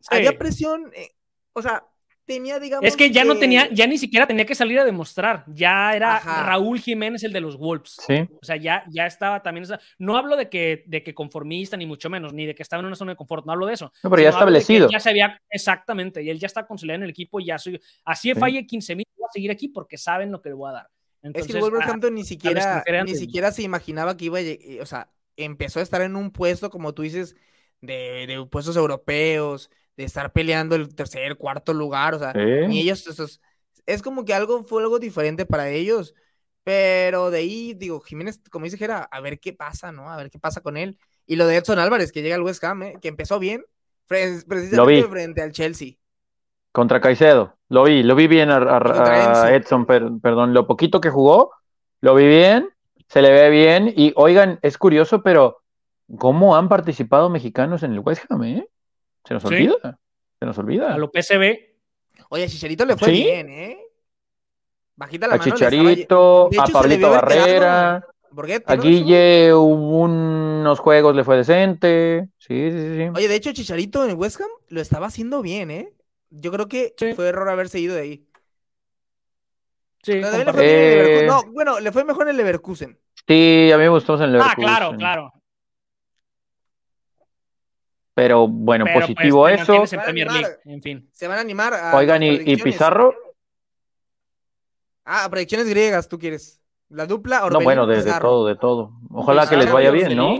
Sí. 0.00 0.08
había 0.10 0.38
presión, 0.38 0.92
eh, 0.94 1.10
o 1.52 1.60
sea, 1.60 1.84
tenía, 2.28 2.60
digamos. 2.60 2.86
Es 2.86 2.96
que 2.96 3.10
ya 3.10 3.24
no 3.24 3.36
tenía, 3.36 3.68
ya 3.72 3.88
ni 3.88 3.98
siquiera 3.98 4.24
tenía 4.28 4.46
que 4.46 4.54
salir 4.54 4.78
a 4.78 4.84
demostrar. 4.84 5.44
Ya 5.48 5.96
era 5.96 6.18
Ajá. 6.18 6.44
Raúl 6.44 6.78
Jiménez 6.78 7.24
el 7.24 7.32
de 7.32 7.40
los 7.40 7.56
Wolves. 7.58 7.96
Sí. 8.06 8.28
O 8.40 8.44
sea, 8.44 8.54
ya, 8.54 8.84
ya 8.88 9.06
estaba 9.06 9.42
también. 9.42 9.64
esa- 9.64 9.80
No 9.98 10.16
hablo 10.16 10.36
de 10.36 10.48
que, 10.48 10.84
de 10.86 11.02
que 11.02 11.12
conformista, 11.14 11.76
ni 11.76 11.86
mucho 11.86 12.08
menos, 12.08 12.32
ni 12.32 12.46
de 12.46 12.54
que 12.54 12.62
estaba 12.62 12.78
en 12.80 12.86
una 12.86 12.94
zona 12.94 13.12
de 13.12 13.16
confort, 13.16 13.44
no 13.44 13.50
hablo 13.52 13.66
de 13.66 13.74
eso. 13.74 13.92
No, 14.04 14.10
pero 14.10 14.22
ya 14.22 14.28
que 14.30 14.34
establecido. 14.36 14.88
Ya 14.88 15.00
se 15.00 15.10
había, 15.10 15.40
exactamente, 15.50 16.22
y 16.22 16.30
él 16.30 16.38
ya 16.38 16.46
está 16.46 16.66
consolidado 16.66 16.98
en 16.98 17.02
el 17.04 17.10
equipo. 17.10 17.40
Ya 17.40 17.58
soy, 17.58 17.80
así 18.04 18.32
Sí. 18.32 18.38
falle 18.38 18.64
15 18.64 18.94
mil, 18.94 19.06
voy 19.16 19.26
a 19.28 19.32
seguir 19.32 19.50
aquí 19.50 19.66
porque 19.68 19.98
saben 19.98 20.30
lo 20.30 20.40
que 20.40 20.50
le 20.50 20.54
voy 20.54 20.68
a 20.70 20.72
dar. 20.74 20.86
Es 20.86 21.24
Entonces, 21.24 21.50
que 21.52 21.58
el 21.58 21.64
Wolverhampton 21.64 22.14
ni 22.14 22.22
siquiera, 22.24 22.84
ni 23.04 23.14
siquiera 23.16 23.50
se 23.50 23.62
imaginaba 23.62 24.16
que 24.16 24.26
iba 24.26 24.38
a 24.38 24.42
lleg- 24.42 24.80
o 24.80 24.86
sea, 24.86 25.10
empezó 25.36 25.80
a 25.80 25.82
estar 25.82 26.00
en 26.02 26.14
un 26.14 26.30
puesto, 26.30 26.70
como 26.70 26.94
tú 26.94 27.02
dices, 27.02 27.34
de, 27.80 28.26
de 28.26 28.46
puestos 28.50 28.76
europeos, 28.76 29.70
de 29.98 30.04
estar 30.04 30.32
peleando 30.32 30.76
el 30.76 30.94
tercer, 30.94 31.36
cuarto 31.36 31.74
lugar, 31.74 32.14
o 32.14 32.18
sea, 32.20 32.32
ni 32.32 32.72
Sí. 32.74 32.80
ellos, 32.82 33.06
esos- 33.06 33.42
es 33.84 34.00
como 34.00 34.24
que 34.24 34.32
algo 34.32 34.62
fue 34.64 34.80
algo 34.82 34.98
diferente 34.98 35.44
para 35.44 35.68
ellos, 35.68 36.14
pero 36.64 37.30
de 37.30 37.38
ahí, 37.38 37.74
digo, 37.74 38.00
Jiménez, 38.00 38.40
como 38.50 38.64
dice 38.64 38.78
Jera, 38.78 39.02
a 39.10 39.20
ver 39.20 39.40
qué 39.40 39.52
pasa, 39.52 39.90
¿no? 39.92 40.10
A 40.10 40.16
ver 40.16 40.30
qué 40.30 40.38
pasa 40.38 40.60
con 40.60 40.76
él. 40.76 40.98
Y 41.26 41.36
lo 41.36 41.46
de 41.46 41.56
Edson 41.56 41.78
Álvarez, 41.78 42.12
que 42.12 42.22
llega 42.22 42.36
al 42.36 42.42
West 42.42 42.62
Ham, 42.64 42.82
¿eh? 42.84 42.94
que 43.02 43.08
empezó 43.08 43.38
bien, 43.38 43.64
precisamente 44.06 45.08
frente 45.08 45.42
al 45.42 45.52
Chelsea. 45.52 45.94
Contra 46.72 47.00
Caicedo. 47.00 47.56
Lo 47.68 47.82
vi, 47.84 48.02
lo 48.04 48.14
vi 48.14 48.28
bien 48.28 48.50
a, 48.50 48.56
a- 48.58 49.42
a. 49.46 49.54
Edson, 49.54 49.84
per- 49.84 50.10
perdón. 50.22 50.54
Lo 50.54 50.66
poquito 50.66 51.00
que 51.00 51.10
jugó, 51.10 51.50
lo 52.00 52.14
vi 52.14 52.26
bien, 52.28 52.68
se 53.08 53.20
le 53.20 53.32
ve 53.32 53.50
bien. 53.50 53.92
Y 53.96 54.12
oigan, 54.16 54.58
es 54.62 54.78
curioso, 54.78 55.22
pero 55.22 55.62
¿cómo 56.18 56.56
han 56.56 56.68
participado 56.68 57.28
mexicanos 57.30 57.82
en 57.82 57.92
el 57.94 58.00
West 58.00 58.24
Ham, 58.30 58.44
eh? 58.44 58.68
Se 59.28 59.34
nos 59.34 59.42
Sí. 59.42 59.48
olvida. 59.48 59.98
Se 60.40 60.46
nos 60.46 60.58
olvida. 60.58 60.94
a 60.94 60.98
lo 60.98 61.10
PSV, 61.12 61.74
Oye, 62.30 62.44
a 62.44 62.48
Chicharito 62.48 62.84
le 62.84 62.96
fue 62.96 63.08
¿Sí? 63.08 63.22
bien, 63.22 63.48
¿eh? 63.48 63.78
Bajita 64.96 65.26
la 65.28 65.34
A 65.34 65.38
mano. 65.38 65.54
estaba 65.54 65.70
Chicharito, 65.70 66.48
De 66.50 66.58
a 66.58 66.62
hecho, 66.62 66.66
le 66.68 66.72
Pablito. 66.72 67.10
Barrera, 67.10 68.06
Borghetti, 68.30 68.64
a 68.72 68.76
¿no? 68.76 68.82
Guille, 68.82 69.54
hubo 69.54 70.00
unos 70.00 70.78
juegos 70.80 71.14
le 71.14 71.24
fue 71.24 71.36
decente. 71.36 72.28
Sí, 72.38 72.70
sí, 72.70 72.78
sí. 72.80 72.96
sí. 72.96 73.10
Oye, 73.14 73.28
de 73.28 73.34
hecho, 73.34 73.52
Chicharito 73.52 74.04
en 74.04 74.10
el 74.10 74.16
West 74.16 74.40
Ham 74.40 74.48
lo 74.68 74.80
estaba 74.80 75.06
haciendo 75.06 75.40
bien, 75.42 75.70
¿eh? 75.70 75.92
Yo 76.30 76.50
creo 76.52 76.68
que 76.68 76.94
Sí. 76.98 77.14
fue 77.14 77.28
error 77.28 77.48
haberse 77.48 77.78
ido 77.80 77.94
de 77.94 78.00
ahí. 78.02 78.28
Sí, 80.02 80.12
Pero 80.12 80.30
también 80.30 80.38
le 80.40 80.44
comparto. 80.46 80.58
fue 80.58 80.66
bien 80.66 80.78
en 80.78 80.98
el 81.16 81.22
Eh. 81.22 81.26
No, 81.26 81.42
bueno, 81.52 81.80
le 81.80 81.92
fue 81.92 82.04
mejor 82.04 82.22
en 82.24 82.28
el 82.30 82.36
Leverkusen. 82.36 82.98
Sí, 83.26 83.70
a 83.72 83.76
mí 83.76 83.82
me 83.84 83.88
gustó 83.88 84.12
más 84.14 84.22
en 84.22 84.28
el 84.30 84.36
Ah, 84.36 84.38
Leverkusen. 84.56 84.64
claro, 84.64 84.96
claro. 84.96 85.32
Pero 88.18 88.48
bueno, 88.48 88.84
Pero, 88.84 88.94
pues, 88.98 89.06
positivo 89.14 89.46
te 89.46 89.54
eso. 89.54 89.74
en 89.74 89.78
Van 89.90 90.00
a 90.00 90.02
Premier 90.02 90.28
animar. 90.28 90.42
League, 90.50 90.60
en 90.74 90.82
fin. 90.82 91.08
Se 91.12 91.28
van 91.28 91.38
a 91.38 91.40
animar 91.40 91.72
a. 91.72 91.96
Oigan, 91.96 92.20
¿y. 92.24 92.56
Pizarro? 92.56 93.14
Ah, 95.04 95.28
predicciones 95.30 95.68
griegas, 95.68 96.08
tú 96.08 96.18
quieres. 96.18 96.60
La 96.88 97.06
dupla 97.06 97.38
No, 97.38 97.44
Orbelín, 97.46 97.64
bueno, 97.64 97.86
de, 97.86 98.02
todo, 98.20 98.46
de 98.46 98.56
todo. 98.56 98.90
Ojalá 99.12 99.48
que 99.48 99.56
les 99.56 99.70
vaya 99.72 99.92
bien, 99.92 100.16
¿no? 100.16 100.34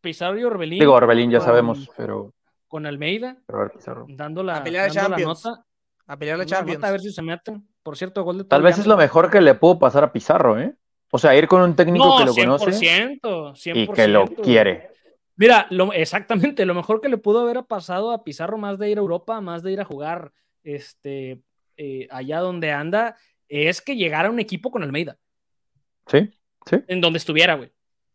Pizarro 0.00 0.36
y 0.36 0.42
Orbelín. 0.42 0.80
Digo, 0.80 0.94
Orbelín 0.94 1.30
ya 1.30 1.38
con- 1.38 1.46
sabemos, 1.46 1.88
pero, 1.96 2.32
Con 2.66 2.86
Almeida, 2.86 3.36
pero 3.46 3.58
a 3.60 3.62
ver, 3.62 3.70
Pizarro. 3.72 4.06
dando 4.08 4.42
la, 4.42 4.56
A 4.56 4.64
pelear 4.64 4.86
dando 4.92 5.00
la 5.10 5.16
Champions. 5.16 5.44
nota. 5.44 5.64
A 6.08 6.16
pelear 6.16 6.38
la 6.38 6.46
Champions. 6.46 6.78
nota, 6.80 6.88
a 6.88 6.90
ver 6.90 7.00
si 7.02 7.12
se 7.12 7.22
meten. 7.22 7.68
Por 7.84 7.96
cierto, 7.96 8.24
gol 8.24 8.38
de 8.38 8.44
Tal 8.46 8.62
vez 8.62 8.78
es 8.78 8.86
lo 8.88 8.96
mejor 8.96 9.30
que 9.30 9.40
le 9.40 9.54
puedo 9.54 9.78
pasar 9.78 10.02
a 10.02 10.12
Pizarro, 10.12 10.58
¿eh? 10.58 10.74
O 11.12 11.18
sea, 11.18 11.36
ir 11.36 11.46
con 11.46 11.62
un 11.62 11.76
técnico 11.76 12.04
No, 12.04 12.18
que 12.18 12.24
lo 12.24 12.34
conoce 12.34 12.72
100%, 12.72 13.54
100%. 13.54 13.76
y 13.78 13.86
que 13.88 14.08
lo 14.08 14.26
quiere. 14.26 14.90
Mira, 15.36 15.66
lo, 15.70 15.92
exactamente, 15.92 16.64
lo 16.66 16.74
mejor 16.74 17.00
que 17.00 17.08
le 17.08 17.18
pudo 17.18 17.40
haber 17.40 17.64
pasado 17.64 18.10
a 18.12 18.24
Pizarro, 18.24 18.58
más 18.58 18.78
de 18.78 18.90
ir 18.90 18.98
a 18.98 19.00
Europa, 19.00 19.40
más 19.40 19.62
de 19.62 19.72
ir 19.72 19.80
a 19.80 19.84
jugar 19.84 20.32
este, 20.64 21.42
eh, 21.76 22.08
allá 22.10 22.40
donde 22.40 22.72
anda, 22.72 23.16
es 23.48 23.80
que 23.80 23.96
llegara 23.96 24.30
un 24.30 24.40
equipo 24.40 24.70
con 24.70 24.82
Almeida, 24.82 25.18
¿Sí? 26.06 26.30
¿Sí? 26.64 26.76
en 26.88 27.00
donde 27.00 27.18
estuviera, 27.18 27.54
güey. 27.54 27.72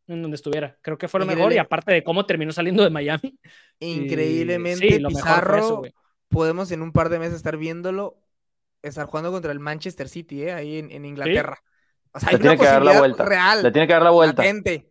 En 0.08 0.22
donde 0.22 0.36
estuviera. 0.36 0.78
Creo 0.82 0.98
que 0.98 1.08
fue 1.08 1.20
lo 1.20 1.26
Increíble. 1.26 1.42
mejor, 1.46 1.54
y 1.54 1.58
aparte 1.60 1.94
de 1.94 2.04
cómo 2.04 2.26
terminó 2.26 2.52
saliendo 2.52 2.84
de 2.84 2.90
Miami. 2.90 3.38
Increíblemente, 3.80 4.88
Sí, 4.98 5.00
Pizarro, 5.06 5.58
eso, 5.58 5.82
podemos 6.28 6.72
en 6.72 6.82
un 6.82 6.92
par 6.92 7.10
de 7.10 7.20
meses 7.20 7.36
estar 7.36 7.56
viéndolo, 7.58 8.20
estar 8.82 9.06
jugando 9.06 9.32
contra 9.32 9.52
el 9.52 9.60
Manchester 9.60 10.10
City, 10.10 10.44
¿eh? 10.44 10.54
ahí 10.54 10.78
en, 10.80 10.92
en 10.92 11.06
Inglaterra. 11.06 11.64
O 12.14 12.20
sea, 12.20 12.32
Le 12.32 12.38
hay 12.38 12.42
tiene 12.42 12.56
una 12.56 12.58
que 12.58 12.66
dar 12.66 12.84
la 12.84 12.94
vuelta. 12.94 13.24
real, 13.24 13.64
Le 13.64 13.72
tiene 13.72 13.88
que 13.88 13.94
dar 13.94 14.02
la 14.04 14.10
vuelta. 14.12 14.44
latente. 14.44 14.91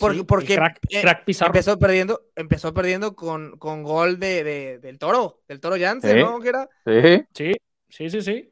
Porque, 0.00 0.14
Sí, 0.14 0.20
el 0.20 0.26
porque 0.26 0.54
crack, 0.56 0.78
eh, 0.88 1.00
crack 1.02 1.24
Pizarro. 1.24 1.48
empezó 1.50 1.78
perdiendo, 1.78 2.20
empezó 2.34 2.74
perdiendo 2.74 3.14
con, 3.14 3.56
con 3.58 3.82
gol 3.84 4.18
de, 4.18 4.42
de- 4.42 4.78
del 4.78 4.98
toro, 4.98 5.42
del 5.46 5.60
toro 5.60 5.76
Jansen, 5.78 6.16
Sí. 6.16 6.22
¿no? 6.22 6.40
Que 6.40 6.48
era 6.48 6.68
Sí. 6.84 7.24
Sí, 7.34 7.52
sí, 7.88 8.10
sí, 8.10 8.22
sí. 8.22 8.50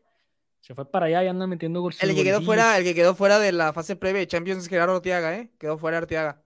Se 0.61 0.75
fue 0.75 0.89
para 0.91 1.07
allá 1.07 1.25
y 1.25 1.29
anda 1.29 1.47
metiendo 1.47 1.81
goles. 1.81 2.03
el 2.03 2.15
que 2.15 2.23
quedó 2.25 2.43
fuera, 2.43 2.77
el 2.77 2.85
que 2.85 2.95
quedó 2.95 3.15
fuera 3.15 3.39
de 3.39 3.53
la 3.53 3.73
fase 3.73 3.97
previa 3.97 4.21
de 4.21 4.27
Champions 4.27 4.63
es 4.63 4.69
Gerardo 4.69 4.97
Arteaga, 4.97 5.35
¿eh? 5.37 5.51
Quedó 5.59 5.79
fuera 5.79 5.99
Arteaga. 5.99 6.43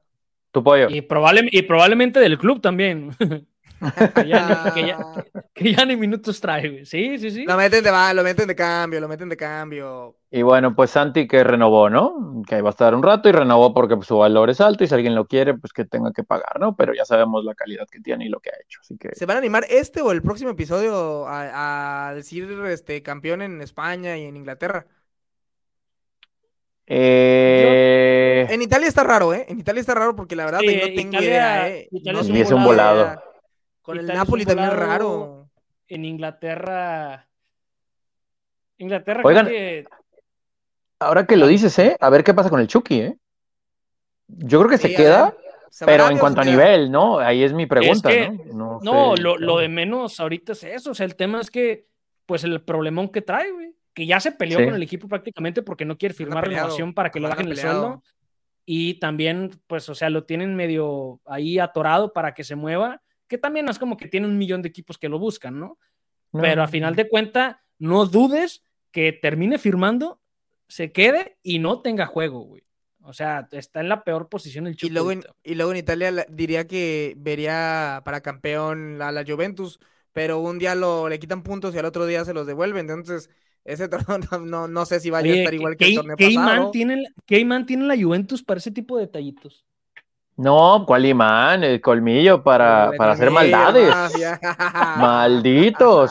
Tu 0.52 0.62
pollo. 0.62 0.88
Y, 0.90 1.00
probable, 1.02 1.48
y 1.50 1.62
probablemente 1.62 2.20
del 2.20 2.38
club 2.38 2.60
también. 2.60 3.10
que, 4.14 4.28
ya, 4.28 4.64
ni- 4.64 4.72
que 4.72 4.86
ya- 4.88 5.24
que 5.54 5.72
ya 5.74 5.84
ni 5.84 5.96
minutos 5.96 6.40
trae, 6.40 6.68
güey. 6.68 6.86
Sí, 6.86 7.18
sí, 7.18 7.30
sí. 7.30 7.44
Lo 7.44 7.56
meten 7.56 7.82
de 7.84 7.90
va, 7.90 8.12
lo 8.14 8.22
meten 8.22 8.46
de 8.48 8.54
cambio, 8.56 9.00
lo 9.00 9.08
meten 9.08 9.28
de 9.28 9.36
cambio. 9.36 10.16
Y 10.30 10.42
bueno, 10.42 10.74
pues 10.74 10.90
Santi 10.90 11.28
que 11.28 11.44
renovó, 11.44 11.90
¿no? 11.90 12.42
Que 12.46 12.54
ahí 12.54 12.60
va 12.62 12.70
a 12.70 12.76
estar 12.76 12.94
un 12.94 13.02
rato 13.02 13.28
y 13.28 13.32
renovó 13.32 13.74
porque 13.74 13.96
pues, 13.96 14.06
su 14.08 14.16
valor 14.16 14.48
es 14.50 14.60
alto 14.60 14.82
y 14.84 14.86
si 14.86 14.94
alguien 14.94 15.14
lo 15.14 15.26
quiere, 15.26 15.54
pues 15.54 15.72
que 15.72 15.84
tenga 15.84 16.10
que 16.12 16.24
pagar, 16.24 16.58
¿no? 16.58 16.74
Pero 16.76 16.94
ya 16.94 17.04
sabemos 17.04 17.44
la 17.44 17.54
calidad 17.54 17.86
que 17.90 18.00
tiene 18.00 18.24
y 18.26 18.28
lo 18.28 18.40
que 18.40 18.50
ha 18.50 18.54
hecho. 18.64 18.80
Así 18.80 18.96
que 18.96 19.14
¿Se 19.14 19.26
van 19.26 19.36
a 19.36 19.40
animar 19.40 19.66
este 19.68 20.00
o 20.00 20.10
el 20.12 20.22
próximo 20.22 20.50
episodio 20.50 21.26
a, 21.28 22.08
a 22.08 22.14
decir 22.14 22.48
este 22.68 23.02
campeón 23.02 23.42
en 23.42 23.60
España 23.60 24.16
y 24.16 24.24
en 24.24 24.36
Inglaterra? 24.36 24.86
eh, 26.86 28.46
En 28.50 28.62
Italia 28.62 28.88
está 28.88 29.04
raro, 29.04 29.32
¿eh? 29.34 29.46
En 29.48 29.58
Italia 29.60 29.80
está 29.80 29.94
raro 29.94 30.16
porque 30.16 30.36
la 30.36 30.44
verdad 30.46 30.60
Sí, 30.60 30.66
no 30.76 30.82
tengo 30.94 31.10
Italia- 31.12 31.20
idea, 31.28 31.68
¿eh? 31.68 31.88
Italia 31.90 32.12
No 32.12 32.20
es 32.20 32.28
un 32.30 32.36
es 32.36 32.50
un 32.50 32.56
idea. 32.58 32.66
volado. 32.66 33.22
Con 33.82 33.98
el 33.98 34.06
Napoli 34.06 34.44
también 34.44 34.68
es 34.68 34.74
raro. 34.74 35.48
En 35.88 36.04
Inglaterra. 36.04 37.28
Inglaterra 38.78 39.22
Oigan, 39.24 39.46
creo 39.46 39.58
que. 39.58 39.84
ahora 41.00 41.26
que 41.26 41.36
lo 41.36 41.46
dices, 41.46 41.78
¿eh? 41.78 41.96
A 42.00 42.10
ver 42.10 42.24
qué 42.24 42.34
pasa 42.34 42.50
con 42.50 42.60
el 42.60 42.66
Chucky, 42.68 43.00
¿eh? 43.00 43.18
Yo 44.28 44.58
creo 44.60 44.70
que 44.70 44.78
Sí, 44.78 44.88
se 44.88 44.94
queda, 44.94 45.24
ver, 45.26 45.34
¿se 45.70 45.84
va 45.84 45.92
pero 45.92 46.08
en 46.08 46.18
cuanto 46.18 46.40
a 46.40 46.44
nivel, 46.44 46.90
¿no? 46.90 47.18
Ahí 47.18 47.42
es 47.44 47.52
mi 47.52 47.66
pregunta, 47.66 48.08
que- 48.08 48.30
¿no? 48.54 48.80
No, 48.82 49.16
sé. 49.16 49.22
lo, 49.22 49.36
lo 49.36 49.58
de 49.58 49.68
menos 49.68 50.18
ahorita 50.20 50.52
es 50.52 50.64
eso. 50.64 50.92
O 50.92 50.94
sea, 50.94 51.04
el 51.06 51.16
tema 51.16 51.40
es 51.40 51.50
que, 51.50 51.86
pues, 52.26 52.44
el 52.44 52.62
problemón 52.62 53.08
que 53.10 53.22
trae, 53.22 53.50
güey. 53.52 53.74
Que 53.94 54.06
ya 54.06 54.20
se 54.20 54.32
peleó 54.32 54.58
Sí. 54.58 54.64
con 54.64 54.74
el 54.74 54.82
equipo 54.82 55.06
prácticamente 55.06 55.60
porque 55.62 55.84
no 55.84 55.98
quiere 55.98 56.14
firmar 56.14 56.48
renovación 56.48 56.94
para 56.94 57.10
que 57.10 57.18
anda 57.18 57.28
bajen 57.28 57.48
el 57.48 57.58
sueldo. 57.58 58.02
Y 58.64 58.94
también, 58.94 59.50
pues, 59.66 59.86
o 59.90 59.94
sea, 59.94 60.08
lo 60.08 60.24
tienen 60.24 60.54
medio 60.56 61.20
ahí 61.26 61.58
atorado 61.58 62.12
para 62.14 62.32
que 62.32 62.42
se 62.42 62.56
mueva. 62.56 63.02
Que 63.32 63.38
también 63.38 63.64
no 63.64 63.72
es 63.72 63.78
como 63.78 63.96
que 63.96 64.08
tiene 64.08 64.26
un 64.26 64.36
millón 64.36 64.60
de 64.60 64.68
equipos 64.68 64.98
que 64.98 65.08
lo 65.08 65.18
buscan, 65.18 65.58
¿no? 65.58 65.78
No. 66.32 66.42
Pero 66.42 66.62
a 66.62 66.68
final 66.68 66.94
de 66.94 67.08
cuentas, 67.08 67.56
no 67.78 68.04
dudes 68.04 68.62
que 68.90 69.10
termine 69.10 69.56
firmando, 69.56 70.20
se 70.68 70.92
quede 70.92 71.38
y 71.42 71.58
no 71.58 71.80
tenga 71.80 72.04
juego, 72.04 72.40
güey. 72.40 72.62
O 73.04 73.14
sea, 73.14 73.48
está 73.52 73.80
en 73.80 73.88
la 73.88 74.04
peor 74.04 74.28
posición 74.28 74.66
el 74.66 74.74
Y 74.74 74.76
Chucky 74.76 74.92
luego, 74.92 75.12
en, 75.12 75.24
y 75.42 75.54
luego 75.54 75.70
en 75.70 75.78
Italia 75.78 76.10
la- 76.10 76.26
diría 76.28 76.66
que 76.66 77.14
vería 77.16 78.02
para 78.04 78.20
campeón 78.20 79.00
a 79.00 79.10
la 79.12 79.24
Juventus, 79.26 79.80
pero 80.12 80.38
un 80.38 80.58
día 80.58 80.74
lo, 80.74 81.08
le 81.08 81.18
quitan 81.18 81.42
puntos 81.42 81.74
y 81.74 81.78
al 81.78 81.86
otro 81.86 82.04
día 82.04 82.26
se 82.26 82.34
los 82.34 82.46
devuelven. 82.46 82.90
Entonces, 82.90 83.30
ese 83.64 83.88
torneo 83.88 84.18
no, 84.30 84.40
no, 84.40 84.68
no 84.68 84.84
sé 84.84 85.00
si 85.00 85.08
vaya 85.08 85.32
a 85.32 85.36
estar 85.36 85.54
igual 85.54 85.78
que 85.78 85.86
¿qué, 85.86 85.90
el 85.92 85.96
torneo 85.96 86.16
pasado. 86.18 86.70
tiene, 86.70 87.02
imán 87.28 87.64
tiene 87.64 87.86
la 87.86 87.96
Juventus 87.96 88.42
para 88.42 88.58
ese 88.58 88.72
tipo 88.72 88.98
de 88.98 89.06
detallitos? 89.06 89.64
No, 90.36 90.84
¿cuál 90.86 91.04
imán? 91.06 91.62
El 91.62 91.80
colmillo 91.80 92.42
para, 92.42 92.90
para 92.96 93.12
hacer 93.12 93.30
maldades. 93.30 93.92
Malditos. 94.98 96.10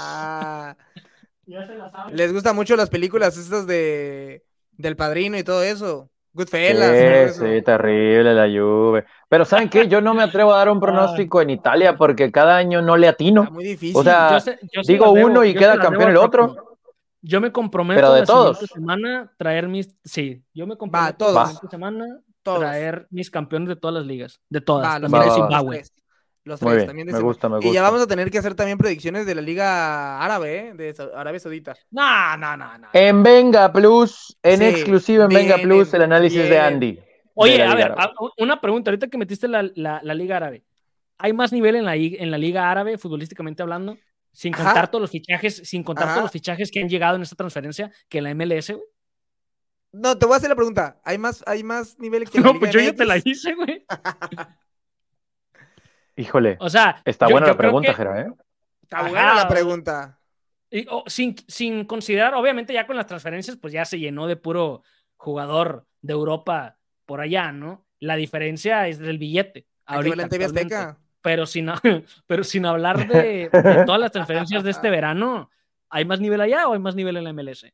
Les 2.11 2.31
gustan 2.31 2.55
mucho 2.55 2.75
las 2.75 2.89
películas 2.89 3.37
estas 3.37 3.67
de 3.67 4.43
del 4.77 4.95
padrino 4.95 5.37
y 5.37 5.43
todo 5.43 5.63
eso. 5.63 6.09
Goodfellas. 6.33 6.91
Sí, 6.91 6.95
eso. 7.41 7.45
sí, 7.45 7.61
terrible 7.61 8.33
la 8.33 8.47
Juve. 8.47 9.05
Pero 9.27 9.43
¿saben 9.43 9.69
qué? 9.69 9.87
Yo 9.89 9.99
no 9.99 10.13
me 10.13 10.23
atrevo 10.23 10.53
a 10.53 10.57
dar 10.57 10.69
un 10.69 10.79
pronóstico 10.79 11.41
en 11.41 11.49
Italia 11.49 11.97
porque 11.97 12.31
cada 12.31 12.55
año 12.55 12.81
no 12.81 12.95
le 12.95 13.07
atino. 13.09 13.41
Está 13.43 13.53
muy 13.53 13.63
difícil. 13.65 13.97
O 13.97 14.03
sea, 14.03 14.31
Yo 14.31 14.39
sé- 14.39 14.59
yo 14.71 14.81
digo 14.87 15.13
debo- 15.13 15.25
uno 15.25 15.43
y 15.43 15.53
queda 15.53 15.77
campeón 15.77 16.11
el 16.11 16.17
otro. 16.17 16.77
Yo 17.21 17.41
me 17.41 17.51
comprometo 17.51 17.99
Pero 17.99 18.13
de 18.13 18.19
la 18.21 18.25
todos. 18.25 18.59
semana 18.59 19.31
traer 19.37 19.67
mis. 19.67 19.93
Sí, 20.05 20.41
yo 20.53 20.65
me 20.65 20.77
comprometo 20.77 21.17
todos. 21.17 21.61
la 21.63 21.69
semana 21.69 22.05
Todos. 22.43 22.59
traer 22.59 23.07
mis 23.09 23.29
campeones 23.29 23.69
de 23.69 23.75
todas 23.75 23.93
las 23.95 24.05
ligas. 24.05 24.39
De 24.49 24.61
todas. 24.61 24.87
Va, 24.87 24.99
los 24.99 25.11
también 25.11 25.23
de 25.23 25.29
va, 25.29 25.35
va, 25.35 25.41
va. 25.41 25.47
Zimbabue. 25.57 25.77
tres. 25.77 25.93
Los 26.43 26.59
Muy 26.63 26.69
tres, 26.71 26.77
bien, 26.79 26.87
también 26.87 27.07
de 27.07 27.13
me 27.13 27.17
Zimbabue. 27.19 27.33
gusta, 27.33 27.49
me 27.49 27.57
Y 27.57 27.61
ya 27.61 27.67
gusta. 27.67 27.81
vamos 27.83 28.01
a 28.01 28.07
tener 28.07 28.31
que 28.31 28.37
hacer 28.39 28.55
también 28.55 28.77
predicciones 28.79 29.25
de 29.27 29.35
la 29.35 29.41
Liga 29.41 30.19
Árabe, 30.23 30.57
¿eh? 30.69 30.73
De 30.73 30.93
Sa- 30.93 31.09
Arabia 31.15 31.39
Saudita. 31.39 31.75
No, 31.91 32.35
no, 32.37 32.57
no, 32.57 32.77
no. 32.79 32.87
En 32.93 33.21
Venga 33.21 33.71
Plus, 33.71 34.35
en 34.41 34.57
Sí, 34.59 34.65
exclusiva 34.65 35.25
en 35.25 35.29
Venga 35.29 35.57
Plus, 35.59 35.93
el 35.93 36.01
análisis 36.01 36.49
de. 36.49 36.59
Andy. 36.59 36.99
Oye, 37.35 37.61
a 37.63 37.75
ver, 37.75 37.91
Árabe. 37.91 38.13
una 38.39 38.59
pregunta. 38.59 38.89
Ahorita 38.89 39.07
que 39.07 39.17
metiste 39.19 39.47
la, 39.47 39.69
la- 39.75 40.01
la 40.03 40.13
Liga 40.15 40.37
Árabe, 40.37 40.63
¿hay 41.19 41.31
más 41.33 41.53
nivel 41.53 41.75
en 41.75 41.85
la, 41.85 41.95
en 41.95 42.31
la 42.31 42.37
Liga 42.39 42.71
Árabe, 42.71 42.97
futbolísticamente 42.97 43.61
hablando? 43.61 43.97
Sin 44.31 44.55
Ajá. 44.55 44.63
contar 44.63 44.89
todos 44.89 45.01
los 45.01 45.11
fichajes, 45.11 45.57
sin 45.63 45.83
contar 45.83 46.05
Ajá. 46.05 46.13
todos 46.15 46.23
los 46.25 46.31
fichajes 46.31 46.71
que 46.71 46.79
han 46.81 46.89
llegado 46.89 47.17
en 47.17 47.21
esta 47.21 47.35
transferencia 47.35 47.91
que 48.09 48.17
en 48.17 48.23
la 48.23 48.31
MLS, 48.33 48.69
güey. 48.73 48.85
No, 49.93 50.17
te 50.17 50.25
voy 50.25 50.35
a 50.35 50.37
hacer 50.37 50.49
la 50.49 50.55
pregunta. 50.55 50.99
¿Hay 51.03 51.17
más, 51.17 51.43
hay 51.45 51.63
más 51.63 51.99
nivel 51.99 52.29
que 52.29 52.39
No, 52.41 52.57
pues 52.57 52.71
yo 52.71 52.79
ya 52.79 52.93
te 52.93 53.05
la 53.05 53.17
hice, 53.23 53.53
güey. 53.55 53.85
Híjole, 56.15 56.57
O 56.59 56.69
sea, 56.69 57.01
está 57.05 57.27
yo- 57.27 57.31
buena 57.33 57.47
yo 57.47 57.53
la 57.53 57.57
pregunta, 57.57 57.89
que- 57.91 57.95
Jera, 57.95 58.21
¿eh? 58.21 58.31
Está 58.83 58.99
Ajá. 58.99 59.09
buena 59.09 59.35
la 59.35 59.47
pregunta. 59.47 60.19
y- 60.69 60.85
sin, 61.07 61.35
sin 61.47 61.85
considerar, 61.85 62.33
obviamente, 62.33 62.73
ya 62.73 62.85
con 62.87 62.95
las 62.95 63.07
transferencias, 63.07 63.57
pues 63.57 63.73
ya 63.73 63.85
se 63.85 63.99
llenó 63.99 64.27
de 64.27 64.35
puro 64.35 64.83
jugador 65.17 65.85
de 66.01 66.13
Europa 66.13 66.77
por 67.05 67.21
allá, 67.21 67.51
¿no? 67.51 67.85
La 67.99 68.15
diferencia 68.15 68.87
es 68.87 68.99
del 68.99 69.17
billete. 69.17 69.67
Ahorita. 69.85 70.23
Azteca. 70.45 70.97
pero 71.21 71.45
sin, 71.45 71.67
pero 72.27 72.43
sin 72.43 72.65
hablar 72.65 73.07
de, 73.07 73.49
de 73.51 73.83
todas 73.85 73.99
las 73.99 74.11
transferencias 74.11 74.63
de 74.63 74.71
este 74.71 74.89
verano, 74.89 75.49
¿hay 75.89 76.05
más 76.05 76.19
nivel 76.19 76.41
allá 76.41 76.67
o 76.67 76.73
hay 76.73 76.79
más 76.79 76.95
nivel 76.95 77.17
en 77.17 77.23
la 77.25 77.33
MLS? 77.33 77.65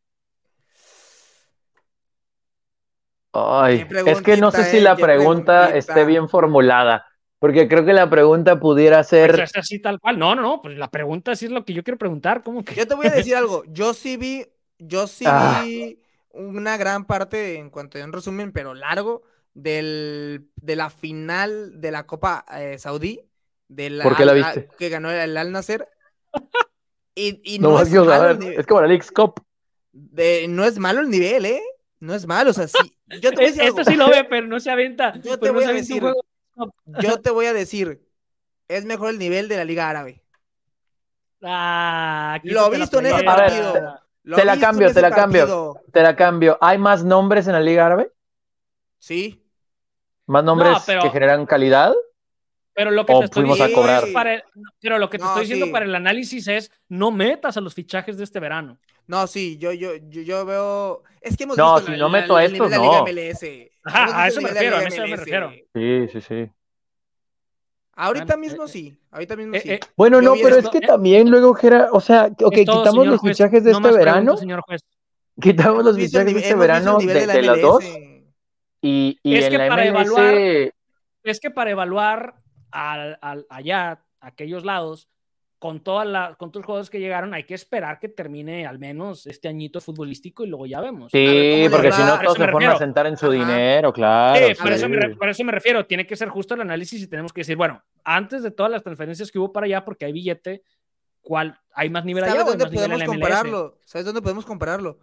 Ay, 3.37 3.85
es 4.05 4.21
que 4.21 4.37
no 4.37 4.51
sé 4.51 4.63
si 4.65 4.77
eh, 4.77 4.81
la 4.81 4.95
qué 4.95 5.03
pregunta 5.03 5.67
preguntita. 5.67 5.77
esté 5.77 6.05
bien 6.05 6.27
formulada, 6.29 7.05
porque 7.39 7.67
creo 7.67 7.85
que 7.85 7.93
la 7.93 8.09
pregunta 8.09 8.59
pudiera 8.59 9.03
ser... 9.03 9.31
Pues 9.35 9.51
es 9.51 9.57
así 9.57 9.79
tal 9.79 9.99
cual. 9.99 10.17
No, 10.17 10.35
no, 10.35 10.41
no, 10.41 10.61
pues 10.61 10.77
la 10.77 10.89
pregunta 10.89 11.35
sí 11.35 11.45
es 11.45 11.51
lo 11.51 11.63
que 11.65 11.73
yo 11.73 11.83
quiero 11.83 11.97
preguntar. 11.97 12.43
¿Cómo 12.43 12.63
que? 12.63 12.75
Yo 12.75 12.87
te 12.87 12.95
voy 12.95 13.07
a 13.07 13.11
decir 13.11 13.35
algo. 13.35 13.63
Yo 13.67 13.93
sí 13.93 14.17
vi, 14.17 14.45
yo 14.79 15.07
sí 15.07 15.25
Ah. 15.27 15.61
vi 15.63 16.01
una 16.31 16.77
gran 16.77 17.05
parte, 17.05 17.57
en 17.57 17.69
cuanto 17.69 17.97
a 17.99 18.03
un 18.03 18.13
resumen, 18.13 18.51
pero 18.51 18.73
largo, 18.73 19.23
del, 19.53 20.49
de 20.55 20.75
la 20.75 20.89
final 20.89 21.81
de 21.81 21.91
la 21.91 22.05
Copa 22.05 22.45
eh, 22.57 22.77
Saudí. 22.77 23.21
De 23.67 23.89
la, 23.89 24.03
¿Por 24.03 24.15
qué 24.15 24.23
la 24.25 24.31
Al- 24.33 24.37
viste? 24.37 24.69
Que 24.77 24.89
ganó 24.89 25.11
el 25.11 25.35
Al 25.35 25.51
Nasser. 25.51 25.87
Y, 27.15 27.41
y 27.43 27.59
No 27.59 27.69
no, 27.69 27.73
más 27.75 27.83
es 27.83 27.89
quiero 27.89 28.05
malo 28.05 28.33
nivel, 28.35 28.59
es 28.59 28.65
como 28.67 28.81
la 28.81 28.87
League's 28.87 29.11
Cup. 29.11 29.41
de- 29.91 30.45
no 30.47 30.63
es 30.63 30.77
malo 30.77 31.01
el 31.01 31.09
nivel, 31.09 31.45
¿eh? 31.45 31.61
No 31.99 32.13
es 32.13 32.27
malo, 32.27 32.51
o 32.51 32.53
sea, 32.53 32.67
sí. 32.67 32.96
Yo 33.09 33.29
te 33.31 33.35
voy 33.37 33.45
a 33.45 33.47
decir 33.47 33.63
Esto 33.63 33.79
algo. 33.79 33.91
sí 33.91 33.95
lo 33.97 34.09
ve, 34.09 34.23
pero 34.25 34.47
no 34.47 34.59
se 34.59 34.69
avienta. 34.71 35.13
Yo 35.23 35.39
te 35.39 35.47
no 35.47 35.53
voy 35.53 35.63
se 35.63 35.69
a 35.69 35.73
decir, 35.73 36.01
juego. 36.01 36.23
Yo 37.01 37.21
te 37.21 37.29
voy 37.31 37.45
a 37.45 37.53
decir, 37.53 38.01
es 38.67 38.85
mejor 38.85 39.09
el 39.11 39.19
nivel 39.19 39.47
de 39.47 39.57
la 39.57 39.63
Liga 39.65 39.89
Árabe. 39.89 40.23
Ah, 41.43 42.33
aquí 42.35 42.49
Lo 42.49 42.69
visto 42.69 42.99
en 42.99 43.05
ese 43.07 43.15
ver, 43.17 43.25
partido. 43.25 43.99
Lo 44.23 44.35
te 44.35 44.43
la 44.43 44.59
cambio, 44.59 44.93
te 44.93 45.01
la 45.01 45.11
cambio. 45.11 45.75
Te 45.93 46.01
la 46.01 46.15
cambio. 46.15 46.57
¿Hay 46.59 46.77
más 46.77 47.03
nombres 47.03 47.47
en 47.47 47.53
la 47.53 47.59
Liga 47.61 47.85
Árabe? 47.85 48.11
Sí. 48.99 49.41
¿Más 50.25 50.43
nombres 50.43 50.79
pero- 50.85 51.01
que 51.03 51.09
generan 51.09 51.45
calidad? 51.45 51.93
Pero 52.73 52.91
lo 52.91 53.05
que 53.07 53.13
te 53.13 53.25
estoy 53.25 53.43
diciendo 53.45 53.73
para 54.13 54.33
el- 54.35 54.43
pero 54.79 54.99
lo 54.99 55.09
que 55.09 55.17
te 55.17 55.23
No, 55.23 55.29
estoy 55.31 55.43
diciendo 55.43 55.65
sí. 55.67 55.71
para 55.71 55.85
el 55.85 55.95
análisis 55.95 56.47
es 56.47 56.71
no 56.89 57.09
metas 57.09 57.57
a 57.57 57.61
los 57.61 57.73
fichajes 57.73 58.17
de 58.17 58.23
este 58.23 58.39
verano. 58.39 58.77
No, 59.07 59.25
sí, 59.27 59.57
yo, 59.57 59.71
yo, 59.71 59.95
yo, 59.95 60.21
yo 60.21 60.45
veo. 60.45 61.03
Es 61.21 61.37
que 61.37 61.45
hemos 61.45 61.57
No, 61.57 61.75
visto 61.75 61.85
si 61.87 61.91
la- 61.93 61.97
no 61.97 62.09
la- 62.09 62.21
meto 62.21 62.35
a 62.35 62.43
el 62.45 62.53
nivel 62.53 62.67
estos, 62.67 62.71
de 62.71 62.77
la 62.77 62.83
Liga 62.83 62.97
no. 62.99 63.05
MLS. 63.07 63.71
Ajá, 63.85 64.23
a 64.23 64.27
eso 64.27 64.41
me 64.41 64.47
la 64.49 64.53
refiero, 64.53 64.77
a 64.77 64.83
eso 64.83 65.01
me 65.07 65.15
refiero. 65.15 65.51
Sí, 65.73 66.07
sí, 66.11 66.21
sí. 66.21 66.51
Ahorita 67.93 68.37
mismo 68.37 68.65
eh, 68.65 68.67
sí. 68.67 68.97
Ahorita 69.11 69.35
mismo 69.35 69.55
Eh, 69.55 69.59
sí. 69.61 69.71
eh, 69.71 69.79
Bueno, 69.95 70.21
no, 70.21 70.33
pero 70.33 70.55
esto- 70.57 70.59
es 70.59 70.69
que 70.69 70.77
eh, 70.79 70.87
también 70.87 71.29
luego, 71.31 71.53
Jera, 71.55 71.89
o 71.91 71.99
sea, 71.99 72.25
ok, 72.25 72.53
es 72.57 72.65
todo, 72.65 72.83
quitamos 72.83 73.07
los 73.07 73.19
juez. 73.19 73.37
fichajes 73.37 73.63
de 73.63 73.71
No 73.71 73.77
este 73.77 73.91
verano, 73.91 74.15
preguntas, 74.35 74.39
señor 74.41 74.61
juez. 74.61 74.81
quitamos 75.41 75.83
los 75.85 75.95
fichajes 75.95 76.33
de 76.33 76.39
este 76.39 76.55
verano 76.55 76.97
de, 76.99 77.25
de 77.27 77.41
la 77.41 77.55
dos 77.57 77.83
y, 78.81 79.17
y 79.23 79.35
Es 79.35 79.45
en 79.45 79.51
que 79.51 79.57
la 79.57 79.67
para 79.69 79.85
MLS, 79.85 80.11
evaluar- 80.11 80.71
Es 81.23 81.39
que 81.39 81.49
para 81.49 81.71
evaluar 81.71 82.35
al, 82.71 83.17
al- 83.21 83.47
allá, 83.49 84.03
aquellos 84.19 84.63
lados, 84.63 85.07
con, 85.59 85.79
todas 85.79 86.07
la- 86.07 86.35
con 86.35 86.51
todos 86.51 86.61
los 86.61 86.65
jugadores 86.67 86.89
que 86.89 86.99
llegaron, 86.99 87.33
hay 87.33 87.43
que 87.43 87.53
esperar 87.55 87.99
que 87.99 88.09
termine 88.09 88.65
al 88.67 88.77
menos 88.79 89.25
este 89.27 89.47
añito 89.47 89.81
futbolístico 89.81 90.43
y 90.43 90.47
luego 90.47 90.65
ya 90.65 90.81
vemos. 90.81 91.11
Ver 91.11 91.63
sí, 91.63 91.69
porque 91.71 91.91
si 91.91 92.01
no 92.03 92.19
todos 92.19 92.37
se 92.37 92.47
ponen 92.47 92.69
a 92.69 92.77
sentar 92.77 93.07
en 93.07 93.17
su 93.17 93.25
Ajá. 93.27 93.35
dinero, 93.35 93.91
claro. 93.93 94.47
Sí, 94.47 94.53
sí. 94.55 94.61
por, 94.61 94.71
eso 94.71 94.89
me, 94.89 94.97
re- 94.97 95.15
por 95.15 95.29
eso 95.29 95.43
me 95.43 95.51
refiero, 95.51 95.85
tiene 95.85 96.05
que 96.05 96.15
ser 96.15 96.29
justo 96.29 96.53
el 96.53 96.61
análisis 96.61 97.01
y 97.01 97.07
tenemos 97.07 97.33
que 97.33 97.41
decir, 97.41 97.55
bueno, 97.55 97.83
antes 98.03 98.43
de 98.43 98.51
todas 98.51 98.71
las 98.71 98.83
transferencias 98.83 99.31
que 99.31 99.39
hubo 99.39 99.51
para 99.51 99.65
allá, 99.65 99.83
porque 99.83 100.05
hay 100.05 100.11
billete, 100.13 100.61
¿cuál? 101.21 101.59
¿Hay 101.73 101.89
más 101.89 102.05
nivel 102.05 102.23
allá 102.23 102.33
¿Sabes 102.33 102.45
hay 102.45 102.51
dónde 102.51 102.63
más 102.65 102.71
nivel 102.71 102.91
en 102.91 102.97
podemos 103.07 103.15
compararlo? 103.15 103.79
¿Sabes 103.85 104.05
dónde 104.05 104.21
podemos 104.21 104.45
compararlo? 104.45 104.99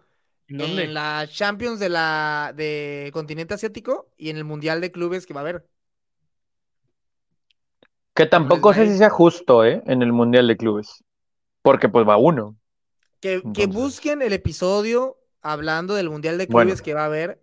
¿En 0.47 0.57
dónde? 0.59 0.83
En 0.83 0.93
la 0.93 1.27
Champions 1.29 1.79
de 1.79 1.89
la 1.89 2.53
de 2.55 3.09
continente 3.13 3.53
asiático 3.55 4.11
y 4.15 4.29
en 4.29 4.37
el 4.37 4.43
Mundial 4.43 4.79
de 4.79 4.91
Clubes 4.91 5.25
que 5.25 5.33
va 5.33 5.39
a 5.39 5.43
haber. 5.43 5.65
Que 8.15 8.25
tampoco 8.25 8.71
les 8.71 8.79
va 8.79 8.85
sé 8.85 8.91
si 8.91 8.97
sea 8.97 9.09
justo, 9.09 9.65
¿eh? 9.65 9.83
En 9.85 10.01
el 10.01 10.13
Mundial 10.13 10.47
de 10.47 10.57
Clubes. 10.57 11.03
Porque 11.61 11.89
pues 11.89 12.07
va 12.07 12.17
uno. 12.17 12.55
Que, 13.19 13.43
que 13.53 13.67
busquen 13.67 14.21
el 14.21 14.33
episodio 14.33 15.17
hablando 15.41 15.93
del 15.93 16.09
Mundial 16.09 16.37
de 16.37 16.47
Bueno. 16.47 16.69
Clubes 16.69 16.81
que 16.81 16.93
va 16.93 17.03
a 17.03 17.05
haber, 17.05 17.39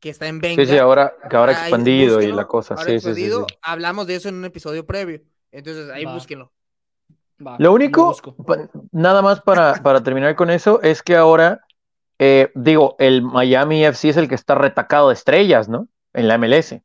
que 0.00 0.10
está 0.10 0.28
en 0.28 0.40
Venga. 0.40 0.64
Sí, 0.64 0.70
sí, 0.70 0.78
ahora, 0.78 1.14
que 1.28 1.36
ahora 1.36 1.52
expandido 1.52 2.22
y 2.22 2.32
la 2.32 2.46
cosa. 2.46 2.74
ahora 2.74 2.86
Sí, 2.86 3.00
sí, 3.00 3.14
sí. 3.14 3.30
Hablamos 3.60 4.06
de 4.06 4.16
eso 4.16 4.28
en 4.28 4.36
un 4.36 4.44
episodio 4.44 4.86
previo. 4.86 5.20
Entonces 5.50 5.90
ahí 5.90 6.04
Va. 6.04 6.14
búsquenlo. 6.14 6.52
Va, 7.44 7.56
Lo 7.58 7.72
único, 7.72 8.16
nada 8.92 9.20
más 9.20 9.40
para, 9.40 9.74
para 9.82 10.02
terminar 10.02 10.36
con 10.36 10.50
eso, 10.50 10.80
es 10.82 11.02
que 11.02 11.16
ahora, 11.16 11.60
eh, 12.18 12.50
digo, 12.54 12.96
el 12.98 13.22
Miami 13.22 13.84
FC 13.84 14.10
es 14.10 14.16
el 14.16 14.28
que 14.28 14.36
está 14.36 14.54
retacado 14.54 15.08
de 15.08 15.14
estrellas, 15.14 15.68
¿no? 15.68 15.88
En 16.12 16.28
la 16.28 16.38
MLS. 16.38 16.76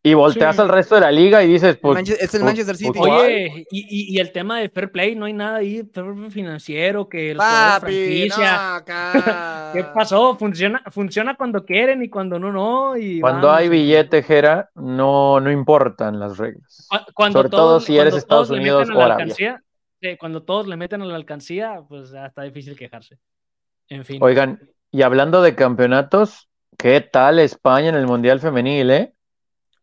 Y 0.00 0.14
volteas 0.14 0.54
Sí. 0.54 0.62
al 0.62 0.68
resto 0.68 0.94
de 0.94 1.00
la 1.02 1.10
liga 1.10 1.42
y 1.42 1.48
dices, 1.48 1.76
pues. 1.76 1.96
Manche- 1.96 2.14
es 2.14 2.22
el 2.32 2.40
pues- 2.40 2.42
Manchester 2.44 2.76
pues, 2.76 2.78
City. 2.78 2.98
Oye, 3.00 3.66
y, 3.70 4.12
y- 4.12 4.14
y 4.16 4.20
el 4.20 4.30
tema 4.30 4.60
de 4.60 4.68
fair 4.68 4.92
play, 4.92 5.16
no 5.16 5.24
hay 5.26 5.32
nada 5.32 5.56
ahí, 5.58 5.82
fair 5.92 6.14
play 6.14 6.30
financiero, 6.30 7.08
que 7.08 7.30
de 7.30 7.34
Papi, 7.34 8.28
no. 8.28 8.36
¿Qué 9.74 9.84
pasó? 9.92 10.36
Funciona, 10.36 10.82
funciona 10.90 11.34
cuando 11.36 11.64
quieren 11.64 12.02
y 12.02 12.08
cuando 12.08 12.38
no, 12.38 12.52
no. 12.52 12.96
Y 12.96 13.20
Cuando 13.20 13.48
vamos. 13.48 13.60
hay 13.60 13.68
billete, 13.68 14.22
Jera, 14.22 14.70
no, 14.76 15.40
no 15.40 15.50
importan 15.50 16.18
las 16.20 16.38
reglas. 16.38 16.86
Cu- 16.88 17.12
Cuando 17.14 17.38
Sobre 17.40 17.48
todo 17.50 17.80
si 17.80 17.98
eres 17.98 18.14
Estados 18.14 18.50
Unidos 18.50 18.88
o 18.88 18.92
Arabia. 18.92 19.14
alcancía, 19.14 19.62
sí, 20.00 20.16
cuando 20.16 20.42
todos 20.44 20.68
le 20.68 20.76
meten 20.76 21.02
a 21.02 21.06
la 21.06 21.16
alcancía, 21.16 21.80
pues 21.88 22.10
ya 22.12 22.26
está 22.26 22.42
difícil 22.42 22.76
quejarse. 22.76 23.18
En 23.88 24.04
fin. 24.04 24.18
Oigan, 24.22 24.60
y 24.92 25.02
hablando 25.02 25.42
de 25.42 25.54
campeonatos, 25.56 26.48
¿qué 26.78 27.00
tal 27.00 27.40
España 27.40 27.88
en 27.88 27.96
el 27.96 28.06
Mundial 28.06 28.38
Femenil, 28.40 28.90
eh? 28.90 29.12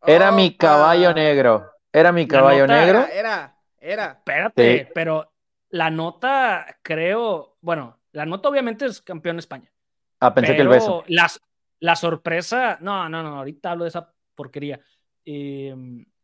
Era 0.08 0.32
mi 0.32 0.56
caballo 0.56 1.14
negro. 1.14 1.72
Era 1.92 2.12
mi 2.12 2.28
caballo 2.28 2.68
nota 2.68 2.82
negro. 2.82 3.00
Era, 3.00 3.12
era, 3.14 3.58
era. 3.80 4.12
Espérate, 4.14 4.80
Sí. 4.86 4.92
pero 4.94 5.32
la 5.70 5.90
nota, 5.90 6.78
creo, 6.82 7.58
bueno, 7.62 8.00
la 8.12 8.26
nota 8.26 8.50
obviamente 8.50 8.86
es 8.86 9.02
campeón 9.02 9.40
España. 9.40 9.72
Ah, 10.20 10.34
pensé 10.34 10.56
que 10.56 10.62
el 10.62 10.68
beso. 10.68 11.04
las- 11.08 11.40
la 11.80 11.96
sorpresa, 11.96 12.78
no, 12.82 13.08
no, 13.10 13.22
no, 13.22 13.38
ahorita 13.38 13.72
hablo 13.72 13.84
de 13.84 13.90
esa 13.90 14.12
porquería. 14.34 14.80
Eh, 15.26 15.76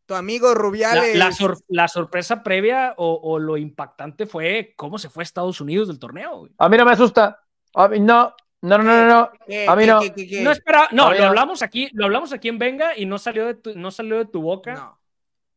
Tu 0.06 0.14
amigo 0.14 0.48
la, 0.48 0.54
Rubiales. 0.54 1.16
la 1.16 1.32
sor- 1.32 1.58
la 1.68 1.88
sorpresa 1.88 2.42
previa 2.42 2.94
o, 2.96 3.20
o 3.22 3.38
lo 3.38 3.56
impactante 3.56 4.26
fue 4.26 4.74
cómo 4.76 4.98
se 4.98 5.08
fue 5.08 5.22
a 5.22 5.24
Estados 5.24 5.60
Unidos 5.60 5.88
del 5.88 5.98
torneo. 5.98 6.38
güey. 6.40 6.52
A 6.58 6.68
mí 6.68 6.76
no 6.76 6.84
me 6.84 6.92
asusta. 6.92 7.40
A 7.74 7.88
mí 7.88 8.00
no. 8.00 8.34
No, 8.62 8.78
no, 8.78 8.84
no, 8.84 9.06
no. 9.06 9.30
¿Qué, 9.46 9.66
a 9.68 9.74
mí 9.76 9.82
qué, 9.84 9.90
no. 9.90 10.00
qué, 10.00 10.14
qué, 10.14 10.28
qué? 10.28 10.40
No 10.42 10.50
espera, 10.52 10.88
no, 10.92 11.12
lo 11.12 11.18
no. 11.18 11.24
hablamos 11.26 11.62
aquí, 11.62 11.90
lo 11.94 12.04
hablamos 12.04 12.32
aquí 12.32 12.48
en 12.48 12.58
Venga 12.58 12.96
y 12.96 13.06
no 13.06 13.18
salió 13.18 13.44
de 13.46 13.54
tu, 13.54 13.74
no 13.76 13.90
salió 13.90 14.18
de 14.18 14.24
tu 14.26 14.40
boca 14.40 14.74
No. 14.74 14.98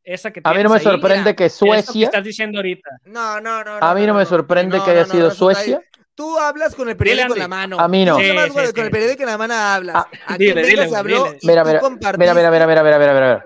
esa 0.03 0.31
que 0.31 0.41
A 0.43 0.53
mí 0.53 0.63
no 0.63 0.69
me 0.69 0.77
ahí. 0.77 0.83
sorprende 0.83 1.23
mira, 1.23 1.35
que 1.35 1.45
Eso 1.45 1.65
que 1.65 1.83
Suecia. 1.83 2.05
estás 2.07 2.23
diciendo 2.23 2.57
ahorita. 2.59 2.89
No, 3.05 3.39
no, 3.39 3.63
no. 3.63 3.77
A 3.79 3.93
mí 3.93 4.05
no 4.07 4.13
me 4.15 4.25
sorprende 4.25 4.81
que 4.83 4.91
haya 4.91 5.05
sido 5.05 5.29
Suecia. 5.31 5.77
ahí. 5.77 5.83
Tú 6.15 6.39
hablas 6.39 6.73
con 6.75 6.87
el 6.89 6.95
periódico 6.95 7.33
en 7.33 7.39
la 7.39 7.47
mano. 7.47 7.77
A 7.79 7.87
mí 7.89 8.05
no. 8.05 8.17
Sí, 8.17 8.23
sí, 8.25 8.49
güey, 8.53 8.67
sí. 8.67 8.73
con 8.73 8.85
el 8.85 8.91
periódico 8.91 9.21
en 9.23 9.29
la 9.29 9.37
mano 9.37 9.53
hablas. 9.53 9.95
Ah, 9.97 10.07
Aquí 10.27 10.45
dile, 10.45 10.63
dile, 10.63 10.95
habló 10.95 11.25
dile. 11.25 11.39
y 11.41 11.47
Mira, 11.47 11.63
mira, 11.65 11.81
mira, 11.81 12.33
mira, 12.33 12.49
mira, 12.51 12.67
mira, 12.67 12.83
mira, 12.83 12.97
mira, 12.99 13.13
mira. 13.13 13.45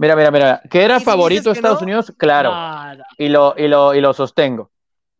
Mira, 0.00 0.16
mira, 0.16 0.30
mira. 0.30 0.62
Que 0.70 0.82
era 0.84 0.98
si 0.98 1.04
favorito 1.04 1.50
Estados 1.52 1.80
no, 1.80 1.84
Unidos, 1.84 2.12
claro. 2.16 2.52
Y 3.18 3.28
lo, 3.28 3.54
y 3.58 3.68
lo, 3.68 3.94
y 3.94 4.00
lo 4.00 4.12
sostengo. 4.14 4.70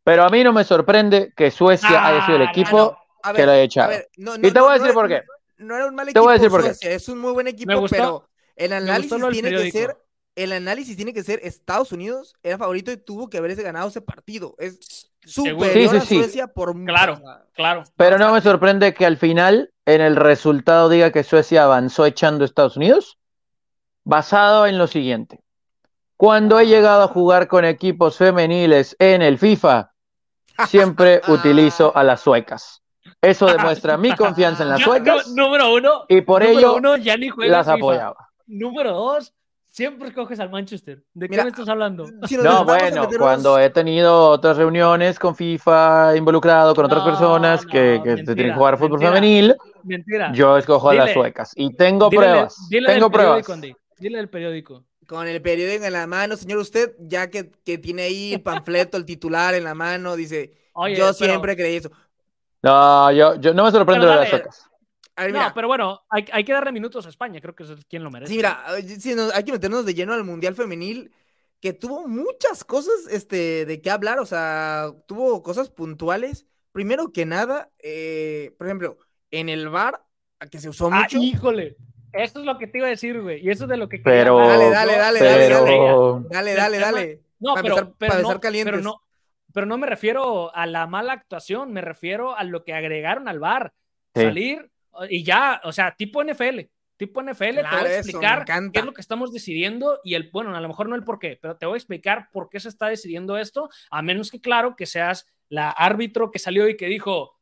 Pero 0.02 0.24
a 0.24 0.30
mí 0.30 0.42
no 0.42 0.52
me 0.52 0.64
sorprende 0.64 1.32
que 1.36 1.50
Suecia 1.50 2.06
haya 2.06 2.24
sido 2.24 2.36
el 2.38 2.46
Ah, 2.46 2.50
equipo 2.50 2.96
A 3.22 3.32
que 3.32 3.44
lo. 3.46 3.52
A 3.52 3.86
ver, 3.86 4.08
no, 4.16 4.36
Y 4.36 4.38
no, 4.38 4.52
te 4.52 4.60
voy 4.60 4.70
a 4.70 4.72
decir 4.74 4.88
no 4.88 4.94
por 4.94 5.10
era- 5.10 5.20
qué. 5.20 5.26
No 5.64 5.74
era 5.76 5.86
un 5.86 5.94
mal 5.94 6.06
Te 6.06 6.10
equipo. 6.12 6.24
voy 6.24 6.30
a 6.30 6.34
decir 6.34 6.50
por 6.50 6.62
qué. 6.62 6.94
Es 6.94 7.08
un 7.08 7.18
muy 7.18 7.32
buen 7.32 7.48
equipo, 7.48 7.86
pero 7.90 8.28
el 8.56 8.72
análisis 8.72 9.18
tiene 9.32 9.50
que 9.50 9.70
ser. 9.70 9.96
El 10.36 10.52
análisis 10.52 10.96
tiene 10.96 11.12
que 11.12 11.24
ser 11.24 11.40
Estados 11.42 11.90
Unidos 11.90 12.32
era 12.44 12.56
favorito 12.58 12.92
y 12.92 12.96
tuvo 12.96 13.28
que 13.28 13.38
haberse 13.38 13.60
ganado 13.64 13.88
ese 13.88 14.00
partido. 14.00 14.54
Es 14.58 15.10
superior 15.24 15.72
Sí, 15.72 15.88
sí, 15.88 15.96
a 15.96 16.00
sí. 16.00 16.14
Suecia 16.18 16.46
por 16.46 16.74
mucho. 16.74 16.86
Claro. 16.94 17.20
Claro. 17.54 17.82
Pero 17.96 18.18
no 18.18 18.32
me 18.32 18.40
sorprende 18.40 18.94
que 18.94 19.04
al 19.04 19.16
final 19.16 19.72
en 19.84 20.00
el 20.00 20.14
resultado 20.14 20.88
diga 20.88 21.10
que 21.10 21.24
Suecia 21.24 21.64
avanzó 21.64 22.06
echando 22.06 22.44
a 22.44 22.46
Estados 22.46 22.76
Unidos, 22.76 23.18
basado 24.04 24.66
en 24.66 24.78
lo 24.78 24.86
siguiente. 24.86 25.40
Cuando 26.16 26.60
he 26.60 26.66
llegado 26.68 27.02
a 27.02 27.08
jugar 27.08 27.48
con 27.48 27.64
equipos 27.64 28.16
femeniles 28.16 28.94
en 29.00 29.22
el 29.22 29.38
FIFA, 29.38 29.92
siempre 30.68 31.20
utilizo 31.28 31.96
a 31.96 32.04
las 32.04 32.20
suecas. 32.20 32.82
Eso 33.20 33.46
demuestra 33.46 33.96
mi 33.96 34.14
confianza 34.14 34.62
en 34.62 34.68
las 34.70 34.80
suecas 34.82 35.28
no, 35.28 35.44
número 35.46 35.74
uno. 35.74 36.04
y 36.08 36.20
por 36.20 36.42
ello 36.42 36.76
uno, 36.76 36.96
ya 36.96 37.16
ni 37.16 37.28
las 37.36 37.66
FIFA. 37.66 37.72
apoyaba. 37.74 38.28
Número 38.46 38.92
dos, 38.92 39.34
siempre 39.66 40.08
escoges 40.08 40.38
al 40.40 40.50
Manchester. 40.50 41.02
¿De 41.14 41.28
Mira, 41.28 41.42
qué 41.42 41.44
me 41.46 41.50
estás 41.50 41.68
hablando? 41.68 42.06
si 42.26 42.36
No, 42.36 42.64
bueno, 42.64 43.02
meternos- 43.02 43.18
cuando 43.18 43.58
he 43.58 43.70
tenido 43.70 44.28
otras 44.30 44.56
reuniones 44.56 45.18
con 45.18 45.34
FIFA 45.34 46.16
involucrado 46.16 46.74
con 46.74 46.84
otras 46.84 47.00
No, 47.04 47.10
personas 47.10 47.66
que, 47.66 47.96
no, 47.98 48.02
que 48.04 48.08
mentira, 48.10 48.34
tienen 48.34 48.52
que 48.52 48.58
jugar 48.58 48.74
fútbol 48.78 48.90
mentira. 49.00 49.12
femenil, 49.12 49.56
Mentira. 49.82 50.32
yo 50.32 50.56
escojo 50.56 50.90
a 50.90 50.94
las 50.94 51.12
suecas. 51.12 51.52
Y 51.56 51.74
tengo 51.74 52.08
Dile- 52.10 52.16
pruebas. 52.18 52.56
dile 52.70 52.86
tengo 52.94 53.10
pruebas. 53.10 53.44
periódico. 53.46 53.78
Dile 53.98 54.18
del 54.18 54.28
periódico. 54.28 54.84
Con 55.08 55.26
el 55.26 55.42
periódico 55.42 55.84
en 55.84 55.92
la 55.92 56.06
mano, 56.06 56.36
señor, 56.36 56.58
usted, 56.58 56.92
ya 57.00 57.28
que, 57.30 57.50
que 57.64 57.78
tiene 57.78 58.02
ahí 58.02 58.34
el 58.34 58.42
panfleto, 58.42 58.96
el 58.96 59.04
titular 59.06 59.54
en 59.54 59.64
la 59.64 59.74
mano, 59.74 60.14
dice, 60.14 60.52
Oye, 60.74 60.94
yo 60.94 61.04
pero- 61.06 61.14
siempre 61.14 61.56
creí 61.56 61.76
eso. 61.76 61.90
No, 62.62 63.12
yo, 63.12 63.34
yo 63.36 63.54
no 63.54 63.64
me 63.64 63.70
lo 63.70 63.84
de 63.84 63.98
las 63.98 64.30
dale. 64.30 64.44
A 65.16 65.24
ver, 65.24 65.32
No, 65.32 65.52
pero 65.54 65.66
bueno, 65.68 66.02
hay, 66.10 66.24
hay 66.32 66.44
que 66.44 66.52
darle 66.52 66.70
minutos 66.70 67.04
a 67.06 67.08
España, 67.08 67.40
creo 67.40 67.54
que 67.54 67.64
es 67.64 67.70
quien 67.88 68.04
lo 68.04 68.10
merece. 68.10 68.30
sí, 68.30 68.36
mira, 68.36 68.64
sí, 69.00 69.14
nos- 69.14 69.34
hay 69.34 69.42
que 69.42 69.50
meternos 69.52 69.84
de 69.84 69.94
lleno 69.94 70.12
al 70.12 70.22
Mundial 70.24 70.54
Femenil, 70.54 71.12
que 71.60 71.72
tuvo 71.72 72.06
muchas 72.06 72.62
cosas 72.62 72.94
este, 73.10 73.66
de 73.66 73.80
qué 73.82 73.90
hablar, 73.90 74.20
o 74.20 74.26
sea, 74.26 74.92
tuvo 75.06 75.42
cosas 75.42 75.70
puntuales. 75.70 76.46
Primero 76.70 77.12
que 77.12 77.26
nada, 77.26 77.70
eh, 77.80 78.54
por 78.58 78.68
ejemplo, 78.68 78.98
en 79.32 79.48
el 79.48 79.68
bar, 79.68 80.04
que 80.52 80.60
se 80.60 80.68
usó 80.68 80.88
Ah, 80.92 81.00
mucho. 81.00 81.18
híjole. 81.18 81.76
Eso 82.12 82.38
es 82.38 82.46
lo 82.46 82.56
que 82.58 82.68
te 82.68 82.78
iba 82.78 82.86
a 82.86 82.90
decir, 82.90 83.20
güey. 83.20 83.44
Y 83.44 83.50
eso 83.50 83.64
es 83.64 83.70
de 83.70 83.76
lo 83.76 83.88
que 83.88 84.00
quería 84.02 84.20
Pero. 84.22 84.38
Dale, 84.38 84.70
dale, 84.70 84.96
dale, 84.96 85.20
dale, 85.20 85.38
pero, 85.48 86.24
Dale, 86.30 86.50
el 86.52 86.56
dale, 86.56 86.78
tema- 86.78 86.92
dale. 86.92 87.20
No, 87.40 87.54
Para 87.54 87.62
pero, 87.62 87.74
empezar- 87.78 87.94
pero, 87.98 88.10
para 88.10 88.22
no, 88.22 88.28
empezar 88.28 88.40
calientes. 88.40 88.72
pero 88.72 88.82
no, 88.84 89.02
pero 89.52 89.66
no 89.66 89.78
me 89.78 89.86
refiero 89.86 90.54
a 90.54 90.66
la 90.66 90.86
mala 90.86 91.12
actuación, 91.12 91.72
me 91.72 91.80
refiero 91.80 92.36
a 92.36 92.44
lo 92.44 92.64
que 92.64 92.74
agregaron 92.74 93.28
al 93.28 93.38
bar. 93.38 93.72
Sí. 94.14 94.22
Salir 94.22 94.70
y 95.08 95.22
ya, 95.22 95.60
o 95.64 95.72
sea, 95.72 95.94
tipo 95.96 96.22
NFL. 96.22 96.60
Tipo 96.96 97.22
NFL, 97.22 97.44
te 97.44 97.60
Claro, 97.60 97.78
voy 97.78 97.90
a 97.90 97.98
explicar 97.98 98.44
qué 98.44 98.80
es 98.80 98.84
lo 98.84 98.92
que 98.92 99.00
estamos 99.00 99.32
decidiendo 99.32 100.00
y 100.02 100.14
el, 100.14 100.30
bueno, 100.32 100.56
a 100.56 100.60
lo 100.60 100.66
mejor 100.66 100.88
no 100.88 100.96
el 100.96 101.04
por 101.04 101.20
qué, 101.20 101.38
pero 101.40 101.56
te 101.56 101.64
voy 101.64 101.74
a 101.74 101.76
explicar 101.76 102.28
por 102.32 102.48
qué 102.48 102.58
se 102.58 102.68
está 102.68 102.88
decidiendo 102.88 103.38
esto, 103.38 103.70
a 103.90 104.02
menos 104.02 104.32
que, 104.32 104.40
claro, 104.40 104.74
que 104.74 104.84
seas 104.84 105.24
la 105.48 105.70
árbitro 105.70 106.32
que 106.32 106.40
salió 106.40 106.68
y 106.68 106.76
que 106.76 106.86
dijo, 106.86 107.38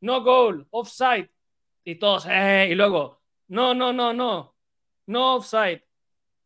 no 0.00 0.24
goal, 0.24 0.66
offside, 0.70 1.30
y 1.84 1.94
todos, 1.94 2.26
eh, 2.28 2.66
y 2.68 2.74
luego, 2.74 3.20
no, 3.46 3.74
no, 3.74 3.92
no, 3.92 4.12
no, 4.12 4.56
no 5.06 5.36
offside, 5.36 5.84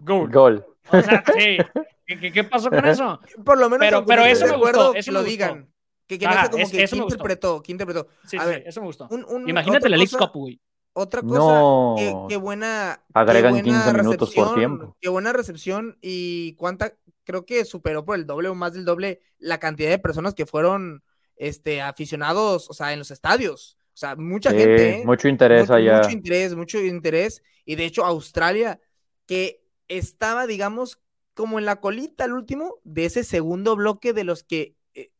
goal. 0.00 0.30
gol. 0.30 0.66
O 0.90 1.00
sea, 1.00 1.24
sí. 1.34 1.56
¿Qué, 2.06 2.32
qué 2.32 2.44
pasó 2.44 2.70
con 2.70 2.84
eso? 2.84 3.20
Por 3.44 3.58
lo 3.58 3.68
menos, 3.70 4.04
Pero- 4.06 4.24
eso 4.24 4.46
me 4.46 4.52
gustó, 4.52 4.56
acuerdo, 4.56 4.94
eso 4.94 5.10
me 5.10 5.14
lo 5.14 5.20
gustó. 5.20 5.30
digan. 5.30 5.70
Que, 6.06 6.18
que 6.18 6.26
no 6.26 6.32
Ajá, 6.32 6.44
sé 6.44 6.50
como 6.50 6.62
es- 6.64 6.70
que 6.70 6.82
eso 6.82 6.90
¿quién 6.90 6.98
me 7.00 7.04
gustó. 7.04 7.14
interpretó, 7.16 7.62
¿quién 7.62 7.74
interpretó? 7.76 8.08
Sí, 8.26 8.36
A 8.36 8.42
sí, 8.42 8.48
ver, 8.50 8.62
eso 8.66 8.80
me 8.80 8.86
gustó. 8.88 9.08
un- 9.10 9.24
un- 9.24 9.48
Imagínate 9.48 9.88
la 9.88 9.96
Leagues 9.96 10.12
cosa- 10.12 10.26
Cup, 10.30 10.40
güey. 10.40 10.60
Otra 10.96 11.22
cosa, 11.22 11.38
No. 11.38 11.94
qué, 11.98 12.14
qué 12.28 12.36
buena. 12.36 13.02
Agregan 13.14 13.56
qué 13.56 13.62
buena 13.62 13.82
15 13.84 13.92
minutos 13.98 14.32
por 14.32 14.44
recepción, 14.44 14.54
tiempo. 14.54 14.96
Qué 15.00 15.08
buena 15.08 15.32
recepción 15.32 15.98
y 16.00 16.54
cuánta, 16.54 16.94
creo 17.24 17.44
que 17.46 17.64
superó 17.64 18.04
por 18.04 18.16
el 18.16 18.26
doble 18.26 18.48
o 18.48 18.54
más 18.54 18.74
del 18.74 18.84
doble 18.84 19.20
la 19.38 19.58
cantidad 19.58 19.90
de 19.90 19.98
personas 19.98 20.34
que 20.34 20.46
fueron 20.46 21.02
este, 21.36 21.82
aficionados, 21.82 22.70
o 22.70 22.74
sea, 22.74 22.92
en 22.92 23.00
los 23.00 23.10
estadios. 23.10 23.76
O 23.92 23.96
sea, 23.96 24.14
mucha 24.14 24.50
Sí, 24.50 24.56
gente, 24.58 25.00
¿eh? 25.00 25.02
mucho 25.04 25.26
interés 25.26 25.62
mucho, 25.62 25.74
allá. 25.74 25.96
mucho 25.98 26.10
interés, 26.10 26.54
mucho 26.54 26.78
interés. 26.80 27.42
Y 27.64 27.74
de 27.74 27.86
hecho, 27.86 28.04
Australia, 28.04 28.78
que 29.26 29.64
estaba, 29.88 30.46
digamos, 30.46 31.00
como 31.34 31.58
en 31.58 31.64
la 31.66 31.76
colita 31.80 32.24
al 32.24 32.32
último 32.32 32.76
de 32.84 33.06
ese 33.06 33.24
segundo 33.24 33.76
bloque 33.76 34.12
de 34.12 34.24
los 34.24 34.42
que 34.44 34.76
eh, 34.94 35.10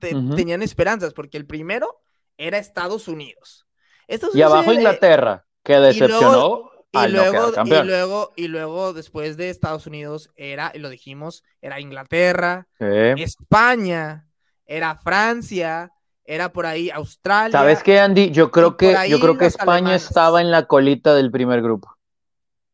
te- 0.00 0.14
tenían 0.36 0.62
esperanzas, 0.62 1.12
porque 1.12 1.36
el 1.36 1.46
primero 1.46 2.00
era 2.38 2.58
Estados 2.58 3.08
Unidos. 3.08 3.66
Estados 4.06 4.36
Y 4.36 4.42
abajo 4.42 4.70
era- 4.70 4.74
Inglaterra, 4.74 5.46
que 5.62 5.78
decepcionó 5.80 6.70
y 6.92 7.08
luego, 7.08 7.52
y 7.64 7.68
luego, 7.84 8.32
y 8.36 8.46
luego, 8.48 8.92
después 8.92 9.36
de 9.36 9.50
Estados 9.50 9.86
Unidos, 9.88 10.30
era, 10.36 10.70
y 10.74 10.78
lo 10.78 10.88
dijimos, 10.88 11.42
era 11.60 11.80
Inglaterra, 11.80 12.68
Sí. 12.78 12.84
España, 13.22 14.28
era 14.66 14.94
Francia, 14.96 15.90
era 16.24 16.52
por 16.52 16.66
ahí 16.66 16.90
Australia. 16.90 17.58
¿Sabes 17.58 17.82
qué, 17.82 17.98
Andy? 17.98 18.30
Yo 18.30 18.50
creo 18.52 18.76
que, 18.76 18.96
yo 19.08 19.18
creo 19.18 19.36
que 19.36 19.46
España 19.46 19.72
alemanas. 19.78 20.04
estaba 20.04 20.40
en 20.40 20.50
la 20.52 20.66
colita 20.66 21.14
del 21.14 21.30
primer 21.32 21.60
grupo. 21.62 21.96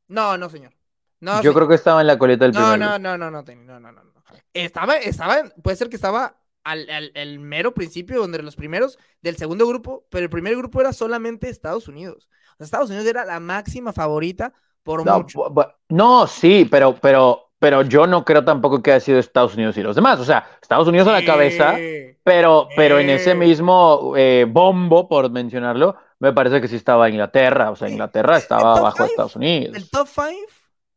No, 0.08 0.36
no, 0.36 0.50
señor. 0.50 0.72
No, 1.20 1.42
yo 1.42 1.52
creo 1.54 1.68
que 1.68 1.74
estaba 1.74 2.00
en 2.00 2.06
la 2.06 2.18
colita 2.18 2.44
del 2.44 2.52
No, 2.52 2.60
primer 2.60 2.78
no, 2.78 2.86
grupo. 2.86 2.98
no, 2.98 3.18
no, 3.18 3.30
no, 3.30 3.42
no, 3.42 3.80
no, 3.80 3.92
no, 3.92 3.92
no. 3.92 4.10
Estaba, 4.54 4.96
estaba, 4.96 5.42
puede 5.62 5.76
ser 5.76 5.88
que 5.88 5.96
estaba 5.96 6.36
al, 6.64 6.88
al- 6.90 7.12
el 7.14 7.38
mero 7.40 7.74
principio, 7.74 8.20
donde 8.20 8.42
los 8.42 8.56
primeros 8.56 8.98
del 9.22 9.36
segundo 9.36 9.66
grupo, 9.66 10.06
pero 10.10 10.24
el 10.24 10.30
primer 10.30 10.56
grupo 10.56 10.80
era 10.80 10.92
solamente 10.92 11.48
Estados 11.48 11.88
Unidos. 11.88 12.28
O 12.52 12.56
sea, 12.58 12.64
Estados 12.64 12.90
Unidos 12.90 13.06
era 13.06 13.24
la 13.24 13.40
máxima 13.40 13.92
favorita 13.92 14.52
por 14.82 15.04
No, 15.04 15.18
mucho. 15.18 15.44
no, 15.88 16.26
sí, 16.26 16.66
pero, 16.70 16.94
pero, 17.00 17.50
pero 17.58 17.82
yo 17.82 18.06
no 18.06 18.24
creo 18.24 18.44
tampoco 18.44 18.82
que 18.82 18.92
haya 18.92 19.00
sido 19.00 19.18
Estados 19.18 19.54
Unidos 19.54 19.76
y 19.76 19.82
los 19.82 19.96
demás. 19.96 20.20
O 20.20 20.24
sea, 20.24 20.46
Estados 20.60 20.88
Unidos 20.88 21.08
a 21.08 21.12
la 21.12 21.24
cabeza, 21.24 21.74
pero, 22.22 22.68
pero 22.76 22.98
en 22.98 23.10
ese 23.10 23.34
mismo 23.34 24.14
eh, 24.16 24.46
bombo, 24.48 25.08
por 25.08 25.30
mencionarlo, 25.30 25.96
me 26.18 26.32
parece 26.32 26.60
que 26.60 26.68
sí 26.68 26.76
estaba 26.76 27.08
Inglaterra. 27.08 27.70
O 27.70 27.76
sea. 27.76 27.88
Inglaterra 27.88 28.36
estaba 28.38 28.92
five, 28.92 29.06
Estados 29.08 29.36
Unidos. 29.36 29.76
El 29.76 29.88
top 29.90 30.06
five, 30.06 30.46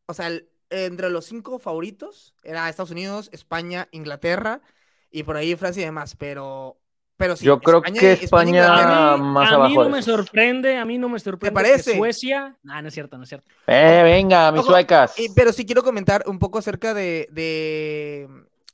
o 0.06 0.14
sea, 0.14 0.28
el- 0.28 0.48
entre 0.70 1.10
los 1.10 1.24
cinco 1.26 1.58
favoritos 1.58 2.34
era 2.42 2.68
Estados 2.68 2.90
Unidos, 2.90 3.28
España, 3.32 3.88
Inglaterra 3.92 4.60
y 5.10 5.22
por 5.22 5.36
ahí 5.36 5.54
Francia 5.56 5.82
y 5.82 5.84
demás, 5.84 6.16
pero, 6.16 6.78
pero 7.16 7.36
sí. 7.36 7.44
Yo 7.44 7.60
creo 7.60 7.78
España 7.78 8.00
que 8.00 8.12
España 8.12 8.64
España- 8.64 9.16
más 9.18 9.48
a 9.48 9.50
mí 9.52 9.54
abajo 9.56 9.74
no 9.76 9.84
de 9.84 9.90
me 9.90 10.02
sorprende, 10.02 10.76
a 10.76 10.84
mí 10.84 10.98
no 10.98 11.08
me 11.08 11.20
sorprende 11.20 11.54
parece? 11.54 11.92
que 11.92 11.98
Suecia. 11.98 12.58
No, 12.62 12.82
no 12.82 12.88
es 12.88 12.94
cierto, 12.94 13.16
no 13.16 13.22
es 13.22 13.28
cierto. 13.28 13.48
Eh, 13.66 14.00
venga, 14.02 14.50
mis 14.50 14.62
Ojo, 14.62 14.70
suecas. 14.72 15.14
Pero 15.36 15.52
sí 15.52 15.64
quiero 15.64 15.82
comentar 15.84 16.24
un 16.26 16.38
poco 16.38 16.58
acerca 16.58 16.92
de, 16.92 17.28
de, 17.30 18.28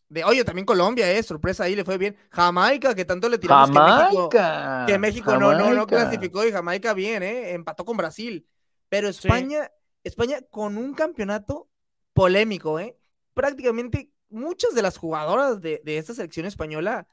de- 0.09 0.25
oye, 0.25 0.43
también 0.45 0.65
Colombia, 0.65 1.11
eh, 1.13 1.23
sorpresa 1.23 1.65
ahí 1.65 1.77
le 1.77 1.85
fue 1.85 1.99
bien. 1.99 2.17
Jamaica, 2.31 2.95
que 2.95 3.05
tanto 3.05 3.29
le 3.29 3.37
tiramos 3.39 3.69
que 3.71 3.79
México, 3.79 4.29
Jamaica. 4.33 4.87
que 4.87 4.99
México 4.99 5.33
no, 5.37 5.53
no, 5.53 5.59
no 5.59 5.65
Jamaica. 5.65 5.87
clasificó 5.87 6.47
y 6.47 6.53
Jamaica 6.53 6.95
bien, 6.95 7.23
eh, 7.23 7.53
empató 7.53 7.85
con 7.85 7.97
Brasil. 7.99 8.47
Pero 8.89 9.09
España, 9.09 9.71
España 10.05 10.41
con 10.51 10.77
un 10.77 10.95
campeonato 10.95 11.69
polémico, 12.13 12.79
eh. 12.79 12.97
Prácticamente 13.35 14.11
muchas 14.29 14.75
de 14.75 14.83
las 14.83 14.97
jugadoras 14.97 15.61
de, 15.61 15.81
de 15.85 15.99
esta 15.99 16.15
selección 16.15 16.47
española 16.47 17.07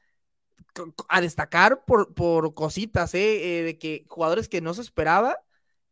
a 1.08 1.20
destacar 1.20 1.84
por, 1.84 2.14
por 2.14 2.54
cositas, 2.54 3.14
eh, 3.14 3.60
eh, 3.60 3.62
de 3.62 3.78
que 3.78 4.04
jugadores 4.08 4.48
que 4.48 4.60
no 4.60 4.74
se 4.74 4.82
esperaba 4.82 5.38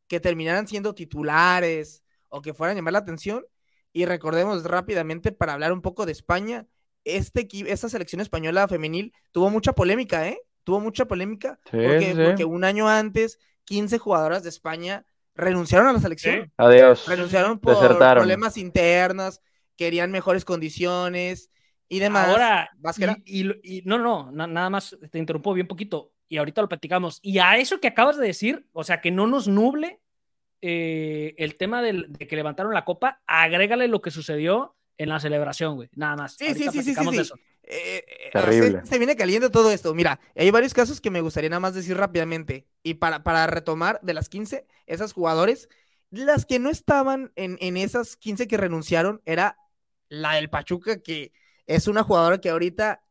que 0.07 0.21
terminaran 0.21 0.69
siendo 0.69 0.95
titulares 0.95 2.05
o 2.29 2.41
que 2.43 2.55
fueran 2.55 2.77
a 2.77 2.79
llamar 2.79 2.93
la 2.93 3.01
atención. 3.01 3.45
Y 3.93 4.05
recordemos 4.05 4.63
rápidamente 4.65 5.33
para 5.33 5.55
hablar 5.55 5.73
un 5.73 5.83
poco 5.83 6.07
de 6.07 6.13
España, 6.13 6.67
este 7.05 7.49
esta 7.67 7.89
selección 7.89 8.21
española 8.21 8.69
femenil 8.69 9.15
tuvo 9.33 9.51
mucha 9.51 9.73
polémica, 9.73 10.29
¿eh? 10.29 10.41
Tuvo 10.65 10.81
mucha 10.81 11.07
polémica 11.07 11.59
Sí, 11.65 11.79
porque, 11.79 12.13
sí. 12.15 12.21
porque 12.23 12.45
un 12.45 12.65
año 12.65 12.89
antes 12.89 13.39
15 13.65 13.99
jugadoras 13.99 14.43
de 14.43 14.49
España 14.51 15.07
renunciaron 15.37 15.89
a 15.89 15.93
la 15.93 16.01
selección. 16.01 16.45
Sí. 16.47 16.53
Adiós. 16.57 17.07
Renunciaron 17.07 17.59
por 17.59 17.75
Desertaron. 17.75 18.23
problemas 18.23 18.57
internas, 18.57 19.41
querían 19.77 20.11
mejores 20.11 20.45
condiciones 20.45 21.51
y 21.89 21.99
demás. 21.99 22.29
Ahora, 22.29 22.71
y, 23.25 23.47
y 23.47 23.61
y- 23.79 23.83
no, 23.85 23.99
no, 23.99 24.31
na- 24.33 24.47
nada 24.47 24.71
más 24.71 24.97
te 25.11 25.19
interrumpo 25.19 25.53
bien 25.55 25.67
poquito 25.69 26.13
y 26.29 26.39
ahorita 26.39 26.63
lo 26.63 26.69
platicamos. 26.69 27.21
Y 27.23 27.39
a 27.39 27.57
eso 27.57 27.79
que 27.81 27.89
acabas 27.89 28.17
de 28.17 28.27
decir, 28.27 28.67
o 28.73 28.83
sea, 28.85 29.01
que 29.01 29.11
no 29.11 29.27
nos 29.27 29.47
nuble 29.49 30.01
eh, 30.63 31.35
el 31.39 31.57
tema 31.57 31.83
del- 31.83 32.07
de 32.13 32.27
que 32.27 32.35
levantaron 32.37 32.73
la 32.75 32.85
copa, 32.85 33.21
agrégale 33.27 33.89
lo 33.89 34.01
que 34.01 34.11
sucedió 34.11 34.75
en 34.99 35.09
la 35.09 35.21
celebración, 35.21 35.77
güey. 35.77 35.89
Nada 35.95 36.17
más. 36.17 36.35
Sí, 36.35 36.47
Ahorita 36.47 36.73
sí, 36.73 36.83
sí, 36.83 36.95
sí, 36.95 37.05
sí, 37.11 37.19
eso. 37.19 37.37
Eh, 37.63 38.05
eh, 38.07 38.31
Terrible. 38.33 38.81
Se, 38.83 38.87
se 38.87 38.99
viene 38.99 39.17
caliente 39.17 39.51
todo 39.51 39.71
esto. 39.71 39.95
Mira, 39.95 40.21
hay 40.35 40.51
varios 40.51 40.75
casos 40.75 41.01
que 41.01 41.11
me 41.11 41.21
gustaría 41.21 41.51
nada 41.51 41.61
más 41.61 41.75
decir 41.75 41.97
rápidamente. 41.97 42.67
Y 42.83 42.95
para, 42.95 43.23
para 43.23 43.47
retomar 43.47 44.01
de 44.03 44.15
las 44.15 44.29
15, 44.29 44.67
esas 44.87 45.13
jugadores, 45.13 45.69
las 46.11 46.47
que 46.47 46.59
no 46.59 46.71
estaban 46.71 47.33
en, 47.37 47.59
en 47.61 47.77
esas 47.77 48.17
15 48.17 48.47
que 48.47 48.57
renunciaron, 48.57 49.21
era 49.25 49.59
la 50.09 50.35
del 50.35 50.49
Pachuca, 50.51 51.03
que 51.03 51.33
es 51.67 51.89
una 51.89 52.05
jugadora 52.05 52.41
que 52.41 52.51
ahorita 52.51 53.03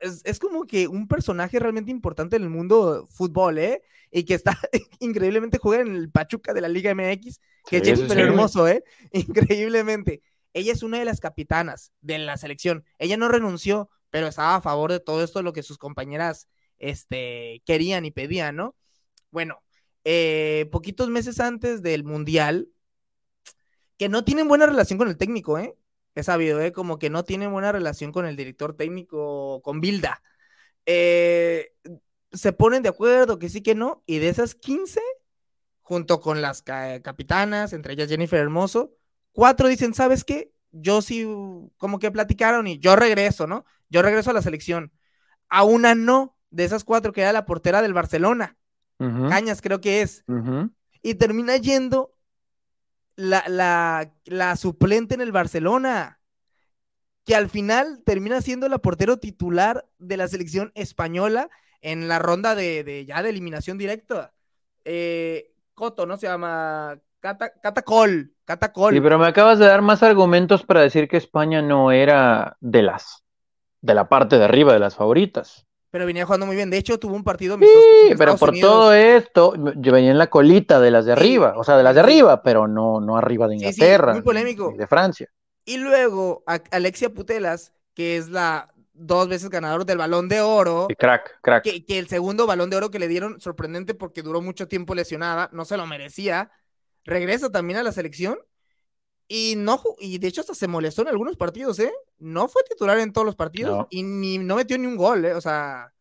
es, 0.00 0.22
es 0.24 0.38
como 0.38 0.66
que 0.66 0.88
un 0.88 1.08
personaje 1.08 1.58
realmente 1.58 1.90
importante 1.90 2.36
en 2.36 2.42
el 2.42 2.50
mundo 2.50 3.06
fútbol, 3.10 3.58
¿eh? 3.58 3.82
Y 4.10 4.24
que 4.24 4.34
está 4.34 4.56
increíblemente 5.00 5.58
juega 5.58 5.82
en 5.82 5.94
el 5.94 6.10
Pachuca 6.10 6.52
de 6.54 6.60
la 6.60 6.68
Liga 6.68 6.94
MX, 6.94 7.40
que 7.68 7.78
es 7.78 7.88
Sí, 7.88 7.96
sí. 7.96 8.12
Hermoso, 8.18 8.68
¿eh? 8.68 8.84
Increíblemente. 9.12 10.22
Ella 10.56 10.72
es 10.72 10.82
una 10.82 10.98
de 10.98 11.04
las 11.04 11.20
capitanas 11.20 11.92
de 12.00 12.16
la 12.18 12.38
selección. 12.38 12.82
Ella 12.98 13.18
no 13.18 13.28
renunció, 13.28 13.90
pero 14.08 14.26
estaba 14.26 14.54
a 14.56 14.62
favor 14.62 14.90
de 14.90 15.00
todo 15.00 15.22
esto, 15.22 15.42
lo 15.42 15.52
que 15.52 15.62
sus 15.62 15.76
compañeras 15.76 16.48
este, 16.78 17.62
querían 17.66 18.06
y 18.06 18.10
pedían, 18.10 18.56
¿no? 18.56 18.74
Bueno, 19.30 19.62
eh, 20.04 20.66
poquitos 20.72 21.10
meses 21.10 21.40
antes 21.40 21.82
del 21.82 22.04
Mundial, 22.04 22.68
que 23.98 24.08
no 24.08 24.24
tienen 24.24 24.48
buena 24.48 24.64
relación 24.66 24.98
con 24.98 25.08
el 25.08 25.18
técnico, 25.18 25.58
¿eh? 25.58 25.76
He 26.14 26.22
sabido, 26.22 26.60
¿eh? 26.62 26.72
Como 26.72 26.98
que 26.98 27.10
no 27.10 27.24
tienen 27.24 27.52
buena 27.52 27.70
relación 27.72 28.10
con 28.12 28.24
el 28.24 28.36
director 28.36 28.74
técnico, 28.76 29.60
con 29.62 29.82
Bilda. 29.82 30.22
Eh, 30.86 31.74
se 32.32 32.52
ponen 32.54 32.82
de 32.82 32.88
acuerdo, 32.90 33.38
que 33.38 33.50
sí, 33.50 33.62
que 33.62 33.74
no, 33.74 34.02
y 34.06 34.18
de 34.20 34.30
esas 34.30 34.54
15, 34.54 35.00
junto 35.82 36.20
con 36.20 36.42
las 36.42 36.62
ca- 36.62 37.02
capitanas, 37.02 37.72
entre 37.72 37.94
ellas 37.94 38.08
Jennifer 38.08 38.40
Hermoso, 38.40 38.92
cuatro 39.36 39.68
dicen, 39.68 39.92
¿sabes 39.94 40.24
qué? 40.24 40.50
Yo 40.72 41.02
sí, 41.02 41.24
como 41.76 41.98
que 41.98 42.10
platicaron 42.10 42.66
y 42.66 42.78
yo 42.78 42.96
regreso, 42.96 43.46
¿no? 43.46 43.66
Yo 43.90 44.02
regreso 44.02 44.30
a 44.30 44.32
la 44.32 44.42
selección. 44.42 44.90
A 45.48 45.62
una 45.62 45.94
no, 45.94 46.36
de 46.50 46.64
esas 46.64 46.82
cuatro, 46.84 47.12
que 47.12 47.20
era 47.20 47.32
la 47.32 47.44
portera 47.44 47.82
del 47.82 47.92
Barcelona. 47.92 48.56
Cañas 48.98 49.60
creo 49.60 49.82
que 49.82 50.00
es. 50.00 50.24
Y 51.02 51.14
termina 51.16 51.56
yendo 51.58 52.16
la, 53.14 53.44
la, 53.46 54.10
la 54.24 54.56
suplente 54.56 55.14
en 55.14 55.20
el 55.20 55.32
Barcelona, 55.32 56.18
que 57.24 57.36
al 57.36 57.50
final 57.50 58.02
termina 58.04 58.40
siendo 58.40 58.68
la 58.68 58.78
portero 58.78 59.18
titular 59.18 59.86
de 59.98 60.16
la 60.16 60.28
selección 60.28 60.72
española 60.74 61.50
en 61.82 62.08
la 62.08 62.18
ronda 62.18 62.54
de, 62.54 62.84
de 62.84 63.04
ya 63.04 63.22
de 63.22 63.30
eliminación 63.30 63.76
directa. 63.76 64.32
Eh, 64.84 65.52
Coto, 65.74 66.06
¿no? 66.06 66.16
Se 66.16 66.26
llama 66.26 66.98
Cata, 67.20 67.52
Catacol. 67.60 68.35
Catacol. 68.46 68.94
Sí, 68.94 69.00
pero 69.02 69.18
me 69.18 69.26
acabas 69.26 69.58
de 69.58 69.66
dar 69.66 69.82
más 69.82 70.02
argumentos 70.02 70.64
para 70.64 70.80
decir 70.80 71.08
que 71.08 71.18
España 71.18 71.60
no 71.60 71.92
era 71.92 72.56
de 72.60 72.82
las 72.82 73.24
de 73.82 73.94
la 73.94 74.08
parte 74.08 74.38
de 74.38 74.44
arriba 74.44 74.72
de 74.72 74.78
las 74.80 74.96
favoritas. 74.96 75.66
pero 75.90 76.06
venía 76.06 76.24
jugando 76.24 76.46
muy 76.46 76.56
bien. 76.56 76.70
De 76.70 76.76
hecho, 76.78 76.98
tuvo 76.98 77.14
un 77.14 77.22
partido 77.24 77.56
Sí, 77.56 77.64
pero 78.18 78.32
Estados 78.32 78.40
por 78.40 78.48
Unidos. 78.50 78.70
todo 78.70 78.92
esto, 78.94 79.54
yo 79.76 79.92
venía 79.92 80.10
en 80.10 80.18
la 80.18 80.26
colita 80.28 80.80
de 80.80 80.90
las 80.90 81.04
de 81.06 81.14
Sí, 81.14 81.18
arriba, 81.20 81.54
o 81.56 81.64
sea, 81.64 81.76
de 81.76 81.82
las 81.82 81.94
de 81.94 82.00
arriba, 82.00 82.42
pero 82.42 82.66
no, 82.68 83.00
no 83.00 83.16
arriba 83.16 83.46
de 83.48 83.58
Sí, 83.58 83.64
sí, 83.64 83.66
Inglaterra, 83.82 84.12
muy 84.12 84.22
polémico. 84.22 84.70
ni 84.72 84.78
de 84.78 84.86
Francia. 84.86 85.28
Y 85.64 85.78
luego 85.78 86.42
a- 86.46 86.60
Alexia 86.72 87.10
Putelas, 87.14 87.72
que 87.94 88.16
es 88.16 88.28
la 88.28 88.72
dos 88.92 89.28
veces 89.28 89.50
ganadora 89.50 89.84
del 89.84 89.98
balón 89.98 90.28
de 90.28 90.40
oro. 90.40 90.86
Y 90.90 90.94
crack, 90.96 91.38
crack. 91.42 91.62
que, 91.64 91.84
que 91.84 91.98
el 91.98 92.08
segundo 92.08 92.46
balón 92.46 92.70
de 92.70 92.76
oro 92.76 92.90
que 92.90 92.98
le 92.98 93.08
dieron, 93.08 93.40
sorprendente 93.40 93.94
porque 93.94 94.22
duró 94.22 94.40
mucho 94.40 94.68
tiempo 94.68 94.94
lesionada, 94.94 95.48
no 95.52 95.64
se 95.64 95.76
lo 95.76 95.86
merecía, 95.86 96.50
regresa 97.06 97.50
también 97.50 97.78
a 97.78 97.82
la 97.82 97.92
selección 97.92 98.38
y 99.28 99.54
no 99.56 99.82
y 99.98 100.18
de 100.18 100.28
hecho 100.28 100.42
hasta 100.42 100.54
se 100.54 100.68
molestó 100.68 101.02
en 101.02 101.08
algunos 101.08 101.36
partidos, 101.36 101.78
¿eh? 101.80 101.92
No 102.18 102.48
fue 102.48 102.62
titular 102.68 102.98
en 102.98 103.12
todos 103.12 103.24
los 103.26 103.36
partidos 103.36 103.76
No. 103.78 103.88
y 103.90 104.02
ni 104.02 104.38
no 104.38 104.56
metió 104.56 104.78
ni 104.78 104.86
un 104.86 104.96
gol, 104.96 105.24
¿eh? 105.24 105.34
O 105.34 105.40
sea, 105.40 105.92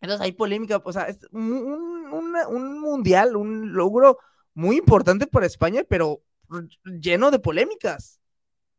entonces 0.00 0.24
hay 0.24 0.32
polémica, 0.32 0.80
o 0.82 0.92
sea, 0.92 1.04
es 1.04 1.26
un, 1.32 1.52
un- 1.52 2.36
un 2.48 2.80
mundial, 2.80 3.36
un 3.36 3.72
logro 3.74 4.18
muy 4.54 4.76
importante 4.78 5.26
para 5.26 5.46
España, 5.46 5.82
pero 5.88 6.22
lleno 6.84 7.30
de 7.30 7.38
polémicas. 7.38 8.20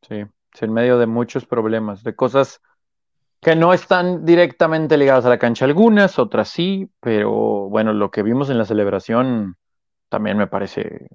Sí. 0.08 0.24
en 0.60 0.74
medio 0.74 0.98
de 0.98 1.06
muchos 1.08 1.46
problemas, 1.46 2.04
de 2.04 2.16
cosas 2.16 2.60
que 3.40 3.56
no 3.56 3.74
están 3.74 4.26
directamente 4.26 4.98
ligadas 4.98 5.26
a 5.26 5.30
la 5.30 5.40
cancha 5.40 5.66
algunas, 5.66 6.20
otras 6.20 6.50
sí, 6.50 6.92
pero 7.00 7.32
bueno, 7.70 7.94
lo 7.94 8.12
que 8.12 8.22
vimos 8.24 8.50
en 8.50 8.58
la 8.58 8.66
celebración 8.66 9.56
también 10.12 10.38
me 10.38 10.48
parece 10.48 11.08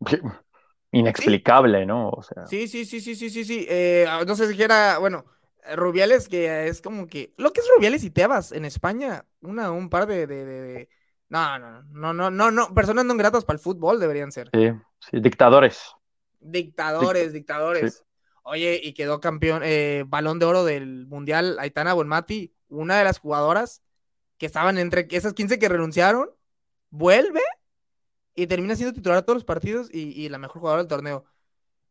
inexplicable, 0.90 1.84
¿no? 1.84 2.08
O 2.08 2.22
sea... 2.22 2.46
Sí, 2.46 2.66
sí, 2.66 2.86
sí, 2.86 3.00
sí, 3.02 3.14
sí, 3.14 3.28
sí, 3.28 3.44
sí. 3.44 3.66
Eh, 3.68 4.06
no 4.26 4.34
sé 4.34 4.52
si 4.52 4.60
era, 4.60 4.96
bueno, 4.96 5.26
Rubiales, 5.74 6.28
que 6.28 6.66
es 6.66 6.80
como 6.80 7.06
que. 7.06 7.34
Lo 7.36 7.52
que 7.52 7.60
es 7.60 7.68
Rubiales 7.76 8.04
y 8.04 8.10
Tebas 8.10 8.52
en 8.52 8.64
España, 8.64 9.26
una, 9.42 9.70
un 9.70 9.90
par 9.90 10.06
de, 10.06 10.26
de, 10.26 10.44
de... 10.46 10.88
No, 11.28 11.58
no, 11.58 11.82
no, 11.82 12.14
no, 12.14 12.30
no, 12.30 12.50
no, 12.50 12.72
personas 12.72 13.04
no 13.04 13.14
gratas 13.16 13.44
para 13.44 13.56
el 13.56 13.62
fútbol 13.62 14.00
deberían 14.00 14.32
ser. 14.32 14.48
Sí, 14.54 14.70
sí, 14.98 15.20
dictadores. 15.20 15.92
Dictadores, 16.40 17.34
dictadores. 17.34 18.04
Oye, 18.44 18.80
y 18.82 18.94
quedó 18.94 19.20
campeón, 19.20 19.60
eh, 19.64 20.04
balón 20.06 20.38
de 20.38 20.46
oro 20.46 20.64
del 20.64 21.06
Mundial 21.06 21.58
Aitana 21.58 21.92
Bonmati, 21.92 22.54
una 22.68 22.96
de 22.96 23.04
las 23.04 23.18
jugadoras 23.18 23.82
que 24.38 24.46
estaban 24.46 24.78
entre 24.78 25.06
esas 25.10 25.34
15 25.34 25.58
que 25.58 25.68
renunciaron, 25.68 26.30
vuelve 26.90 27.42
y 28.36 28.46
termina 28.46 28.76
siendo 28.76 28.94
titular 28.94 29.22
todos 29.22 29.36
los 29.36 29.44
partidos 29.44 29.88
y, 29.92 30.28
la 30.28 30.38
mejor 30.38 30.60
jugadora 30.60 30.82
del 30.82 30.88
torneo. 30.88 31.24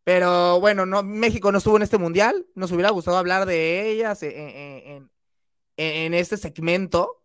Pero 0.04 0.60
bueno, 0.60 0.86
no, 0.86 1.02
México 1.02 1.52
no 1.52 1.58
estuvo 1.58 1.78
en 1.78 1.84
este 1.84 1.98
mundial. 1.98 2.46
Nos 2.54 2.72
hubiera 2.72 2.92
gustado 2.92 3.18
hablar 3.18 3.48
de 3.48 3.90
ellas 3.90 4.22
en, 4.22 5.10
este 6.14 6.38
segmento, 6.38 7.24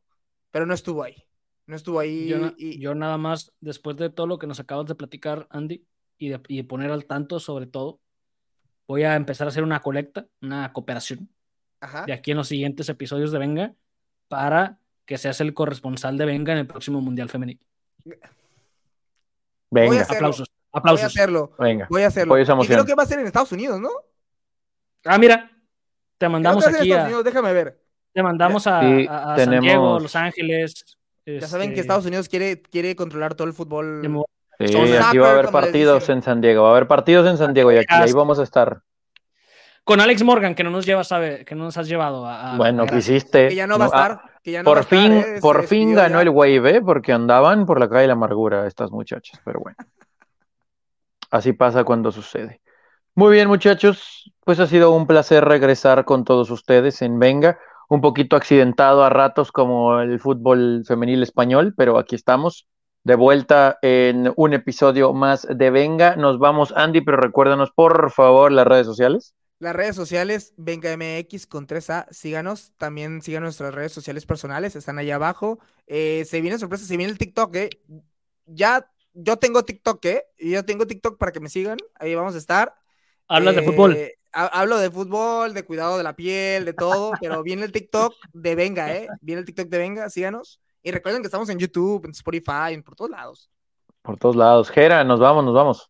pero 0.50 0.64
no 0.64 0.72
estuvo 0.72 1.02
ahí. 1.02 1.22
No 1.66 1.76
estuvo 1.76 2.00
ahí. 2.00 2.28
Yo, 2.28 2.56
yo, 2.56 2.94
nada 2.94 3.18
más, 3.18 3.52
después 3.60 3.98
de 3.98 4.08
todo 4.08 4.26
lo 4.26 4.38
que 4.38 4.46
nos 4.46 4.58
acabas 4.58 4.86
de 4.86 4.94
platicar, 4.94 5.46
Andy, 5.50 5.86
y 6.16 6.30
de 6.30 6.64
poner 6.64 6.90
al 6.90 7.04
tanto 7.04 7.38
sobre 7.38 7.66
todo, 7.66 8.00
voy 8.88 9.02
a 9.04 9.14
empezar 9.14 9.46
a 9.46 9.50
hacer 9.50 9.62
una 9.62 9.80
colecta, 9.80 10.26
una 10.40 10.72
cooperación. 10.72 11.30
De 12.06 12.12
aquí 12.12 12.32
en 12.32 12.38
los 12.38 12.48
siguientes 12.48 12.88
episodios 12.88 13.32
de 13.32 13.38
Venga, 13.38 13.74
para 14.28 14.80
que 15.06 15.16
seas 15.16 15.40
el 15.40 15.54
corresponsal 15.54 16.18
de 16.18 16.26
Venga 16.26 16.52
en 16.52 16.58
el 16.58 16.66
próximo 16.66 17.00
Mundial 17.00 17.28
Femenil. 17.28 17.60
Venga. 19.70 20.02
Aplausos. 20.02 20.50
Aplausos. 20.72 21.00
Voy 21.00 21.04
a 21.04 21.06
hacerlo. 21.06 21.52
Venga. 21.58 21.86
Voy 21.90 22.02
a 22.02 22.06
hacerlo. 22.08 22.38
Y 22.38 22.66
creo 22.66 22.84
que 22.84 22.94
va 22.94 23.02
a 23.02 23.06
ser 23.06 23.20
en 23.20 23.26
Estados 23.26 23.52
Unidos, 23.52 23.80
¿no? 23.80 23.90
Ah, 25.04 25.18
mira. 25.18 25.50
Te 26.18 26.28
mandamos 26.28 26.66
aquí 26.66 26.92
a. 26.92 27.04
Unidos, 27.04 27.24
déjame 27.24 27.52
ver. 27.52 27.80
Te 28.12 28.22
mandamos 28.22 28.66
a, 28.66 28.80
San 29.36 29.60
Diego, 29.60 30.00
Los 30.00 30.16
Ángeles. 30.16 30.84
Ya 31.24 31.46
saben 31.46 31.68
que 31.68 31.74
este, 31.74 31.82
Estados 31.82 32.06
Unidos 32.06 32.28
quiere, 32.28 32.60
quiere 32.60 32.96
controlar 32.96 33.34
todo 33.34 33.46
el 33.46 33.54
fútbol. 33.54 34.02
Sí, 34.58 34.76
aquí 34.76 35.18
va 35.18 35.28
a 35.28 35.32
haber 35.32 35.50
partidos 35.50 36.08
en 36.08 36.22
San 36.22 36.40
Diego. 36.40 36.64
Va 36.64 36.68
a 36.68 36.72
haber 36.72 36.88
partidos 36.88 37.28
en 37.28 37.38
San 37.38 37.54
Diego 37.54 37.72
y 37.72 37.76
aquí 37.78 37.86
ahí 37.94 38.12
vamos 38.12 38.38
a 38.38 38.42
estar. 38.42 38.82
Con 39.84 40.00
Alex 40.00 40.22
Morgan, 40.22 40.54
que 40.54 40.62
no 40.62 40.70
nos 40.70 40.84
lleva, 40.84 41.04
sabe, 41.04 41.44
que 41.44 41.54
no 41.54 41.64
nos 41.64 41.76
has 41.76 41.88
llevado 41.88 42.26
a. 42.26 42.56
bueno, 42.56 42.84
que 42.86 42.98
hiciste. 42.98 43.48
Que 43.48 43.54
ya 43.54 43.66
no 43.66 43.78
va 43.78 43.86
a 43.86 43.88
estar. 43.88 44.29
Que 44.43 44.53
ya 44.53 44.62
no 44.62 44.64
por 44.64 44.84
fin, 44.84 45.12
estar, 45.12 45.36
eh, 45.36 45.41
por 45.41 45.64
fin 45.64 45.95
ganó 45.95 46.20
el 46.20 46.30
Wave, 46.30 46.76
¿eh? 46.76 46.82
porque 46.82 47.12
andaban 47.12 47.66
por 47.66 47.78
la 47.78 47.88
calle 47.88 48.03
de 48.03 48.07
la 48.09 48.12
amargura 48.14 48.66
estas 48.66 48.91
muchachas, 48.91 49.41
pero 49.45 49.61
bueno. 49.61 49.76
Así 51.30 51.53
pasa 51.53 51.84
cuando 51.84 52.11
sucede. 52.11 52.61
Muy 53.14 53.32
bien, 53.32 53.49
muchachos. 53.49 54.32
Pues 54.45 54.59
ha 54.61 54.66
sido 54.66 54.93
un 54.93 55.07
placer 55.07 55.45
regresar 55.45 56.05
con 56.05 56.24
todos 56.24 56.51
ustedes 56.51 57.03
en 57.03 57.18
Venga. 57.18 57.59
Un 57.88 58.01
poquito 58.01 58.36
accidentado 58.36 59.05
a 59.05 59.11
ratos 59.11 59.53
como 59.53 60.01
el 60.01 60.20
fútbol 60.20 60.84
femenil 60.86 61.22
español, 61.22 61.74
pero 61.76 61.99
aquí 61.99 62.14
estamos 62.14 62.66
de 63.05 63.16
vuelta 63.16 63.78
en 63.82 64.32
un 64.36 64.55
episodio 64.55 65.12
más 65.12 65.47
de 65.49 65.70
Venga. 65.70 66.16
Nos 66.16 66.38
vamos, 66.38 66.72
Andy, 66.76 67.01
pero 67.01 67.16
recuérdanos 67.16 67.70
por 67.72 68.11
favor 68.11 68.53
las 68.53 68.66
redes 68.66 68.86
sociales. 68.86 69.34
Las 69.61 69.76
redes 69.76 69.94
sociales, 69.94 70.54
Venga 70.56 70.90
MX 70.96 71.46
con 71.46 71.66
3A, 71.66 72.06
síganos. 72.11 72.72
También 72.78 73.20
sigan 73.20 73.42
nuestras 73.42 73.74
redes 73.74 73.92
sociales 73.92 74.24
personales, 74.24 74.74
están 74.74 74.98
ahí 74.98 75.11
abajo. 75.11 75.58
Eh, 75.86 76.24
se 76.26 76.40
viene 76.40 76.58
sorpresa, 76.58 76.86
se 76.86 76.96
viene 76.96 77.12
el 77.12 77.18
TikTok, 77.18 77.54
¿eh? 77.56 77.70
Ya, 78.46 78.90
yo 79.12 79.36
tengo 79.36 79.62
TikTok, 79.62 80.02
¿eh? 80.06 80.24
Y 80.38 80.52
yo 80.52 80.64
tengo 80.64 80.86
TikTok 80.86 81.18
para 81.18 81.30
que 81.30 81.40
me 81.40 81.50
sigan, 81.50 81.76
ahí 81.96 82.14
vamos 82.14 82.34
a 82.36 82.38
estar. 82.38 82.74
Hablas 83.28 83.54
de 83.54 83.62
fútbol. 83.62 83.96
Eh, 83.96 84.14
hablo 84.32 84.78
de 84.78 84.90
fútbol, 84.90 85.52
de 85.52 85.62
cuidado 85.62 85.98
de 85.98 86.04
la 86.04 86.16
piel, 86.16 86.64
de 86.64 86.72
todo, 86.72 87.12
pero 87.20 87.42
viene 87.42 87.64
el 87.64 87.72
TikTok 87.72 88.14
de 88.32 88.54
Venga, 88.54 88.96
¿eh? 88.96 89.08
Viene 89.20 89.40
el 89.40 89.44
TikTok 89.44 89.68
de 89.68 89.76
Venga, 89.76 90.08
síganos. 90.08 90.58
Y 90.82 90.90
recuerden 90.90 91.20
que 91.20 91.26
estamos 91.26 91.50
en 91.50 91.58
YouTube, 91.58 92.06
en 92.06 92.12
Spotify, 92.12 92.80
por 92.82 92.96
todos 92.96 93.11
lados. 93.11 93.50
Por 94.00 94.16
todos 94.16 94.36
lados. 94.36 94.70
Jera, 94.70 95.04
nos 95.04 95.20
vamos, 95.20 95.44
nos 95.44 95.52
vamos. 95.52 95.89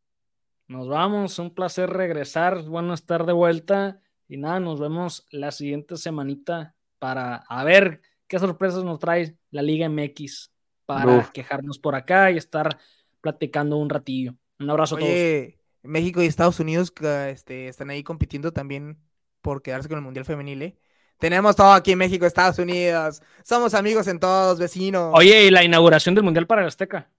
Nos 0.70 0.86
vamos, 0.86 1.36
un 1.40 1.52
placer 1.52 1.90
regresar, 1.90 2.62
bueno 2.62 2.94
estar 2.94 3.26
de 3.26 3.32
vuelta. 3.32 4.00
Y 4.28 4.36
nada, 4.36 4.60
nos 4.60 4.78
vemos 4.78 5.26
la 5.32 5.50
siguiente 5.50 5.96
semanita 5.96 6.76
para 7.00 7.38
a 7.48 7.64
ver 7.64 8.02
qué 8.28 8.38
sorpresas 8.38 8.84
nos 8.84 9.00
trae 9.00 9.36
la 9.50 9.62
Liga 9.62 9.88
MX 9.88 10.52
para 10.86 11.28
quejarnos 11.34 11.80
por 11.80 11.96
acá 11.96 12.30
y 12.30 12.36
estar 12.36 12.78
platicando 13.20 13.78
un 13.78 13.90
ratillo. 13.90 14.36
Un 14.60 14.70
abrazo 14.70 14.94
a 14.94 15.00
todos. 15.00 15.12
México 15.82 16.22
y 16.22 16.26
Estados 16.26 16.60
Unidos 16.60 16.92
este, 17.26 17.66
están 17.66 17.90
ahí 17.90 18.04
compitiendo 18.04 18.52
también 18.52 18.96
por 19.42 19.62
quedarse 19.62 19.88
con 19.88 19.98
el 19.98 20.04
Mundial 20.04 20.24
Femenil, 20.24 20.62
¿eh? 20.62 20.78
Tenemos 21.18 21.56
todo 21.56 21.72
aquí 21.72 21.90
en 21.90 21.98
México, 21.98 22.26
Estados 22.26 22.60
Unidos. 22.60 23.20
Somos 23.42 23.74
amigos 23.74 24.06
en 24.06 24.20
todos, 24.20 24.60
vecinos. 24.60 25.10
Oye, 25.16 25.46
¿y 25.46 25.50
la 25.50 25.64
inauguración 25.64 26.14
del 26.14 26.22
Mundial 26.22 26.46
para 26.46 26.62
el 26.62 26.68
Azteca? 26.68 27.10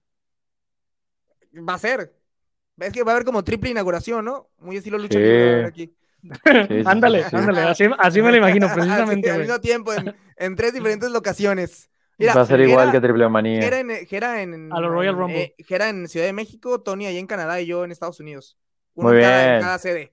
Va 1.54 1.74
a 1.74 1.78
ser. 1.78 2.21
Es 2.78 2.92
que 2.92 3.02
va 3.02 3.12
a 3.12 3.14
haber 3.14 3.24
como 3.24 3.44
triple 3.44 3.70
inauguración, 3.70 4.24
¿no? 4.24 4.48
Muy 4.58 4.76
estilo 4.76 4.98
lucha 4.98 5.18
sí. 5.18 5.64
aquí. 5.66 5.94
ándale, 6.86 7.24
ándale, 7.32 7.60
así, 7.98 8.22
me 8.22 8.30
lo 8.30 8.36
imagino 8.36 8.68
precisamente. 8.74 9.30
al 9.30 9.40
mismo 9.40 9.60
tiempo, 9.60 9.92
en, 10.36 10.56
tres 10.56 10.72
diferentes 10.72 11.10
locaciones. 11.10 11.90
va 12.20 12.40
a 12.40 12.46
ser 12.46 12.60
igual 12.60 12.92
que 12.92 13.00
Triple 13.00 13.28
Manía. 13.28 13.60
Gera 14.06 14.40
en, 14.40 14.54
en, 14.54 14.72
a 14.72 14.80
los 14.80 14.90
Royal 14.90 15.16
Rumble. 15.16 15.54
Eh, 15.58 15.64
en 15.68 16.08
Ciudad 16.08 16.26
de 16.26 16.32
México, 16.32 16.80
Tony 16.80 17.06
ahí 17.06 17.18
en 17.18 17.26
Canadá 17.26 17.60
y 17.60 17.66
yo 17.66 17.84
en 17.84 17.90
Estados 17.90 18.20
Unidos. 18.20 18.56
Muy 18.94 19.16
bien. 19.16 19.30
en 19.30 19.60
cada 19.60 19.78
sede. 19.78 20.12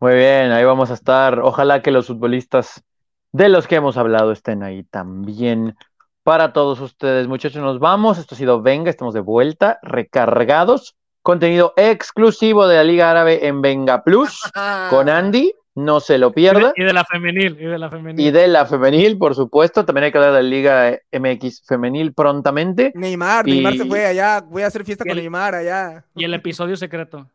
Muy 0.00 0.14
bien, 0.14 0.50
ahí 0.50 0.64
vamos 0.64 0.90
a 0.90 0.94
estar. 0.94 1.38
Ojalá 1.40 1.82
que 1.82 1.92
los 1.92 2.08
futbolistas 2.08 2.82
de 3.30 3.48
los 3.48 3.66
que 3.66 3.76
hemos 3.76 3.96
hablado 3.96 4.32
estén 4.32 4.62
ahí 4.62 4.84
también 4.84 5.76
para 6.22 6.52
todos 6.52 6.80
ustedes. 6.80 7.28
Muchachos, 7.28 7.62
nos 7.62 7.78
vamos. 7.78 8.18
Esto 8.18 8.34
ha 8.34 8.38
sido 8.38 8.62
Venga, 8.62 8.90
estamos 8.90 9.14
de 9.14 9.20
vuelta, 9.20 9.78
recargados. 9.82 10.96
Contenido 11.22 11.72
exclusivo 11.76 12.66
de 12.66 12.76
la 12.76 12.84
Liga 12.84 13.10
Árabe 13.10 13.46
en 13.46 13.62
Venga 13.62 14.02
Plus 14.04 14.40
con 14.90 15.08
Andy. 15.08 15.52
No 15.74 16.00
se 16.00 16.18
lo 16.18 16.32
pierda. 16.32 16.74
Y 16.76 16.84
de 16.84 16.92
la 16.92 17.04
femenil, 17.04 17.56
y 17.58 17.64
de 17.64 17.78
la 17.78 17.88
femenil. 17.88 18.26
Y 18.26 18.30
de 18.30 18.46
la 18.46 18.66
femenil, 18.66 19.16
por 19.16 19.34
supuesto. 19.34 19.86
También 19.86 20.04
hay 20.04 20.12
que 20.12 20.18
hablar 20.18 20.34
de 20.34 20.42
la 20.42 20.48
Liga 20.48 20.98
MX 21.12 21.64
femenil 21.66 22.12
prontamente. 22.12 22.92
Neymar, 22.94 23.46
Neymar 23.46 23.76
se 23.76 23.86
fue 23.86 24.04
allá. 24.04 24.42
Voy 24.42 24.64
a 24.64 24.66
hacer 24.66 24.84
fiesta 24.84 25.04
con 25.04 25.16
Neymar 25.16 25.54
allá. 25.54 26.04
Y 26.14 26.24
el 26.24 26.34
episodio 26.34 26.76
secreto. 26.76 27.26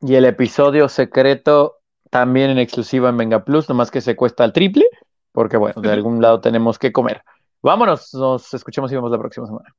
Y 0.00 0.14
el 0.14 0.24
episodio 0.24 0.88
secreto 0.88 1.80
también 2.08 2.50
en 2.50 2.58
exclusiva 2.58 3.10
en 3.10 3.18
Venga 3.18 3.44
Plus, 3.44 3.68
nomás 3.68 3.90
que 3.90 4.00
se 4.00 4.16
cuesta 4.16 4.44
el 4.44 4.52
triple 4.52 4.86
porque 5.34 5.56
bueno, 5.58 5.82
de 5.82 5.90
algún 5.92 6.22
lado 6.22 6.40
tenemos 6.40 6.78
que 6.78 6.92
comer. 6.92 7.22
Vámonos, 7.60 8.14
nos 8.14 8.54
escuchamos 8.54 8.90
y 8.92 8.94
vemos 8.94 9.10
la 9.10 9.18
próxima 9.18 9.46
semana. 9.46 9.74